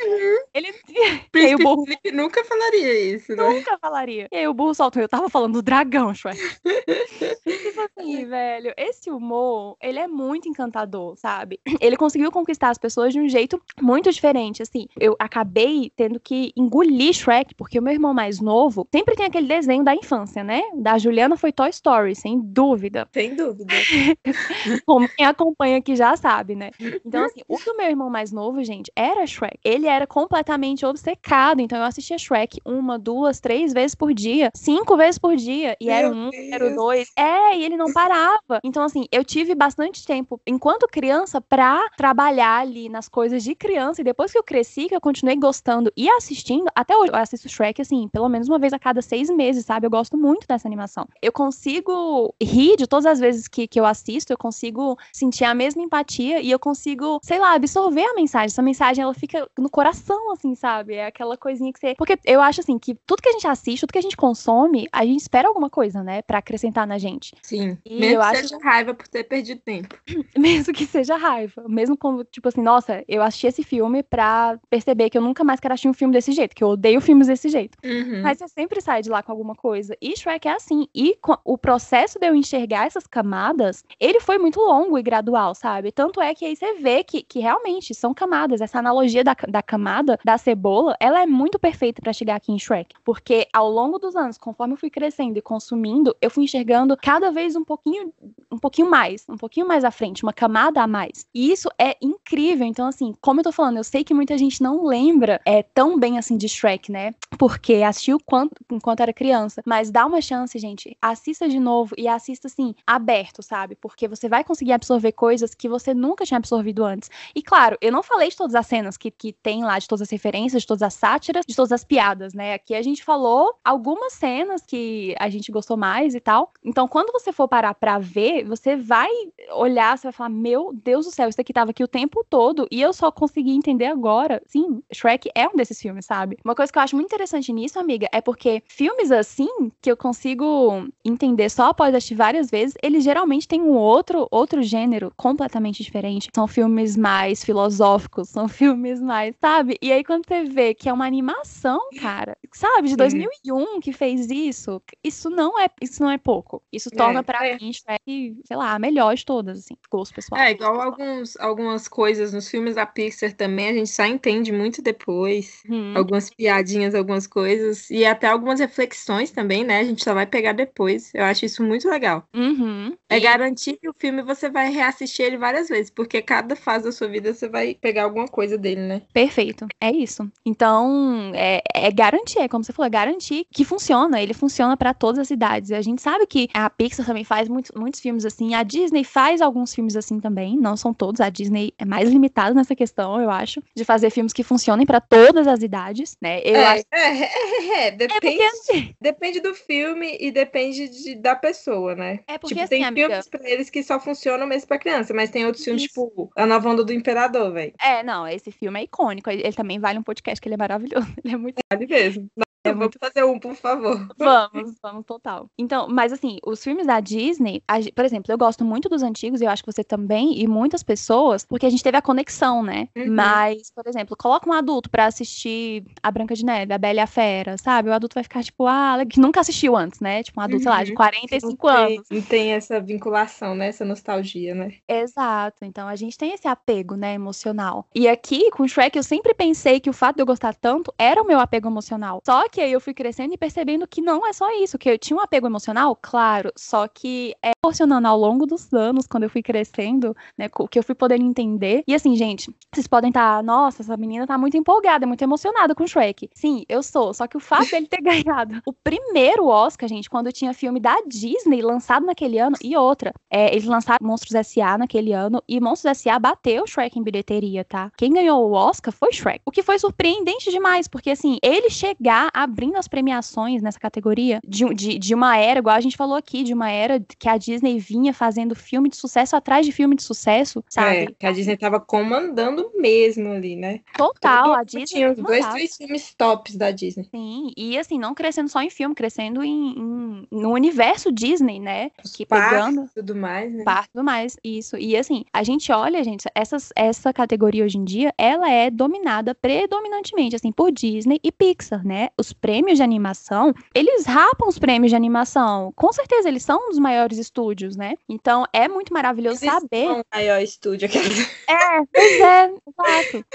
Ele 0.53 0.73
E 0.93 0.97
aí 0.97 1.15
o 1.15 1.29
Príncipe 1.31 1.63
burro- 1.63 1.85
Felipe 1.85 2.11
nunca 2.11 2.43
falaria 2.43 3.15
isso, 3.15 3.35
né? 3.35 3.49
nunca 3.49 3.77
falaria. 3.79 4.27
E 4.31 4.37
aí 4.37 4.47
o 4.47 4.53
burro 4.53 4.73
solta, 4.73 4.99
eu 4.99 5.09
tava 5.09 5.29
falando 5.29 5.53
do 5.53 5.61
dragão, 5.61 6.13
Shrek. 6.13 6.37
tipo 7.43 7.81
assim, 7.81 8.25
velho, 8.25 8.73
esse 8.77 9.09
humor, 9.09 9.75
ele 9.81 9.99
é 9.99 10.07
muito 10.07 10.47
encantador, 10.47 11.15
sabe? 11.17 11.59
Ele 11.79 11.97
conseguiu 11.97 12.31
conquistar 12.31 12.69
as 12.69 12.77
pessoas 12.77 13.13
de 13.13 13.19
um 13.19 13.27
jeito 13.27 13.61
muito 13.81 14.11
diferente, 14.11 14.61
assim. 14.61 14.87
Eu 14.99 15.15
acabei 15.19 15.91
tendo 15.95 16.19
que 16.19 16.51
engolir 16.55 17.13
Shrek, 17.13 17.53
porque 17.55 17.79
o 17.79 17.81
meu 17.81 17.93
irmão 17.93 18.13
mais 18.13 18.39
novo 18.39 18.87
sempre 18.91 19.15
tem 19.15 19.25
aquele 19.25 19.47
desenho 19.47 19.83
da 19.83 19.93
infância, 19.95 20.43
né? 20.43 20.61
Da 20.75 20.97
Juliana 20.97 21.37
foi 21.37 21.51
Toy 21.55 21.69
Story, 21.69 22.15
sem 22.15 22.39
dúvida. 22.39 23.07
Sem 23.11 23.35
dúvida. 23.35 23.73
Como 24.85 25.07
quem 25.09 25.25
acompanha 25.25 25.77
aqui 25.77 25.95
já 25.95 26.15
sabe, 26.15 26.55
né? 26.55 26.71
Então, 27.05 27.23
assim, 27.25 27.41
o 27.47 27.57
do 27.57 27.75
meu 27.75 27.87
irmão 27.87 28.09
mais 28.09 28.31
novo, 28.31 28.63
gente, 28.63 28.91
era 28.95 29.25
Shrek. 29.25 29.57
Ele 29.63 29.87
era 29.87 30.05
completamente 30.05 30.85
obcecado. 30.85 31.61
Então, 31.61 31.77
eu 31.77 31.85
assistia 31.85 32.17
Shrek 32.17 32.59
uma, 32.65 32.99
duas, 32.99 33.39
três 33.39 33.73
vezes 33.73 33.95
por 33.95 34.13
dia, 34.13 34.51
cinco 34.53 34.97
vezes 34.97 35.17
por 35.17 35.35
dia. 35.35 35.75
E 35.79 35.89
era 35.89 36.09
Meu 36.09 36.17
um, 36.17 36.29
era 36.51 36.65
o 36.65 36.67
Deus. 36.67 36.75
dois. 36.75 37.11
É, 37.17 37.57
e 37.57 37.63
ele 37.63 37.77
não 37.77 37.91
parava. 37.91 38.59
Então, 38.63 38.83
assim, 38.83 39.05
eu 39.11 39.23
tive 39.23 39.55
bastante 39.55 40.05
tempo, 40.05 40.39
enquanto 40.45 40.87
criança, 40.87 41.39
pra 41.41 41.81
trabalhar 41.97 42.59
ali 42.59 42.89
nas 42.89 43.07
coisas 43.07 43.43
de 43.43 43.55
criança. 43.55 44.01
E 44.01 44.03
depois 44.03 44.31
que 44.31 44.37
eu 44.37 44.43
cresci, 44.43 44.87
que 44.87 44.95
eu 44.95 45.01
continuei 45.01 45.35
gostando 45.37 45.91
e 45.95 46.09
assistindo, 46.09 46.65
até 46.75 46.95
hoje 46.95 47.11
eu 47.11 47.17
assisto 47.17 47.49
Shrek, 47.49 47.81
assim, 47.81 48.07
pelo 48.09 48.29
menos 48.29 48.47
uma 48.47 48.59
vez 48.59 48.73
a 48.73 48.79
cada 48.79 49.01
seis 49.01 49.29
meses, 49.29 49.65
sabe? 49.65 49.85
Eu 49.85 49.91
gosto 49.91 50.17
muito 50.17 50.47
dessa 50.47 50.67
animação. 50.67 51.07
Eu 51.21 51.31
consigo 51.45 52.33
rir 52.41 52.75
de 52.75 52.87
todas 52.87 53.05
as 53.05 53.19
vezes 53.19 53.47
que, 53.47 53.67
que 53.67 53.79
eu 53.79 53.85
assisto, 53.85 54.33
eu 54.33 54.37
consigo 54.37 54.97
sentir 55.13 55.43
a 55.43 55.53
mesma 55.53 55.81
empatia 55.81 56.41
e 56.41 56.49
eu 56.51 56.59
consigo, 56.59 57.19
sei 57.23 57.39
lá, 57.39 57.53
absorver 57.53 58.03
a 58.03 58.13
mensagem. 58.15 58.47
Essa 58.47 58.61
mensagem, 58.61 59.03
ela 59.03 59.13
fica 59.13 59.47
no 59.57 59.69
coração, 59.69 60.31
assim, 60.31 60.55
sabe? 60.55 60.95
É 60.95 61.05
aquela 61.07 61.37
coisinha 61.37 61.71
que 61.71 61.79
você. 61.79 61.95
Porque 61.95 62.17
eu 62.25 62.41
acho, 62.41 62.61
assim, 62.61 62.77
que 62.79 62.95
tudo 63.05 63.21
que 63.21 63.29
a 63.29 63.33
gente 63.33 63.47
assiste, 63.47 63.81
tudo 63.81 63.93
que 63.93 63.99
a 63.99 64.01
gente 64.01 64.17
consome, 64.17 64.87
a 64.91 65.05
gente 65.05 65.21
espera 65.21 65.47
alguma 65.47 65.69
coisa, 65.69 66.03
né? 66.03 66.21
Pra 66.21 66.39
acrescentar 66.39 66.87
na 66.87 66.97
gente. 66.97 67.35
Sim. 67.41 67.77
E 67.85 67.99
Mesmo 67.99 68.15
eu 68.15 68.19
que 68.21 68.25
acho- 68.27 68.41
seja 68.47 68.57
raiva 68.63 68.93
por 68.93 69.07
ter 69.07 69.23
perdido 69.23 69.61
tempo. 69.61 69.95
Mesmo 70.37 70.73
que 70.73 70.85
seja 70.85 71.15
raiva. 71.15 71.63
Mesmo 71.67 71.95
como, 71.97 72.23
tipo 72.23 72.47
assim, 72.47 72.61
nossa, 72.61 73.03
eu 73.07 73.21
assisti 73.21 73.47
esse 73.47 73.63
filme 73.63 74.01
pra 74.03 74.57
perceber 74.69 75.09
que 75.09 75.17
eu 75.17 75.21
nunca 75.21 75.43
mais 75.43 75.59
quero 75.59 75.73
assistir 75.73 75.89
um 75.89 75.93
filme 75.93 76.13
desse 76.13 76.31
jeito, 76.31 76.55
que 76.55 76.63
eu 76.63 76.69
odeio 76.69 76.99
filmes 77.01 77.27
desse 77.27 77.49
jeito. 77.49 77.77
Uhum. 77.83 78.21
Mas 78.23 78.37
você 78.39 78.47
sempre 78.47 78.81
sai 78.81 79.01
de 79.01 79.09
lá 79.09 79.21
com 79.21 79.31
alguma 79.31 79.55
coisa. 79.55 79.95
E 80.01 80.15
Shrek 80.17 80.47
é 80.47 80.53
assim. 80.53 80.87
E 80.95 81.15
o 81.43 81.57
processo 81.57 82.19
de 82.19 82.27
eu 82.27 82.35
enxergar 82.35 82.85
essas 82.85 83.07
camadas, 83.07 83.83
ele 83.99 84.19
foi 84.19 84.37
muito 84.37 84.59
longo 84.59 84.97
e 84.97 85.03
gradual, 85.03 85.55
sabe? 85.55 85.91
Tanto 85.91 86.21
é 86.21 86.33
que 86.33 86.45
aí 86.45 86.55
você 86.55 86.73
vê 86.75 87.03
que, 87.03 87.21
que 87.23 87.39
realmente 87.39 87.93
são 87.93 88.13
camadas. 88.13 88.61
Essa 88.61 88.79
analogia 88.79 89.23
da, 89.23 89.35
da 89.47 89.61
camada 89.61 90.19
da 90.23 90.37
cebola, 90.37 90.95
ela 90.99 91.21
é 91.21 91.25
muito 91.25 91.59
perfeita 91.59 92.01
pra 92.01 92.13
chegar 92.13 92.35
aqui 92.35 92.51
em 92.51 92.59
Shrek. 92.59 92.95
Porque 93.03 93.47
ao 93.53 93.69
longo 93.69 93.97
dos 93.99 94.15
anos, 94.15 94.37
conforme 94.37 94.73
eu 94.73 94.77
fui 94.77 94.89
crescendo 94.89 95.37
e 95.37 95.41
consumindo, 95.41 96.15
eu 96.21 96.29
fui 96.29 96.43
enxergando 96.43 96.95
cada 96.97 97.31
vez 97.31 97.55
um 97.55 97.63
pouquinho, 97.63 98.13
um 98.51 98.57
pouquinho 98.57 98.89
mais, 98.89 99.25
um 99.29 99.37
pouquinho 99.37 99.67
mais 99.67 99.83
à 99.83 99.91
frente, 99.91 100.23
uma 100.23 100.33
camada 100.33 100.81
a 100.81 100.87
mais. 100.87 101.25
E 101.33 101.51
isso 101.51 101.69
é 101.79 101.95
incrível. 102.01 102.65
Então, 102.65 102.87
assim, 102.87 103.13
como 103.21 103.39
eu 103.39 103.43
tô 103.43 103.51
falando, 103.51 103.77
eu 103.77 103.83
sei 103.83 104.03
que 104.03 104.13
muita 104.13 104.37
gente 104.37 104.61
não 104.61 104.85
lembra 104.85 105.41
é, 105.45 105.63
tão 105.63 105.99
bem 105.99 106.17
assim 106.17 106.37
de 106.37 106.47
Shrek, 106.47 106.91
né? 106.91 107.13
Porque 107.37 107.75
assistiu 107.75 108.19
quanto, 108.25 108.55
enquanto 108.71 109.01
era 109.01 109.13
criança. 109.13 109.61
Mas 109.65 109.89
dá 109.89 110.05
uma 110.05 110.21
chance, 110.21 110.57
gente. 110.59 110.97
Assista 111.01 111.24
de 111.31 111.59
novo 111.59 111.95
e 111.97 112.07
assista, 112.07 112.47
assim, 112.47 112.75
aberto, 112.85 113.41
sabe? 113.41 113.75
Porque 113.75 114.07
você 114.07 114.29
vai 114.29 114.43
conseguir 114.43 114.73
absorver 114.73 115.11
coisas 115.11 115.53
que 115.53 115.67
você 115.67 115.93
nunca 115.93 116.25
tinha 116.25 116.37
absorvido 116.37 116.83
antes. 116.83 117.09
E 117.35 117.41
claro, 117.41 117.77
eu 117.81 117.91
não 117.91 118.03
falei 118.03 118.29
de 118.29 118.35
todas 118.35 118.55
as 118.55 118.67
cenas 118.67 118.97
que, 118.97 119.09
que 119.09 119.33
tem 119.33 119.63
lá, 119.63 119.79
de 119.79 119.87
todas 119.87 120.03
as 120.03 120.09
referências, 120.09 120.61
de 120.61 120.67
todas 120.67 120.83
as 120.83 120.93
sátiras, 120.93 121.45
de 121.45 121.55
todas 121.55 121.71
as 121.71 121.83
piadas, 121.83 122.33
né? 122.33 122.53
Aqui 122.53 122.75
a 122.75 122.81
gente 122.81 123.03
falou 123.03 123.55
algumas 123.63 124.13
cenas 124.13 124.61
que 124.65 125.15
a 125.19 125.29
gente 125.29 125.51
gostou 125.51 125.77
mais 125.77 126.15
e 126.15 126.19
tal. 126.19 126.51
Então, 126.63 126.87
quando 126.87 127.11
você 127.11 127.31
for 127.31 127.47
parar 127.47 127.73
pra 127.73 127.99
ver, 127.99 128.45
você 128.45 128.75
vai 128.75 129.09
olhar, 129.53 129.97
você 129.97 130.07
vai 130.07 130.13
falar: 130.13 130.29
Meu 130.29 130.71
Deus 130.73 131.05
do 131.05 131.11
céu, 131.11 131.29
isso 131.29 131.41
aqui 131.41 131.53
tava 131.53 131.71
aqui 131.71 131.83
o 131.83 131.87
tempo 131.87 132.25
todo 132.29 132.67
e 132.71 132.81
eu 132.81 132.93
só 132.93 133.11
consegui 133.11 133.51
entender 133.51 133.85
agora. 133.85 134.41
Sim, 134.45 134.81
Shrek 134.91 135.29
é 135.35 135.47
um 135.47 135.55
desses 135.55 135.79
filmes, 135.79 136.05
sabe? 136.05 136.37
Uma 136.43 136.55
coisa 136.55 136.71
que 136.71 136.77
eu 136.77 136.83
acho 136.83 136.95
muito 136.95 137.07
interessante 137.07 137.51
nisso, 137.51 137.79
amiga, 137.79 138.07
é 138.11 138.21
porque 138.21 138.63
filmes 138.67 139.11
assim, 139.11 139.49
que 139.81 139.91
eu 139.91 139.97
consigo 139.97 140.87
entender 141.15 141.49
só 141.49 141.69
após 141.69 141.93
assistir 141.95 142.15
várias 142.15 142.49
vezes, 142.49 142.75
eles 142.83 143.03
geralmente 143.03 143.47
têm 143.47 143.61
um 143.61 143.71
outro, 143.73 144.27
outro 144.31 144.61
gênero 144.61 145.11
completamente 145.17 145.83
diferente. 145.83 146.29
São 146.35 146.47
filmes 146.47 146.95
mais 146.97 147.43
filosóficos, 147.43 148.29
são 148.29 148.47
filmes 148.47 149.01
mais, 149.01 149.35
sabe? 149.41 149.77
E 149.81 149.91
aí 149.91 150.03
quando 150.03 150.25
você 150.27 150.43
vê 150.43 150.73
que 150.73 150.89
é 150.89 150.93
uma 150.93 151.05
animação, 151.05 151.79
cara, 151.99 152.37
sabe, 152.53 152.89
de 152.89 152.95
2001 152.95 153.79
que 153.79 153.91
fez 153.93 154.29
isso, 154.29 154.81
isso 155.03 155.29
não 155.29 155.59
é, 155.59 155.69
isso 155.81 156.01
não 156.03 156.09
é 156.11 156.17
pouco. 156.17 156.63
Isso 156.71 156.91
torna 156.91 157.21
É, 157.21 157.23
pra 157.23 157.47
é. 157.47 157.55
mim 157.59 157.71
Shrek, 157.73 158.37
sei 158.45 158.57
lá, 158.57 158.73
a 158.73 158.79
melhor 158.79 159.15
de 159.15 159.25
todas, 159.25 159.59
assim, 159.59 159.75
gosto 159.89 160.13
pessoal. 160.13 160.41
É, 160.41 160.51
igual 160.51 160.81
alguns, 160.81 161.37
algumas 161.37 161.87
coisas 161.87 162.33
nos 162.33 162.49
filmes 162.49 162.75
da 162.75 162.85
Pixar 162.85 163.33
também, 163.33 163.69
a 163.69 163.73
gente 163.73 163.89
só 163.89 164.05
entende 164.05 164.51
muito 164.51 164.81
depois. 164.81 165.65
Uhum. 165.69 165.93
Algumas 165.93 166.29
piadinhas, 166.29 166.93
algumas 166.93 167.25
coisas. 167.27 167.89
E 167.89 168.05
até 168.05 168.27
algumas 168.27 168.59
reflexões 168.59 169.31
também, 169.31 169.63
né? 169.63 169.79
A 169.79 169.83
gente 169.83 170.03
só 170.03 170.13
vai 170.13 170.25
pegar 170.27 170.53
depois. 170.53 171.04
Eu 171.13 171.23
acho 171.23 171.45
isso 171.45 171.63
muito 171.63 171.89
legal. 171.89 172.27
Uhum. 172.33 172.95
É 173.09 173.19
garantir 173.19 173.77
que 173.77 173.89
o 173.89 173.95
filme 173.97 174.21
você 174.21 174.49
vai 174.49 174.69
reassistir 174.71 175.25
ele 175.25 175.37
várias 175.37 175.67
vezes, 175.67 175.89
porque 175.89 176.21
cada 176.21 176.55
fase 176.55 176.85
da 176.85 176.91
sua 176.91 177.07
vida 177.07 177.33
você 177.33 177.47
vai 177.47 177.75
pegar 177.75 178.03
alguma 178.03 178.27
coisa 178.27 178.57
dele, 178.57 178.81
né? 178.81 179.01
Perfeito, 179.13 179.67
é 179.79 179.91
isso. 179.91 180.29
Então, 180.45 181.31
é, 181.33 181.61
é 181.73 181.91
garantir, 181.91 182.39
é 182.39 182.47
como 182.47 182.63
você 182.63 182.73
falou, 182.73 182.87
é 182.87 182.89
garantir 182.89 183.45
que 183.51 183.63
funciona, 183.63 184.21
ele 184.21 184.33
funciona 184.33 184.75
pra 184.75 184.93
todas 184.93 185.19
as 185.19 185.29
idades. 185.29 185.71
A 185.71 185.81
gente 185.81 186.01
sabe 186.01 186.25
que 186.25 186.47
a 186.53 186.69
Pixar 186.69 187.05
também 187.05 187.23
faz 187.23 187.47
muitos, 187.47 187.71
muitos 187.75 187.99
filmes 187.99 188.25
assim, 188.25 188.53
a 188.53 188.63
Disney 188.63 189.03
faz 189.03 189.41
alguns 189.41 189.73
filmes 189.73 189.95
assim 189.95 190.19
também, 190.19 190.57
não 190.57 190.75
são 190.75 190.93
todos, 190.93 191.21
a 191.21 191.29
Disney 191.29 191.73
é 191.77 191.85
mais 191.85 192.09
limitada 192.09 192.53
nessa 192.53 192.75
questão, 192.75 193.21
eu 193.21 193.29
acho, 193.29 193.61
de 193.75 193.83
fazer 193.83 194.09
filmes 194.09 194.33
que 194.33 194.43
funcionem 194.43 194.85
pra 194.85 194.99
todas 194.99 195.47
as 195.47 195.61
idades, 195.61 196.17
né? 196.21 196.41
Eu 196.43 196.55
é, 196.55 196.65
acho 196.65 196.83
é, 196.91 196.99
é, 196.99 197.23
é, 197.23 197.77
é, 197.83 197.87
é 197.87 197.91
depende, 197.91 198.19
porque 198.21 198.43
assim, 198.43 198.95
depende 198.99 199.39
do 199.39 199.53
filme 199.53 200.17
e 200.19 200.31
depende 200.31 200.87
de- 201.03 201.15
da 201.15 201.35
pessoa, 201.35 201.95
né? 201.95 202.19
é 202.27 202.37
porque 202.37 202.55
tipo, 202.55 202.61
assim, 202.61 202.69
tem 202.69 202.83
amiga. 202.83 203.07
filmes 203.07 203.27
pra 203.29 203.49
eles 203.49 203.69
que 203.69 203.83
só 203.83 203.99
funcionam 203.99 204.45
mesmo 204.47 204.67
pra 204.67 204.77
criança, 204.79 205.13
mas 205.13 205.29
tem 205.29 205.45
outros 205.45 205.63
filmes, 205.63 205.83
Isso. 205.83 205.89
tipo, 205.93 206.31
A 206.35 206.45
Nova 206.45 206.69
Onda 206.69 206.83
do 206.83 206.93
Imperador, 206.93 207.51
velho. 207.51 207.73
É, 207.81 208.03
não, 208.03 208.27
esse 208.27 208.51
filme 208.51 208.79
é 208.79 208.83
icônico, 208.83 209.29
ele, 209.29 209.41
ele 209.43 209.53
também 209.53 209.79
vale 209.79 209.99
um 209.99 210.03
podcast 210.03 210.41
que 210.41 210.47
ele 210.47 210.55
é 210.55 210.57
maravilhoso, 210.57 211.07
ele 211.23 211.33
é 211.33 211.37
muito 211.37 211.57
Vale 211.71 211.87
mesmo. 211.87 212.27
É 212.69 212.73
Vamos 212.73 212.95
fazer 212.99 213.23
um, 213.23 213.39
por 213.39 213.55
favor. 213.55 214.07
Vamos, 214.17 214.75
vamos 214.81 215.05
total. 215.05 215.49
Então, 215.57 215.87
mas 215.89 216.11
assim, 216.11 216.39
os 216.45 216.63
filmes 216.63 216.87
da 216.87 216.99
Disney, 216.99 217.61
a 217.67 217.75
por 217.95 218.03
exemplo, 218.03 218.31
eu 218.31 218.37
gosto 218.37 218.65
muito 218.65 218.89
dos 218.89 219.03
antigos, 219.03 219.41
e 219.41 219.45
eu 219.45 219.49
acho 219.49 219.63
que 219.63 219.71
você 219.71 219.83
também, 219.83 220.39
e 220.39 220.47
muitas 220.47 220.81
pessoas, 220.81 221.45
porque 221.45 221.65
a 221.65 221.69
gente 221.69 221.83
teve 221.83 221.97
a 221.97 222.01
conexão, 222.01 222.63
né? 222.63 222.87
Uhum. 222.95 223.11
Mas, 223.11 223.71
por 223.71 223.85
exemplo, 223.87 224.15
coloca 224.17 224.49
um 224.49 224.53
adulto 224.53 224.89
pra 224.89 225.05
assistir 225.05 225.85
A 226.01 226.09
Branca 226.09 226.35
de 226.35 226.43
Neve, 226.43 226.73
A 226.73 226.77
Bela 226.77 226.99
e 226.99 227.01
a 227.01 227.07
Fera, 227.07 227.57
sabe? 227.57 227.89
O 227.89 227.93
adulto 227.93 228.15
vai 228.15 228.23
ficar 228.23 228.43
tipo, 228.43 228.65
ah, 228.65 228.97
que 229.07 229.19
nunca 229.19 229.39
assistiu 229.41 229.75
antes, 229.75 229.99
né? 229.99 230.23
Tipo, 230.23 230.39
um 230.39 230.43
adulto, 230.43 230.63
sei 230.63 230.71
lá, 230.71 230.83
de 230.83 230.91
Uhum. 230.91 230.95
45 230.95 231.67
não 231.67 231.75
tem, 231.75 231.95
anos. 231.95 232.07
Não 232.09 232.21
tem 232.21 232.51
essa 232.53 232.79
vinculação, 232.79 233.55
né? 233.55 233.67
Essa 233.67 233.85
nostalgia, 233.85 234.55
né? 234.55 234.73
Exato. 234.87 235.63
Então 235.65 235.87
a 235.87 235.95
gente 235.95 236.17
tem 236.17 236.33
esse 236.33 236.47
apego, 236.47 236.95
né, 236.95 237.13
emocional. 237.13 237.85
E 237.93 238.07
aqui, 238.07 238.49
com 238.51 238.67
Shrek, 238.67 238.97
eu 238.97 239.03
sempre 239.03 239.33
pensei 239.33 239.79
que 239.79 239.89
o 239.89 239.93
fato 239.93 240.15
de 240.15 240.21
eu 240.21 240.25
gostar 240.25 240.53
tanto 240.53 240.93
era 240.97 241.21
o 241.21 241.25
meu 241.25 241.39
apego 241.39 241.67
emocional. 241.67 242.21
Só 242.25 242.47
que 242.49 242.54
aí 242.61 242.71
eu 242.71 242.81
fui 242.81 242.93
crescendo 242.93 243.33
e 243.33 243.37
percebendo 243.37 243.87
que 243.87 244.01
não 244.01 244.25
é 244.27 244.33
só 244.33 244.49
isso, 244.61 244.77
que 244.77 244.89
eu 244.89 244.97
tinha 244.97 245.17
um 245.17 245.21
apego 245.21 245.47
emocional, 245.47 245.97
claro, 246.01 246.51
só 246.55 246.87
que 246.87 247.35
é 247.41 247.51
proporcionando 247.65 248.07
ao 248.07 248.17
longo 248.17 248.45
dos 248.45 248.71
anos, 248.73 249.07
quando 249.07 249.23
eu 249.23 249.29
fui 249.29 249.41
crescendo, 249.41 250.15
né, 250.37 250.47
que 250.69 250.77
eu 250.77 250.83
fui 250.83 250.93
podendo 250.93 251.23
entender. 251.23 251.83
E 251.87 251.95
assim, 251.95 252.15
gente, 252.15 252.53
vocês 252.71 252.87
podem 252.87 253.09
estar, 253.09 253.41
nossa, 253.41 253.81
essa 253.81 253.97
menina 253.97 254.27
tá 254.27 254.37
muito 254.37 254.55
empolgada, 254.55 255.07
muito 255.07 255.21
emocionada 255.23 255.73
com 255.73 255.87
Shrek. 255.87 256.29
Sim, 256.33 256.63
eu 256.69 256.83
sou, 256.83 257.13
só 257.13 257.25
que 257.25 257.35
o 257.35 257.39
fato 257.39 257.71
dele 257.71 257.87
ter 257.87 258.01
ganhado 258.03 258.61
o 258.65 258.71
primeiro 258.71 259.47
Oscar, 259.47 259.89
gente, 259.89 260.09
quando 260.09 260.31
tinha 260.31 260.53
filme 260.53 260.79
da 260.79 260.95
Disney 261.07 261.61
lançado 261.61 262.05
naquele 262.05 262.37
ano, 262.37 262.55
e 262.61 262.77
outra, 262.77 263.13
é, 263.31 263.51
eles 263.51 263.65
lançaram 263.65 264.05
Monstros 264.05 264.35
S.A. 264.35 264.77
naquele 264.77 265.11
ano, 265.11 265.41
e 265.47 265.59
Monstros 265.59 265.91
S.A. 265.91 266.19
bateu 266.19 266.67
Shrek 266.67 266.99
em 266.99 267.03
bilheteria, 267.03 267.63
tá? 267.63 267.91
Quem 267.97 268.13
ganhou 268.13 268.47
o 268.47 268.53
Oscar 268.53 268.93
foi 268.93 269.11
Shrek. 269.11 269.41
O 269.45 269.51
que 269.51 269.63
foi 269.63 269.79
surpreendente 269.79 270.51
demais, 270.51 270.87
porque 270.87 271.09
assim, 271.09 271.37
ele 271.41 271.69
chegar 271.69 272.29
abrindo 272.45 272.77
as 272.77 272.87
premiações 272.87 273.61
nessa 273.61 273.79
categoria 273.79 274.39
de, 274.47 274.65
de, 274.73 274.97
de 274.97 275.13
uma 275.13 275.37
era, 275.37 275.59
igual 275.59 275.75
a 275.75 275.81
gente 275.81 275.97
falou 275.97 276.15
aqui, 276.15 276.43
de 276.43 276.53
uma 276.53 276.69
era 276.69 276.99
que 277.19 277.27
a 277.27 277.37
Disney 277.37 277.77
vinha 277.79 278.13
fazendo 278.13 278.55
filme 278.55 278.89
de 278.89 278.95
sucesso 278.95 279.35
atrás 279.35 279.65
de 279.65 279.71
filme 279.71 279.95
de 279.95 280.03
sucesso, 280.03 280.59
É, 280.59 280.71
sabe? 280.71 281.15
que 281.19 281.25
a 281.25 281.31
Disney 281.31 281.57
tava 281.57 281.79
comandando 281.79 282.71
mesmo 282.75 283.31
ali, 283.31 283.55
né? 283.55 283.81
Total, 283.97 284.43
Todo 284.45 284.55
a 284.55 284.63
Disney. 284.63 284.85
Tinha 284.85 285.11
os 285.11 285.17
dois, 285.17 285.45
três 285.49 285.75
filmes 285.75 286.13
tops 286.15 286.55
da 286.55 286.71
Disney. 286.71 287.07
Sim, 287.11 287.51
e 287.57 287.77
assim, 287.77 287.97
não 287.99 288.13
crescendo 288.13 288.49
só 288.49 288.61
em 288.61 288.69
filme, 288.69 288.95
crescendo 288.95 289.43
em, 289.43 289.71
em- 289.77 290.27
no 290.31 290.51
universo 290.51 291.11
Disney, 291.11 291.59
né? 291.59 291.91
Os 292.03 292.11
Que 292.15 292.25
parques 292.25 292.65
pegando 292.65 292.85
e 292.85 292.89
tudo 292.95 293.15
mais, 293.15 293.53
né? 293.53 293.63
parte 293.63 293.91
do 293.93 294.03
mais, 294.03 294.37
isso. 294.43 294.77
E 294.77 294.95
assim, 294.95 295.23
a 295.33 295.43
gente 295.43 295.71
olha, 295.71 296.03
gente, 296.03 296.25
essas, 296.35 296.69
essa 296.75 297.11
categoria 297.13 297.63
hoje 297.65 297.77
em 297.77 297.83
dia, 297.83 298.13
ela 298.17 298.49
é 298.49 298.69
dominada 298.69 299.33
predominantemente, 299.35 300.35
assim, 300.35 300.51
por 300.51 300.71
Disney 300.71 301.19
e 301.23 301.31
Pixar, 301.31 301.85
né? 301.85 302.09
Os 302.19 302.31
prêmios 302.35 302.77
de 302.77 302.83
animação, 302.83 303.53
eles 303.73 304.05
rapam 304.05 304.47
os 304.47 304.59
prêmios 304.59 304.91
de 304.91 304.95
animação. 304.95 305.71
Com 305.75 305.91
certeza, 305.91 306.27
eles 306.27 306.43
são 306.43 306.67
um 306.67 306.69
dos 306.69 306.79
maiores 306.79 307.17
estúdios, 307.17 307.75
né? 307.75 307.95
Então 308.07 308.45
é 308.53 308.67
muito 308.67 308.93
maravilhoso 308.93 309.43
Eles 309.43 309.53
saber. 309.53 309.85
são 309.87 309.99
o 310.01 310.05
maior 310.13 310.41
estúdio 310.41 310.87
aqui. 310.87 310.99
É, 311.47 311.81
pois 311.93 312.19
é, 312.21 312.51
exato. 312.67 313.25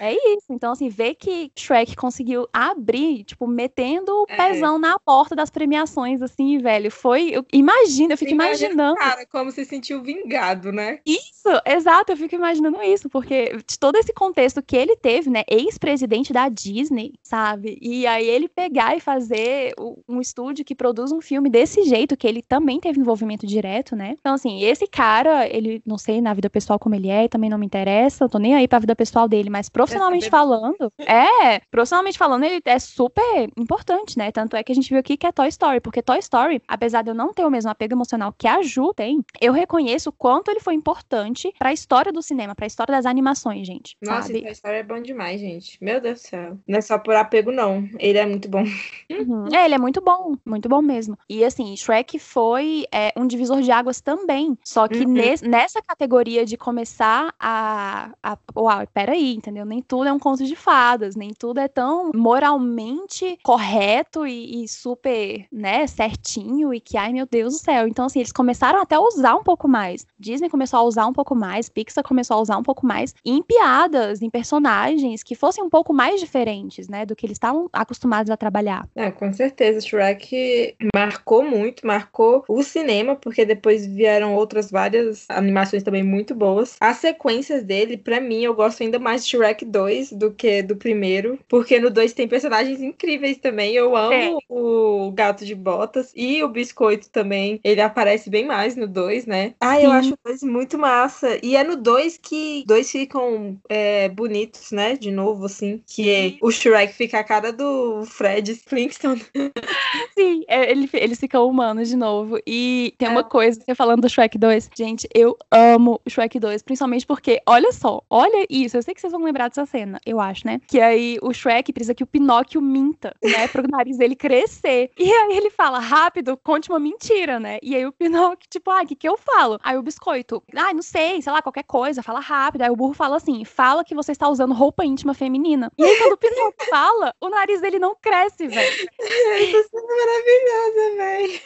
É 0.00 0.12
isso. 0.14 0.46
Então, 0.50 0.72
assim, 0.72 0.88
ver 0.88 1.14
que 1.16 1.50
Shrek 1.56 1.96
conseguiu 1.96 2.46
abrir, 2.52 3.24
tipo, 3.24 3.46
metendo 3.46 4.12
o 4.12 4.26
É. 4.28 4.36
pezão 4.36 4.78
na 4.78 4.98
porta 4.98 5.34
das 5.34 5.50
premiações, 5.50 6.22
assim, 6.22 6.58
velho. 6.58 6.90
Foi. 6.90 7.30
Eu, 7.30 7.44
imagina, 7.52 8.14
eu 8.14 8.18
fico 8.18 8.30
Imagina, 8.32 8.72
imaginando. 8.72 8.96
Cara, 8.96 9.26
como 9.26 9.50
se 9.50 9.64
sentiu 9.64 10.02
vingado, 10.02 10.72
né? 10.72 11.00
Isso, 11.04 11.48
exato, 11.66 12.12
eu 12.12 12.16
fico 12.16 12.34
imaginando 12.34 12.82
isso, 12.82 13.08
porque 13.10 13.56
de 13.66 13.78
todo 13.78 13.96
esse 13.96 14.12
contexto 14.12 14.62
que 14.62 14.76
ele 14.76 14.96
teve, 14.96 15.28
né, 15.30 15.42
ex-presidente 15.50 16.32
da 16.32 16.48
Disney, 16.48 17.14
sabe? 17.22 17.78
E 17.82 18.06
aí 18.12 18.28
ele 18.28 18.48
pegar 18.48 18.96
e 18.96 19.00
fazer 19.00 19.74
um 20.08 20.20
estúdio 20.20 20.64
que 20.64 20.74
produz 20.74 21.12
um 21.12 21.20
filme 21.20 21.50
desse 21.50 21.82
jeito, 21.84 22.16
que 22.16 22.26
ele 22.26 22.42
também 22.42 22.80
teve 22.80 23.00
envolvimento 23.00 23.46
direto, 23.46 23.96
né? 23.96 24.14
Então, 24.18 24.34
assim, 24.34 24.62
esse 24.62 24.86
cara, 24.86 25.46
ele, 25.48 25.82
não 25.86 25.98
sei 25.98 26.20
na 26.20 26.34
vida 26.34 26.48
pessoal 26.50 26.78
como 26.78 26.94
ele 26.94 27.08
é, 27.08 27.28
também 27.28 27.50
não 27.50 27.58
me 27.58 27.66
interessa, 27.66 28.24
eu 28.24 28.28
tô 28.28 28.38
nem 28.38 28.54
aí 28.54 28.68
pra 28.68 28.78
vida 28.78 28.94
pessoal 28.94 29.28
dele, 29.28 29.50
mas 29.50 29.68
profissionalmente 29.68 30.28
falando, 30.28 30.92
é, 30.98 31.60
profissionalmente 31.70 32.18
falando, 32.18 32.44
ele 32.44 32.60
é 32.64 32.78
super 32.78 33.48
importante, 33.56 34.16
né? 34.18 34.30
Tanto 34.30 34.56
é 34.56 34.62
que 34.62 34.72
a 34.72 34.74
gente 34.74 34.88
viu 34.88 34.98
aqui 34.98 35.16
que 35.16 35.26
é 35.26 35.32
Toy 35.32 35.48
Story, 35.48 35.80
porque 35.80 36.02
Toy 36.02 36.18
Story, 36.18 36.62
apesar 36.66 37.02
de 37.02 37.10
eu 37.10 37.14
não 37.14 37.32
ter 37.32 37.44
o 37.44 37.50
mesmo 37.50 37.70
apego 37.70 37.94
emocional 37.94 38.32
que 38.36 38.46
a 38.46 38.62
Ju 38.62 38.92
tem, 38.94 39.20
eu 39.40 39.52
reconheço 39.52 40.10
o 40.10 40.12
quanto 40.12 40.50
ele 40.50 40.60
foi 40.60 40.74
importante 40.74 41.52
pra 41.58 41.72
história 41.72 42.12
do 42.12 42.22
cinema, 42.22 42.54
pra 42.54 42.66
história 42.66 42.92
das 42.92 43.06
animações, 43.06 43.66
gente. 43.66 43.96
Nossa, 44.00 44.28
sabe? 44.28 44.40
essa 44.40 44.50
história 44.50 44.76
é 44.78 44.82
bom 44.82 45.00
demais, 45.00 45.40
gente. 45.40 45.78
Meu 45.80 46.00
Deus 46.00 46.20
do 46.20 46.28
céu. 46.28 46.58
Não 46.66 46.78
é 46.78 46.80
só 46.80 46.98
por 46.98 47.14
apego, 47.14 47.50
não. 47.50 47.88
Ele 48.02 48.18
é 48.18 48.26
muito 48.26 48.48
bom. 48.48 48.64
Uhum. 49.10 49.46
É, 49.54 49.64
ele 49.64 49.74
é 49.74 49.78
muito 49.78 50.00
bom, 50.00 50.34
muito 50.44 50.68
bom 50.68 50.82
mesmo. 50.82 51.16
E 51.28 51.44
assim, 51.44 51.76
Shrek 51.76 52.18
foi 52.18 52.84
é, 52.90 53.12
um 53.16 53.26
divisor 53.26 53.60
de 53.62 53.70
águas 53.70 54.00
também. 54.00 54.58
Só 54.64 54.88
que 54.88 55.04
Uhum. 55.04 55.12
nes- 55.12 55.40
nessa 55.42 55.80
categoria 55.80 56.44
de 56.44 56.56
começar 56.56 57.32
a, 57.38 58.10
a. 58.22 58.36
Uau, 58.56 58.82
peraí, 58.92 59.34
entendeu? 59.34 59.64
Nem 59.64 59.80
tudo 59.80 60.08
é 60.08 60.12
um 60.12 60.18
conto 60.18 60.44
de 60.44 60.56
fadas, 60.56 61.14
nem 61.14 61.30
tudo 61.30 61.58
é 61.60 61.68
tão 61.68 62.10
moralmente 62.14 63.38
correto 63.42 64.26
e, 64.26 64.64
e 64.64 64.68
super, 64.68 65.46
né, 65.52 65.86
certinho. 65.86 66.72
E 66.74 66.80
que, 66.80 66.96
ai 66.96 67.12
meu 67.12 67.26
Deus 67.26 67.54
do 67.54 67.60
céu. 67.60 67.86
Então, 67.86 68.06
assim, 68.06 68.18
eles 68.18 68.32
começaram 68.32 68.80
até 68.80 68.96
a 68.96 69.00
usar 69.00 69.36
um 69.36 69.42
pouco 69.44 69.68
mais. 69.68 70.06
Disney 70.18 70.48
começou 70.48 70.78
a 70.80 70.82
usar 70.82 71.06
um 71.06 71.12
pouco 71.12 71.34
mais, 71.34 71.68
Pixar 71.68 72.02
começou 72.04 72.36
a 72.36 72.40
usar 72.40 72.56
um 72.56 72.62
pouco 72.62 72.86
mais 72.86 73.14
em 73.24 73.42
piadas, 73.42 74.22
em 74.22 74.30
personagens 74.30 75.22
que 75.22 75.34
fossem 75.34 75.62
um 75.62 75.70
pouco 75.70 75.92
mais 75.92 76.20
diferentes, 76.20 76.88
né, 76.88 77.06
do 77.06 77.14
que 77.14 77.26
eles 77.26 77.36
estavam 77.36 77.68
acostumados 77.72 77.91
a 78.32 78.36
trabalhar. 78.36 78.88
É, 78.94 79.10
com 79.10 79.32
certeza. 79.32 79.80
Shrek 79.80 80.76
marcou 80.94 81.42
muito, 81.42 81.86
marcou 81.86 82.44
o 82.48 82.62
cinema, 82.62 83.16
porque 83.16 83.44
depois 83.44 83.86
vieram 83.86 84.34
outras 84.34 84.70
várias 84.70 85.26
animações 85.28 85.82
também 85.82 86.02
muito 86.02 86.34
boas. 86.34 86.76
As 86.80 86.98
sequências 86.98 87.62
dele, 87.62 87.96
pra 87.96 88.20
mim, 88.20 88.42
eu 88.42 88.54
gosto 88.54 88.82
ainda 88.82 88.98
mais 88.98 89.24
de 89.24 89.30
Shrek 89.30 89.64
2 89.64 90.12
do 90.12 90.32
que 90.32 90.62
do 90.62 90.76
primeiro, 90.76 91.38
porque 91.48 91.78
no 91.78 91.90
2 91.90 92.12
tem 92.12 92.28
personagens 92.28 92.80
incríveis 92.80 93.38
também. 93.38 93.74
Eu 93.74 93.96
amo 93.96 94.10
Tem. 94.10 94.38
o 94.48 95.10
Gato 95.12 95.44
de 95.44 95.54
Botas 95.54 96.12
e 96.14 96.42
o 96.42 96.48
Biscoito 96.48 97.08
também. 97.10 97.60
Ele 97.64 97.80
aparece 97.80 98.30
bem 98.30 98.46
mais 98.46 98.76
no 98.76 98.86
2, 98.86 99.26
né? 99.26 99.54
Ah, 99.60 99.80
eu 99.80 99.90
Sim. 99.90 99.96
acho 99.96 100.14
o 100.14 100.18
2 100.24 100.42
muito 100.42 100.78
massa. 100.78 101.38
E 101.42 101.56
é 101.56 101.64
no 101.64 101.76
2 101.76 102.16
que 102.16 102.64
dois 102.66 102.90
ficam 102.90 103.58
é, 103.68 104.08
bonitos, 104.08 104.70
né? 104.70 104.96
De 104.96 105.10
novo, 105.10 105.46
assim. 105.46 105.82
Que 105.86 106.38
o 106.40 106.50
Shrek 106.50 106.94
fica 106.94 107.18
a 107.18 107.24
cara 107.24 107.52
do 107.52 107.81
Fred 108.06 108.54
Flintstone. 108.66 109.24
Sim, 110.16 110.44
é, 110.48 110.70
ele, 110.70 110.88
eles 110.92 111.18
ficam 111.18 111.46
humanos 111.48 111.88
de 111.88 111.96
novo. 111.96 112.38
E 112.46 112.94
tem 112.98 113.08
É. 113.08 113.10
uma 113.10 113.24
coisa, 113.24 113.60
você 113.60 113.74
falando 113.74 114.02
do 114.02 114.08
Shrek 114.08 114.38
2, 114.38 114.70
gente, 114.76 115.08
eu 115.14 115.36
amo 115.50 116.00
o 116.04 116.10
Shrek 116.10 116.38
2, 116.38 116.62
principalmente 116.62 117.06
porque, 117.06 117.40
olha 117.46 117.72
só, 117.72 118.02
olha 118.10 118.46
isso, 118.48 118.76
eu 118.76 118.82
sei 118.82 118.94
que 118.94 119.00
vocês 119.00 119.12
vão 119.12 119.22
lembrar 119.22 119.48
dessa 119.48 119.66
cena, 119.66 120.00
eu 120.04 120.20
acho, 120.20 120.46
né? 120.46 120.60
Que 120.66 120.80
aí 120.80 121.18
o 121.22 121.32
Shrek 121.32 121.72
precisa 121.72 121.94
que 121.94 122.02
o 122.02 122.06
Pinóquio 122.06 122.60
minta, 122.60 123.14
né? 123.22 123.48
Pro 123.48 123.66
nariz 123.68 123.96
dele 123.98 124.14
crescer. 124.16 124.90
E 124.98 125.10
aí 125.12 125.36
ele 125.36 125.50
fala, 125.50 125.78
rápido, 125.78 126.36
conte 126.42 126.70
uma 126.70 126.78
mentira, 126.80 127.38
né? 127.40 127.58
E 127.62 127.74
aí 127.74 127.86
o 127.86 127.92
Pinóquio, 127.92 128.48
tipo, 128.50 128.70
ah, 128.70 128.82
o 128.82 128.86
que 128.86 128.94
que 128.94 129.08
eu 129.08 129.16
falo? 129.16 129.58
Aí 129.62 129.76
o 129.76 129.82
Biscoito, 129.82 130.42
ah, 130.56 130.72
não 130.72 130.82
sei, 130.82 131.20
sei 131.22 131.32
lá, 131.32 131.42
qualquer 131.42 131.64
coisa, 131.64 132.02
fala 132.02 132.20
rápido. 132.20 132.62
Aí 132.62 132.70
o 132.70 132.76
burro 132.76 132.94
fala 132.94 133.16
assim, 133.16 133.44
fala 133.44 133.84
que 133.84 133.94
você 133.94 134.12
está 134.12 134.28
usando 134.28 134.54
roupa 134.54 134.84
íntima 134.84 135.14
feminina. 135.14 135.70
E 135.78 135.84
aí 135.84 135.96
quando 135.98 136.12
o 136.12 136.16
Pinóquio 136.16 136.68
fala, 136.70 137.14
o 137.20 137.28
nariz 137.28 137.60
dele 137.60 137.71
não 137.78 137.94
cresce, 137.94 138.46
velho. 138.46 138.88
Essa 139.00 139.68
cena 139.68 139.82
é 139.82 139.96
maravilhosa, 140.06 140.96
velho. 140.96 141.40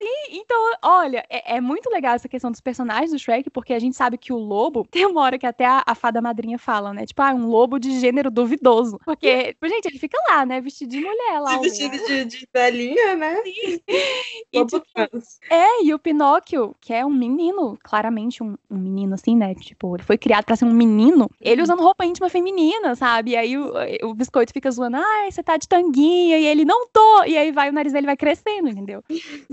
Então, 0.32 0.72
olha, 0.82 1.24
é, 1.28 1.56
é 1.56 1.60
muito 1.60 1.90
legal 1.90 2.14
essa 2.14 2.28
questão 2.28 2.50
dos 2.50 2.60
personagens 2.60 3.10
do 3.10 3.18
Shrek, 3.18 3.50
porque 3.50 3.72
a 3.72 3.78
gente 3.78 3.96
sabe 3.96 4.16
que 4.16 4.32
o 4.32 4.38
lobo, 4.38 4.86
tem 4.90 5.06
uma 5.06 5.20
hora 5.20 5.38
que 5.38 5.46
até 5.46 5.64
a, 5.64 5.82
a 5.86 5.94
fada 5.94 6.20
madrinha 6.20 6.58
fala, 6.58 6.92
né? 6.94 7.04
Tipo, 7.04 7.22
ah, 7.22 7.34
um 7.34 7.48
lobo 7.48 7.78
de 7.78 7.98
gênero 7.98 8.30
duvidoso. 8.30 8.98
Porque, 9.04 9.56
gente, 9.64 9.86
ele 9.86 9.98
fica 9.98 10.18
lá, 10.28 10.46
né? 10.46 10.60
Vestido 10.60 10.90
de 10.90 11.00
mulher 11.00 11.40
lá. 11.40 11.58
Vestido 11.58 11.96
de, 12.06 12.24
de 12.24 12.48
velhinha, 12.52 13.16
né? 13.16 13.42
E, 13.44 13.82
Lobo 14.54 14.80
tipo, 14.80 15.00
é, 15.50 15.84
e 15.84 15.94
o 15.94 15.98
Pinóquio, 15.98 16.74
que 16.80 16.92
é 16.92 17.04
um 17.04 17.10
menino, 17.10 17.78
claramente 17.82 18.42
um, 18.42 18.56
um 18.70 18.78
menino 18.78 19.14
assim, 19.14 19.36
né? 19.36 19.54
Tipo, 19.54 19.96
ele 19.96 20.02
foi 20.02 20.18
criado 20.18 20.44
pra 20.44 20.56
ser 20.56 20.64
um 20.64 20.72
menino, 20.72 21.30
ele 21.40 21.62
usando 21.62 21.82
roupa 21.82 22.04
íntima 22.04 22.28
feminina, 22.28 22.94
sabe? 22.94 23.32
E 23.32 23.36
aí 23.36 23.56
o, 23.56 23.72
o 24.04 24.14
biscoito 24.14 24.52
fica 24.52 24.70
zoando, 24.70 24.96
ai, 24.96 25.30
você 25.30 25.42
tá 25.42 25.56
de 25.56 25.68
tanguinha, 25.70 26.38
e 26.38 26.46
ele, 26.46 26.64
não 26.64 26.88
tô! 26.88 27.24
E 27.24 27.38
aí 27.38 27.52
vai, 27.52 27.70
o 27.70 27.72
nariz 27.72 27.92
dele 27.92 28.06
vai 28.06 28.16
crescendo, 28.16 28.68
entendeu? 28.68 29.02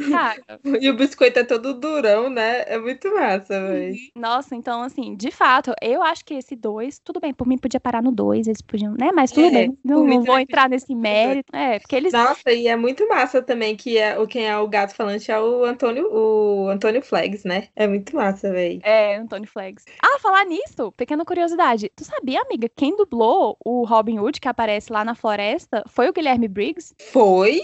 Cara, 0.09 0.41
E 0.81 0.89
o 0.89 0.95
biscoito 0.95 1.39
é 1.39 1.43
todo 1.43 1.73
durão, 1.79 2.29
né? 2.29 2.63
É 2.67 2.77
muito 2.77 3.13
massa, 3.13 3.59
velho. 3.67 3.95
Nossa, 4.15 4.55
então, 4.55 4.81
assim, 4.81 5.15
de 5.15 5.31
fato, 5.31 5.73
eu 5.81 6.01
acho 6.01 6.25
que 6.25 6.33
esse 6.33 6.55
dois, 6.55 6.99
tudo 6.99 7.19
bem, 7.19 7.33
por 7.33 7.47
mim 7.47 7.57
podia 7.57 7.79
parar 7.79 8.01
no 8.01 8.11
dois, 8.11 8.47
eles 8.47 8.61
podiam, 8.61 8.93
né? 8.93 9.11
Mas 9.13 9.31
tudo 9.31 9.49
É, 9.49 9.51
bem, 9.51 9.77
não, 9.83 10.03
não 10.05 10.23
vou 10.23 10.39
entrar 10.39 10.67
nesse 10.69 10.95
mérito. 10.95 11.55
É, 11.55 11.79
porque 11.79 11.95
eles. 11.95 12.11
Nossa, 12.13 12.51
e 12.51 12.67
é 12.67 12.75
muito 12.75 13.07
massa 13.07 13.41
também 13.41 13.75
que 13.75 13.97
é, 13.97 14.17
o, 14.19 14.27
quem 14.27 14.47
é 14.47 14.57
o 14.57 14.67
gato 14.67 14.95
falante 14.95 15.31
é 15.31 15.39
o 15.39 15.63
Antônio, 15.63 16.07
o 16.11 16.67
Antônio 16.69 17.01
Flags, 17.01 17.43
né? 17.43 17.69
É 17.75 17.87
muito 17.87 18.15
massa, 18.15 18.51
velho. 18.51 18.79
É, 18.83 19.17
Antônio 19.17 19.47
Flags. 19.47 19.85
Ah, 20.01 20.19
falar 20.19 20.45
nisso, 20.45 20.91
pequena 20.93 21.25
curiosidade. 21.25 21.91
Tu 21.95 22.03
sabia, 22.05 22.41
amiga, 22.41 22.69
quem 22.69 22.95
dublou 22.95 23.57
o 23.63 23.85
Robin 23.85 24.19
Hood 24.19 24.39
que 24.39 24.47
aparece 24.47 24.91
lá 24.91 25.03
na 25.05 25.15
floresta 25.15 25.83
foi 25.87 26.06
o 26.09 26.13
Guilherme 26.13 26.47
Briggs? 26.47 26.93
Foi? 27.11 27.61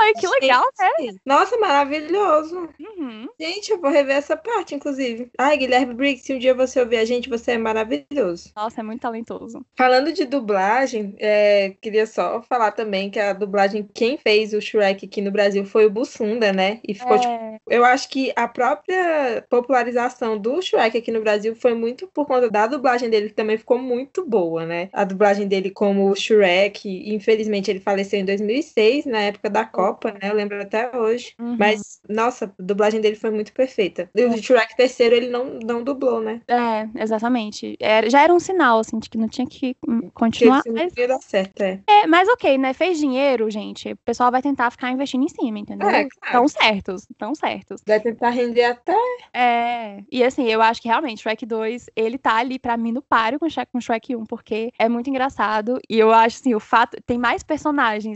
Ai, 0.00 0.12
que 0.14 0.26
legal, 0.26 0.64
né? 0.78 1.12
Nossa, 1.24 1.56
maravilhoso. 1.58 2.68
Uhum. 2.78 3.26
Gente, 3.40 3.70
eu 3.70 3.80
vou 3.80 3.90
rever 3.90 4.16
essa 4.16 4.36
parte, 4.36 4.74
inclusive. 4.74 5.30
Ai, 5.38 5.56
Guilherme 5.56 5.94
Briggs, 5.94 6.24
se 6.24 6.34
um 6.34 6.38
dia 6.38 6.54
você 6.54 6.80
ouvir 6.80 6.96
a 6.98 7.04
gente, 7.04 7.28
você 7.28 7.52
é 7.52 7.58
maravilhoso. 7.58 8.50
Nossa, 8.56 8.80
é 8.80 8.84
muito 8.84 9.00
talentoso. 9.00 9.64
Falando 9.76 10.12
de 10.12 10.24
dublagem, 10.24 11.14
é, 11.18 11.74
queria 11.80 12.06
só 12.06 12.42
falar 12.42 12.72
também 12.72 13.10
que 13.10 13.18
a 13.18 13.32
dublagem, 13.32 13.88
quem 13.94 14.16
fez 14.18 14.52
o 14.52 14.60
Shrek 14.60 15.06
aqui 15.06 15.20
no 15.20 15.30
Brasil 15.30 15.64
foi 15.64 15.86
o 15.86 15.90
Bussunda, 15.90 16.52
né? 16.52 16.80
E 16.86 16.94
ficou, 16.94 17.18
tipo, 17.18 17.32
É, 17.32 17.58
eu 17.68 17.84
acho 17.84 18.08
que 18.08 18.32
a 18.36 18.46
própria 18.48 19.44
popularização 19.48 20.38
do 20.38 20.60
Shrek 20.62 20.96
aqui 20.98 21.10
no 21.10 21.20
Brasil 21.22 21.54
foi 21.56 21.74
muito 21.74 22.06
por 22.08 22.26
conta 22.26 22.50
da 22.50 22.66
dublagem 22.66 23.10
dele, 23.10 23.28
que 23.28 23.34
também 23.34 23.58
ficou 23.58 23.78
muito 23.78 24.24
boa, 24.26 24.64
né? 24.66 24.88
A 24.92 25.04
dublagem 25.04 25.46
dele 25.48 25.70
como 25.70 26.10
o 26.10 26.14
Shrek, 26.14 26.88
infelizmente 27.14 27.70
ele 27.70 27.80
faleceu 27.84 28.18
em 28.20 28.24
2006, 28.24 29.06
na 29.06 29.20
época 29.20 29.50
da 29.50 29.64
Copa, 29.64 30.12
né? 30.12 30.30
Eu 30.30 30.34
lembro 30.34 30.60
até 30.60 30.96
hoje. 30.96 31.34
uhum. 31.38 31.56
Mas, 31.58 32.00
nossa, 32.08 32.46
a 32.46 32.62
dublagem 32.62 33.00
dele 33.00 33.16
foi 33.16 33.30
muito 33.30 33.52
perfeita. 33.52 34.10
E 34.14 34.24
o 34.24 34.36
Shrek 34.36 34.76
terceiro 34.76 35.14
ele 35.14 35.28
não, 35.28 35.58
não 35.64 35.82
dublou, 35.82 36.20
né? 36.20 36.40
É, 36.48 36.88
exatamente. 37.02 37.76
Era- 37.80 38.08
já 38.08 38.22
era 38.22 38.32
um 38.32 38.40
sinal, 38.40 38.78
assim, 38.80 38.98
de 38.98 39.08
que 39.08 39.18
não 39.18 39.28
tinha 39.28 39.46
que 39.46 39.76
hum, 39.86 40.10
continuar. 40.14 40.62
senão 40.62 40.82
Mas, 40.82 40.92
ia 40.96 41.08
dar 41.08 41.20
certo, 41.20 41.60
é. 41.62 41.80
é, 41.88 42.06
mas 42.06 42.28
ok, 42.28 42.58
né? 42.58 42.72
Fez 42.72 42.98
dinheiro, 42.98 43.50
gente. 43.50 43.92
O 43.92 43.96
pessoal 44.04 44.30
vai 44.30 44.42
tentar 44.42 44.70
ficar 44.70 44.90
investindo 44.90 45.24
em 45.24 45.28
cima, 45.28 45.58
entendeu? 45.58 45.88
É, 45.88 46.04
claro. 46.04 46.32
Tão 46.32 46.48
certos, 46.48 47.06
tão 47.18 47.34
certos. 47.34 47.80
Vai 47.86 48.00
tentar 48.00 48.30
render 48.30 48.64
até. 48.64 48.94
É, 49.32 50.02
e 50.10 50.22
assim, 50.22 50.46
eu 50.48 50.60
acho 50.62 50.80
que 50.80 50.88
realmente 50.88 51.22
Shrek 51.22 51.44
2, 51.46 51.86
ele 51.96 52.18
tá 52.18 52.36
ali 52.36 52.58
pra 52.58 52.76
mim 52.76 52.92
no 52.92 53.02
páreo 53.02 53.38
com 53.38 53.48
Shrek, 53.48 53.70
com 53.72 53.80
Shrek 53.80 54.14
1, 54.16 54.24
porque 54.24 54.70
é 54.78 54.88
muito 54.88 55.08
engraçado. 55.10 55.78
E 55.88 55.98
eu 55.98 56.12
acho 56.12 56.38
assim, 56.40 56.54
o 56.54 56.60
fato. 56.60 56.96
Tem 57.06 57.18
mais 57.18 57.42
personagens, 57.42 57.63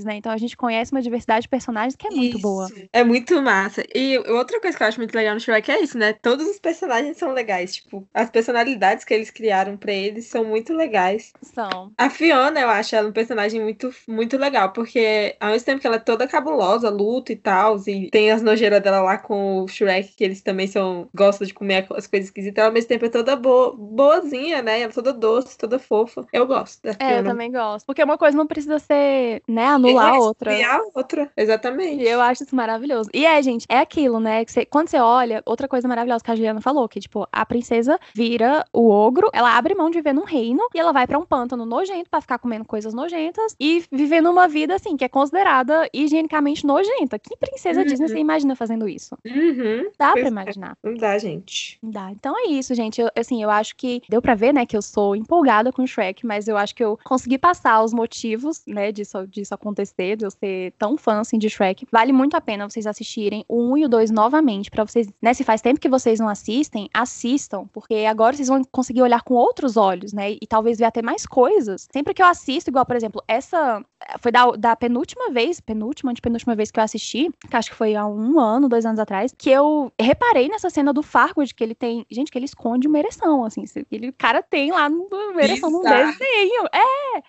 né? 0.05 0.17
Então 0.17 0.33
a 0.33 0.37
gente 0.37 0.57
conhece 0.57 0.93
uma 0.93 1.03
diversidade 1.03 1.43
de 1.43 1.49
personagens 1.49 1.97
que 1.97 2.07
é 2.07 2.11
muito 2.11 2.37
Isso. 2.37 2.43
boa. 2.43 2.69
É 2.93 3.05
muito 3.05 3.41
massa. 3.43 3.83
E 3.95 4.19
outra 4.19 4.61
coisa 4.61 4.77
que 4.77 4.83
eu 4.83 4.87
acho 4.89 4.99
muito 4.99 5.15
legal 5.15 5.35
no 5.35 5.41
Shrek 5.41 5.71
é 5.71 5.81
isso, 5.83 5.97
né? 5.99 6.13
Todos 6.13 6.47
os 6.47 6.59
personagens 6.59 7.17
são 7.17 7.33
legais. 7.33 7.77
Tipo, 7.77 8.07
as 8.13 8.31
personalidades 8.31 9.05
que 9.05 9.15
eles 9.15 9.31
criaram 9.31 9.77
pra 9.77 9.93
eles 9.93 10.27
são 10.27 10.45
muito 10.45 10.73
legais. 10.73 11.33
São. 11.43 11.93
A 11.97 12.11
Fiona, 12.11 12.61
eu 12.61 12.69
acho 12.69 12.95
ela 12.95 13.09
um 13.09 13.13
personagem 13.13 13.61
muito, 13.61 13.91
muito 14.09 14.37
legal, 14.37 14.73
porque 14.73 15.37
ao 15.41 15.51
mesmo 15.51 15.67
tempo 15.67 15.81
que 15.81 15.87
ela 15.87 15.97
é 15.97 15.99
toda 16.01 16.27
cabulosa, 16.29 16.89
luta 16.91 17.33
e 17.33 17.37
tal, 17.37 17.77
e 17.87 18.11
tem 18.11 18.31
as 18.31 18.43
nojeiras 18.43 18.83
dela 18.83 19.01
lá 19.03 19.19
com 19.19 19.63
o 19.63 19.69
Shrek, 19.69 20.15
que 20.15 20.25
eles 20.25 20.41
também 20.43 20.67
são 20.67 21.09
gostam 21.15 21.47
de 21.47 21.55
comer 21.55 21.87
as 21.95 22.07
coisas 22.07 22.29
esquisitas, 22.29 22.59
ela 22.59 22.69
ao 22.69 22.73
mesmo 22.75 22.89
tempo 22.89 23.05
é 23.07 23.09
toda 23.09 23.37
boa, 23.37 23.75
boazinha, 23.77 24.63
né? 24.63 24.81
Ela 24.81 24.91
é 24.91 24.95
toda 24.95 25.13
doce, 25.13 25.57
toda 25.57 25.79
fofa. 25.79 26.27
Eu 26.33 26.47
gosto 26.47 26.83
da 26.83 26.91
É, 27.01 27.19
eu 27.19 27.25
Fiona. 27.25 27.31
também 27.31 27.51
gosto. 27.53 27.87
Porque 27.87 28.03
uma 28.03 28.19
coisa 28.19 28.37
não 28.37 28.47
precisa 28.47 28.79
ser 28.79 29.38
poder, 29.41 29.53
né, 29.53 29.67
anular 29.67 30.15
a 30.15 30.19
outra. 30.19 30.55
Criar 30.55 30.81
outra, 30.95 31.31
exatamente. 31.37 32.03
E 32.03 32.09
eu 32.09 32.21
acho 32.21 32.45
isso 32.45 32.55
maravilhoso. 32.55 33.09
E 33.13 33.25
é, 33.27 33.41
gente, 33.43 33.67
é 33.69 33.79
aquilo, 33.79 34.21
né? 34.21 34.45
Que 34.45 34.53
você- 34.53 34.65
quando 34.67 34.89
você 34.89 34.99
olha, 34.99 35.43
outra 35.47 35.67
coisa 35.69 35.87
maravilhosa 35.89 36.23
que 36.25 36.31
a 36.31 36.35
Juliana 36.37 36.61
falou, 36.61 36.89
que, 36.89 37.01
tipo, 37.01 37.27
a 37.33 37.45
princesa 37.47 37.99
vira 38.15 38.65
o 38.73 38.89
ogro, 38.91 39.31
ela 39.33 39.57
abre 39.57 39.75
mão 39.75 39.91
de 39.91 39.99
viver 39.99 40.13
num 40.13 40.25
reino 40.25 40.63
e 40.75 40.79
ela 40.79 40.93
vai 40.93 41.07
pra 41.07 41.19
um 41.19 41.25
pântano 41.25 41.65
nojento 41.65 42.11
pra 42.11 42.21
ficar 42.21 42.39
comendo 42.39 42.65
coisas 42.65 42.93
nojentas 42.95 43.55
e 43.61 43.85
vivendo 43.91 44.31
uma 44.31 44.49
vida, 44.49 44.75
assim, 44.75 44.97
que 44.97 45.05
é 45.05 45.09
considerada 45.09 45.89
higienicamente 45.93 46.67
nojenta. 46.67 47.19
Que 47.19 47.37
princesa 47.37 47.81
Uhum. 47.81 47.87
Disney 47.87 48.09
você 48.09 48.19
imagina 48.19 48.55
fazendo 48.57 48.89
isso? 48.89 49.17
Uhum. 49.25 49.91
Dá 49.99 50.13
Pois 50.13 50.21
pra 50.23 50.29
é. 50.29 50.29
imaginar. 50.29 50.77
Não 50.83 50.95
dá, 50.95 51.19
gente. 51.19 51.79
Dá. 51.83 52.11
Então 52.11 52.35
é 52.39 52.49
isso, 52.51 52.75
gente. 52.75 53.01
Eu, 53.01 53.09
assim, 53.17 53.43
eu 53.43 53.51
acho 53.51 53.75
que 53.77 54.03
deu 54.09 54.21
pra 54.23 54.35
ver, 54.35 54.53
né, 54.53 54.67
que 54.67 54.77
eu 54.77 54.83
sou 54.83 55.15
empolgada 55.17 55.73
com 55.73 55.87
Shrek, 55.87 56.27
mas 56.27 56.49
eu 56.49 56.57
acho 56.57 56.75
que 56.75 56.83
eu 56.85 56.99
consegui 57.05 57.39
passar 57.39 57.83
os 57.83 57.93
motivos, 57.93 58.63
né, 58.67 58.91
disso, 58.93 59.27
disso 59.29 59.55
acontecer, 59.55 60.17
de 60.17 60.25
eu 60.25 60.31
ser 60.31 60.73
tão 60.79 60.97
fã, 60.97 61.21
assim, 61.21 61.39
de 61.39 61.49
Shrek. 61.49 61.87
Vale 61.91 62.13
muito 62.13 62.37
a 62.37 62.41
pena 62.41 62.69
vocês 62.69 62.87
assistirem 62.87 63.45
o 63.49 63.73
1 63.73 63.79
e 63.79 63.85
o 63.85 63.89
2 63.89 64.11
novamente, 64.11 64.71
pra 64.71 64.85
vocês, 64.85 65.09
né, 65.23 65.35
se 65.35 65.45
faz 65.45 65.61
tempo 65.61 65.81
que 65.81 65.89
vocês 65.89 66.19
não 66.21 66.29
assistem, 66.29 66.89
assistam, 66.93 67.67
porque 67.73 67.95
agora 68.09 68.37
vocês 68.37 68.49
vão 68.49 68.63
conseguir 68.65 69.03
olhar 69.03 69.23
com 69.23 69.35
outros 69.35 69.77
olhos, 69.77 70.13
né, 70.13 70.33
e 70.33 70.47
talvez 70.47 70.79
ver 70.79 70.85
até 70.87 71.03
mais 71.03 71.27
coisas. 71.27 71.87
Sempre 71.93 72.15
que 72.15 72.23
eu 72.23 72.27
assisto, 72.27 72.71
igual, 72.71 72.85
por 72.87 72.97
exemplo, 72.97 73.23
essa 73.29 73.85
foi 74.21 74.31
da, 74.33 74.51
da 74.53 74.77
penúltima 74.77 75.31
vez, 75.31 75.61
penúltima, 75.61 76.11
antepenúltima 76.13 76.55
vez 76.55 76.71
que 76.71 76.79
eu 76.79 76.85
assisti, 76.85 77.31
que 77.51 77.57
acho 77.57 77.71
que 77.71 77.77
foi 77.77 77.95
há 77.95 78.07
um 78.07 78.39
ano, 78.39 78.69
dois 78.69 78.87
anos 78.87 79.01
atrás, 79.01 79.35
que 79.37 79.51
eu 79.51 79.93
reparei 80.01 80.49
nessa 80.49 80.71
cena 80.71 80.93
do 80.93 81.03
Fargood 81.03 81.55
que 81.55 81.65
ele 81.65 81.75
tem. 81.75 82.07
Gente, 82.11 82.31
que 82.31 82.39
ele 82.39 82.45
esconde 82.45 82.87
uma 82.87 82.99
ereção, 82.99 83.45
assim. 83.45 83.65
Ele, 83.91 84.09
o 84.11 84.13
cara 84.17 84.43
tem 84.43 84.71
lá 84.71 84.89
no- 84.89 85.09
uma 85.11 85.43
ereção 85.43 85.71
num 85.71 85.83
desenho. 85.83 86.65
É! 86.73 87.23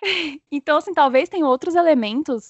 Então, 0.50 0.76
assim, 0.78 0.94
talvez 0.94 1.28
tenha 1.28 1.46
outros 1.46 1.74
elementos 1.74 1.89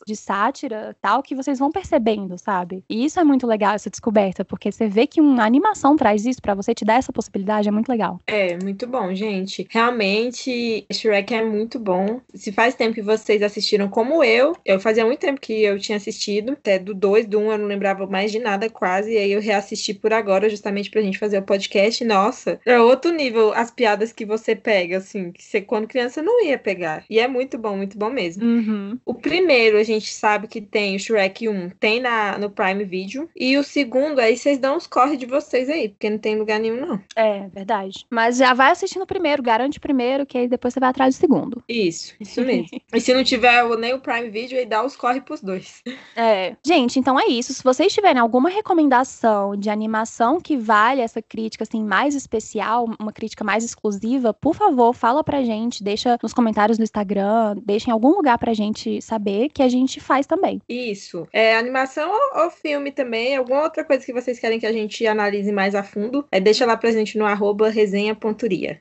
de 0.06 0.16
sátira 0.16 0.96
tal 1.00 1.22
que 1.22 1.34
vocês 1.34 1.58
vão 1.58 1.70
percebendo, 1.70 2.38
sabe? 2.38 2.84
E 2.88 3.04
isso 3.04 3.18
é 3.20 3.24
muito 3.24 3.46
legal, 3.46 3.74
essa 3.74 3.90
descoberta, 3.90 4.44
porque 4.44 4.70
você 4.70 4.88
vê 4.88 5.06
que 5.06 5.20
uma 5.20 5.44
animação 5.44 5.96
traz 5.96 6.24
isso 6.24 6.40
pra 6.40 6.54
você 6.54 6.74
te 6.74 6.84
dar 6.84 6.94
essa 6.94 7.12
possibilidade, 7.12 7.68
é 7.68 7.72
muito 7.72 7.88
legal. 7.88 8.20
É, 8.26 8.56
muito 8.62 8.86
bom, 8.86 9.14
gente. 9.14 9.66
Realmente, 9.70 10.86
Shrek 10.92 11.34
é 11.34 11.44
muito 11.44 11.78
bom. 11.78 12.20
Se 12.34 12.52
faz 12.52 12.74
tempo 12.74 12.94
que 12.94 13.02
vocês 13.02 13.42
assistiram 13.42 13.88
como 13.88 14.22
eu, 14.24 14.56
eu 14.64 14.80
fazia 14.80 15.04
muito 15.04 15.20
tempo 15.20 15.40
que 15.40 15.62
eu 15.62 15.78
tinha 15.78 15.96
assistido, 15.96 16.52
até 16.52 16.78
do 16.78 16.94
2, 16.94 17.26
do 17.26 17.38
1 17.38 17.42
um, 17.42 17.52
eu 17.52 17.58
não 17.58 17.66
lembrava 17.66 18.06
mais 18.06 18.32
de 18.32 18.38
nada 18.38 18.68
quase, 18.68 19.12
e 19.12 19.18
aí 19.18 19.32
eu 19.32 19.40
reassisti 19.40 19.94
por 19.94 20.12
agora, 20.12 20.48
justamente 20.48 20.90
pra 20.90 21.02
gente 21.02 21.18
fazer 21.18 21.38
o 21.38 21.42
podcast. 21.42 22.04
Nossa, 22.04 22.60
é 22.64 22.80
outro 22.80 23.12
nível 23.12 23.52
as 23.52 23.70
piadas 23.70 24.12
que 24.12 24.24
você 24.24 24.54
pega, 24.54 24.98
assim, 24.98 25.32
que 25.32 25.42
você 25.42 25.60
quando 25.60 25.86
criança 25.86 26.22
não 26.22 26.44
ia 26.44 26.58
pegar. 26.58 27.04
E 27.08 27.18
é 27.18 27.28
muito 27.28 27.58
bom, 27.58 27.76
muito 27.76 27.98
bom 27.98 28.10
mesmo. 28.10 28.44
Uhum. 28.44 28.98
O 29.04 29.14
primeiro 29.30 29.78
a 29.78 29.84
gente 29.84 30.12
sabe 30.12 30.48
que 30.48 30.60
tem 30.60 30.96
o 30.96 30.98
Shrek 30.98 31.48
1, 31.48 31.70
tem 31.78 32.00
na, 32.00 32.36
no 32.36 32.50
Prime 32.50 32.84
Video. 32.84 33.30
E 33.36 33.56
o 33.56 33.62
segundo, 33.62 34.18
aí 34.18 34.36
vocês 34.36 34.58
dão 34.58 34.76
os 34.76 34.88
corre 34.88 35.16
de 35.16 35.24
vocês 35.24 35.70
aí, 35.70 35.88
porque 35.88 36.10
não 36.10 36.18
tem 36.18 36.36
lugar 36.36 36.58
nenhum, 36.58 36.84
não. 36.84 37.00
É, 37.14 37.46
verdade. 37.48 38.04
Mas 38.10 38.38
já 38.38 38.52
vai 38.52 38.72
assistindo 38.72 39.02
o 39.02 39.06
primeiro, 39.06 39.40
garante 39.40 39.78
o 39.78 39.80
primeiro, 39.80 40.26
que 40.26 40.36
aí 40.36 40.48
depois 40.48 40.74
você 40.74 40.80
vai 40.80 40.90
atrás 40.90 41.14
do 41.14 41.20
segundo. 41.20 41.62
Isso, 41.68 42.12
isso 42.18 42.42
mesmo. 42.42 42.80
e 42.92 43.00
se 43.00 43.14
não 43.14 43.22
tiver 43.22 43.64
nem 43.78 43.94
o 43.94 44.00
Prime 44.00 44.30
Video, 44.30 44.58
aí 44.58 44.66
dá 44.66 44.84
os 44.84 44.96
corre 44.96 45.20
pros 45.20 45.40
dois. 45.40 45.80
É. 46.16 46.56
Gente, 46.66 46.98
então 46.98 47.18
é 47.18 47.26
isso. 47.26 47.54
Se 47.54 47.62
vocês 47.62 47.92
tiverem 47.92 48.20
alguma 48.20 48.50
recomendação 48.50 49.54
de 49.54 49.70
animação 49.70 50.40
que 50.40 50.56
vale 50.56 51.02
essa 51.02 51.22
crítica 51.22 51.62
assim 51.62 51.84
mais 51.84 52.16
especial, 52.16 52.86
uma 52.98 53.12
crítica 53.12 53.44
mais 53.44 53.62
exclusiva, 53.62 54.34
por 54.34 54.56
favor, 54.56 54.92
fala 54.92 55.22
pra 55.22 55.44
gente, 55.44 55.84
deixa 55.84 56.18
nos 56.20 56.34
comentários 56.34 56.78
do 56.78 56.82
Instagram, 56.82 57.56
deixa 57.64 57.90
em 57.90 57.92
algum 57.92 58.08
lugar 58.08 58.36
pra 58.36 58.52
gente 58.52 59.00
saber 59.00 59.19
que 59.52 59.62
a 59.62 59.68
gente 59.68 60.00
faz 60.00 60.26
também. 60.26 60.60
Isso. 60.68 61.26
É 61.32 61.56
animação 61.56 62.10
ou, 62.10 62.44
ou 62.44 62.50
filme 62.50 62.90
também, 62.90 63.36
alguma 63.36 63.62
outra 63.62 63.84
coisa 63.84 64.04
que 64.04 64.12
vocês 64.12 64.38
querem 64.38 64.58
que 64.58 64.66
a 64.66 64.72
gente 64.72 65.06
analise 65.06 65.52
mais 65.52 65.74
a 65.74 65.82
fundo, 65.82 66.24
é, 66.30 66.40
deixa 66.40 66.64
lá 66.66 66.76
pra 66.76 66.90
gente 66.90 67.18
no 67.18 67.26
arroba. 67.26 67.70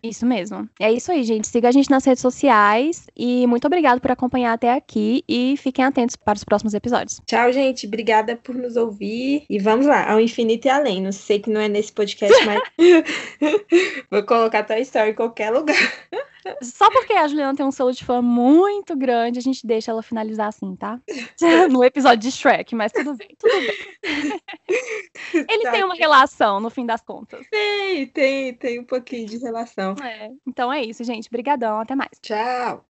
Isso 0.04 0.26
mesmo. 0.26 0.70
É 0.80 0.92
isso 0.92 1.12
aí, 1.12 1.24
gente. 1.24 1.48
Siga 1.48 1.70
a 1.70 1.72
gente 1.72 1.90
nas 1.90 2.06
redes 2.06 2.22
sociais 2.22 3.08
e 3.16 3.46
muito 3.48 3.66
obrigado 3.66 4.00
por 4.00 4.12
acompanhar 4.12 4.54
até 4.54 4.74
aqui 4.74 5.24
e 5.28 5.56
fiquem 5.58 5.86
atentos 5.86 6.16
para 6.16 6.36
os 6.36 6.44
próximos 6.44 6.74
episódios. 6.74 7.22
Tchau, 7.26 7.52
gente. 7.52 7.88
Obrigada 7.88 8.36
por 8.36 8.56
nos 8.56 8.76
ouvir. 8.76 9.44
E 9.50 9.60
vamos 9.60 9.86
lá, 9.86 10.12
ao 10.12 10.20
infinito 10.20 10.66
e 10.66 10.70
além. 10.70 11.02
Não 11.02 11.12
sei 11.12 11.40
que 11.40 11.50
não 11.50 11.62
é 11.62 11.68
nesse 11.68 11.92
podcast, 11.92 12.46
mas 12.46 12.62
vou 14.10 14.24
colocar 14.24 14.64
Toy 14.64 14.82
Story 14.82 15.12
em 15.12 15.16
qualquer 15.16 15.52
lugar. 15.52 15.76
Só 16.62 16.90
porque 16.92 17.14
a 17.14 17.28
Juliana 17.28 17.56
tem 17.56 17.66
um 17.66 17.72
selo 17.72 17.92
de 17.92 18.04
fã 18.04 18.22
muito 18.22 18.96
grande, 18.96 19.40
a 19.40 19.42
gente 19.42 19.66
deixa 19.66 19.92
ela 19.92 20.02
finalizar 20.02 20.48
assim, 20.48 20.76
tá? 20.76 21.00
No 21.70 21.84
episódio 21.84 22.20
de 22.20 22.32
Shrek, 22.32 22.76
mas 22.76 22.92
tudo 22.92 23.16
bem, 23.16 23.36
tudo 23.38 23.54
bem. 23.62 23.76
Ele 25.50 25.64
Tá, 25.64 25.72
tem 25.72 25.84
uma 25.84 25.96
relação, 25.96 26.60
no 26.60 26.70
fim 26.70 26.86
das 26.86 27.02
contas. 27.02 27.46
Tem, 27.50 28.08
tem, 28.08 28.54
tem 28.54 28.80
um 28.80 28.86
pouquinho 28.86 29.28
de 29.28 29.38
relação. 29.38 29.96
É. 30.04 30.30
Então 30.48 30.72
é 30.72 30.82
isso, 30.84 31.04
gente. 31.04 31.30
Brigadão, 31.30 31.80
até 31.80 31.96
mais. 31.96 32.12
Tchau. 32.22 32.89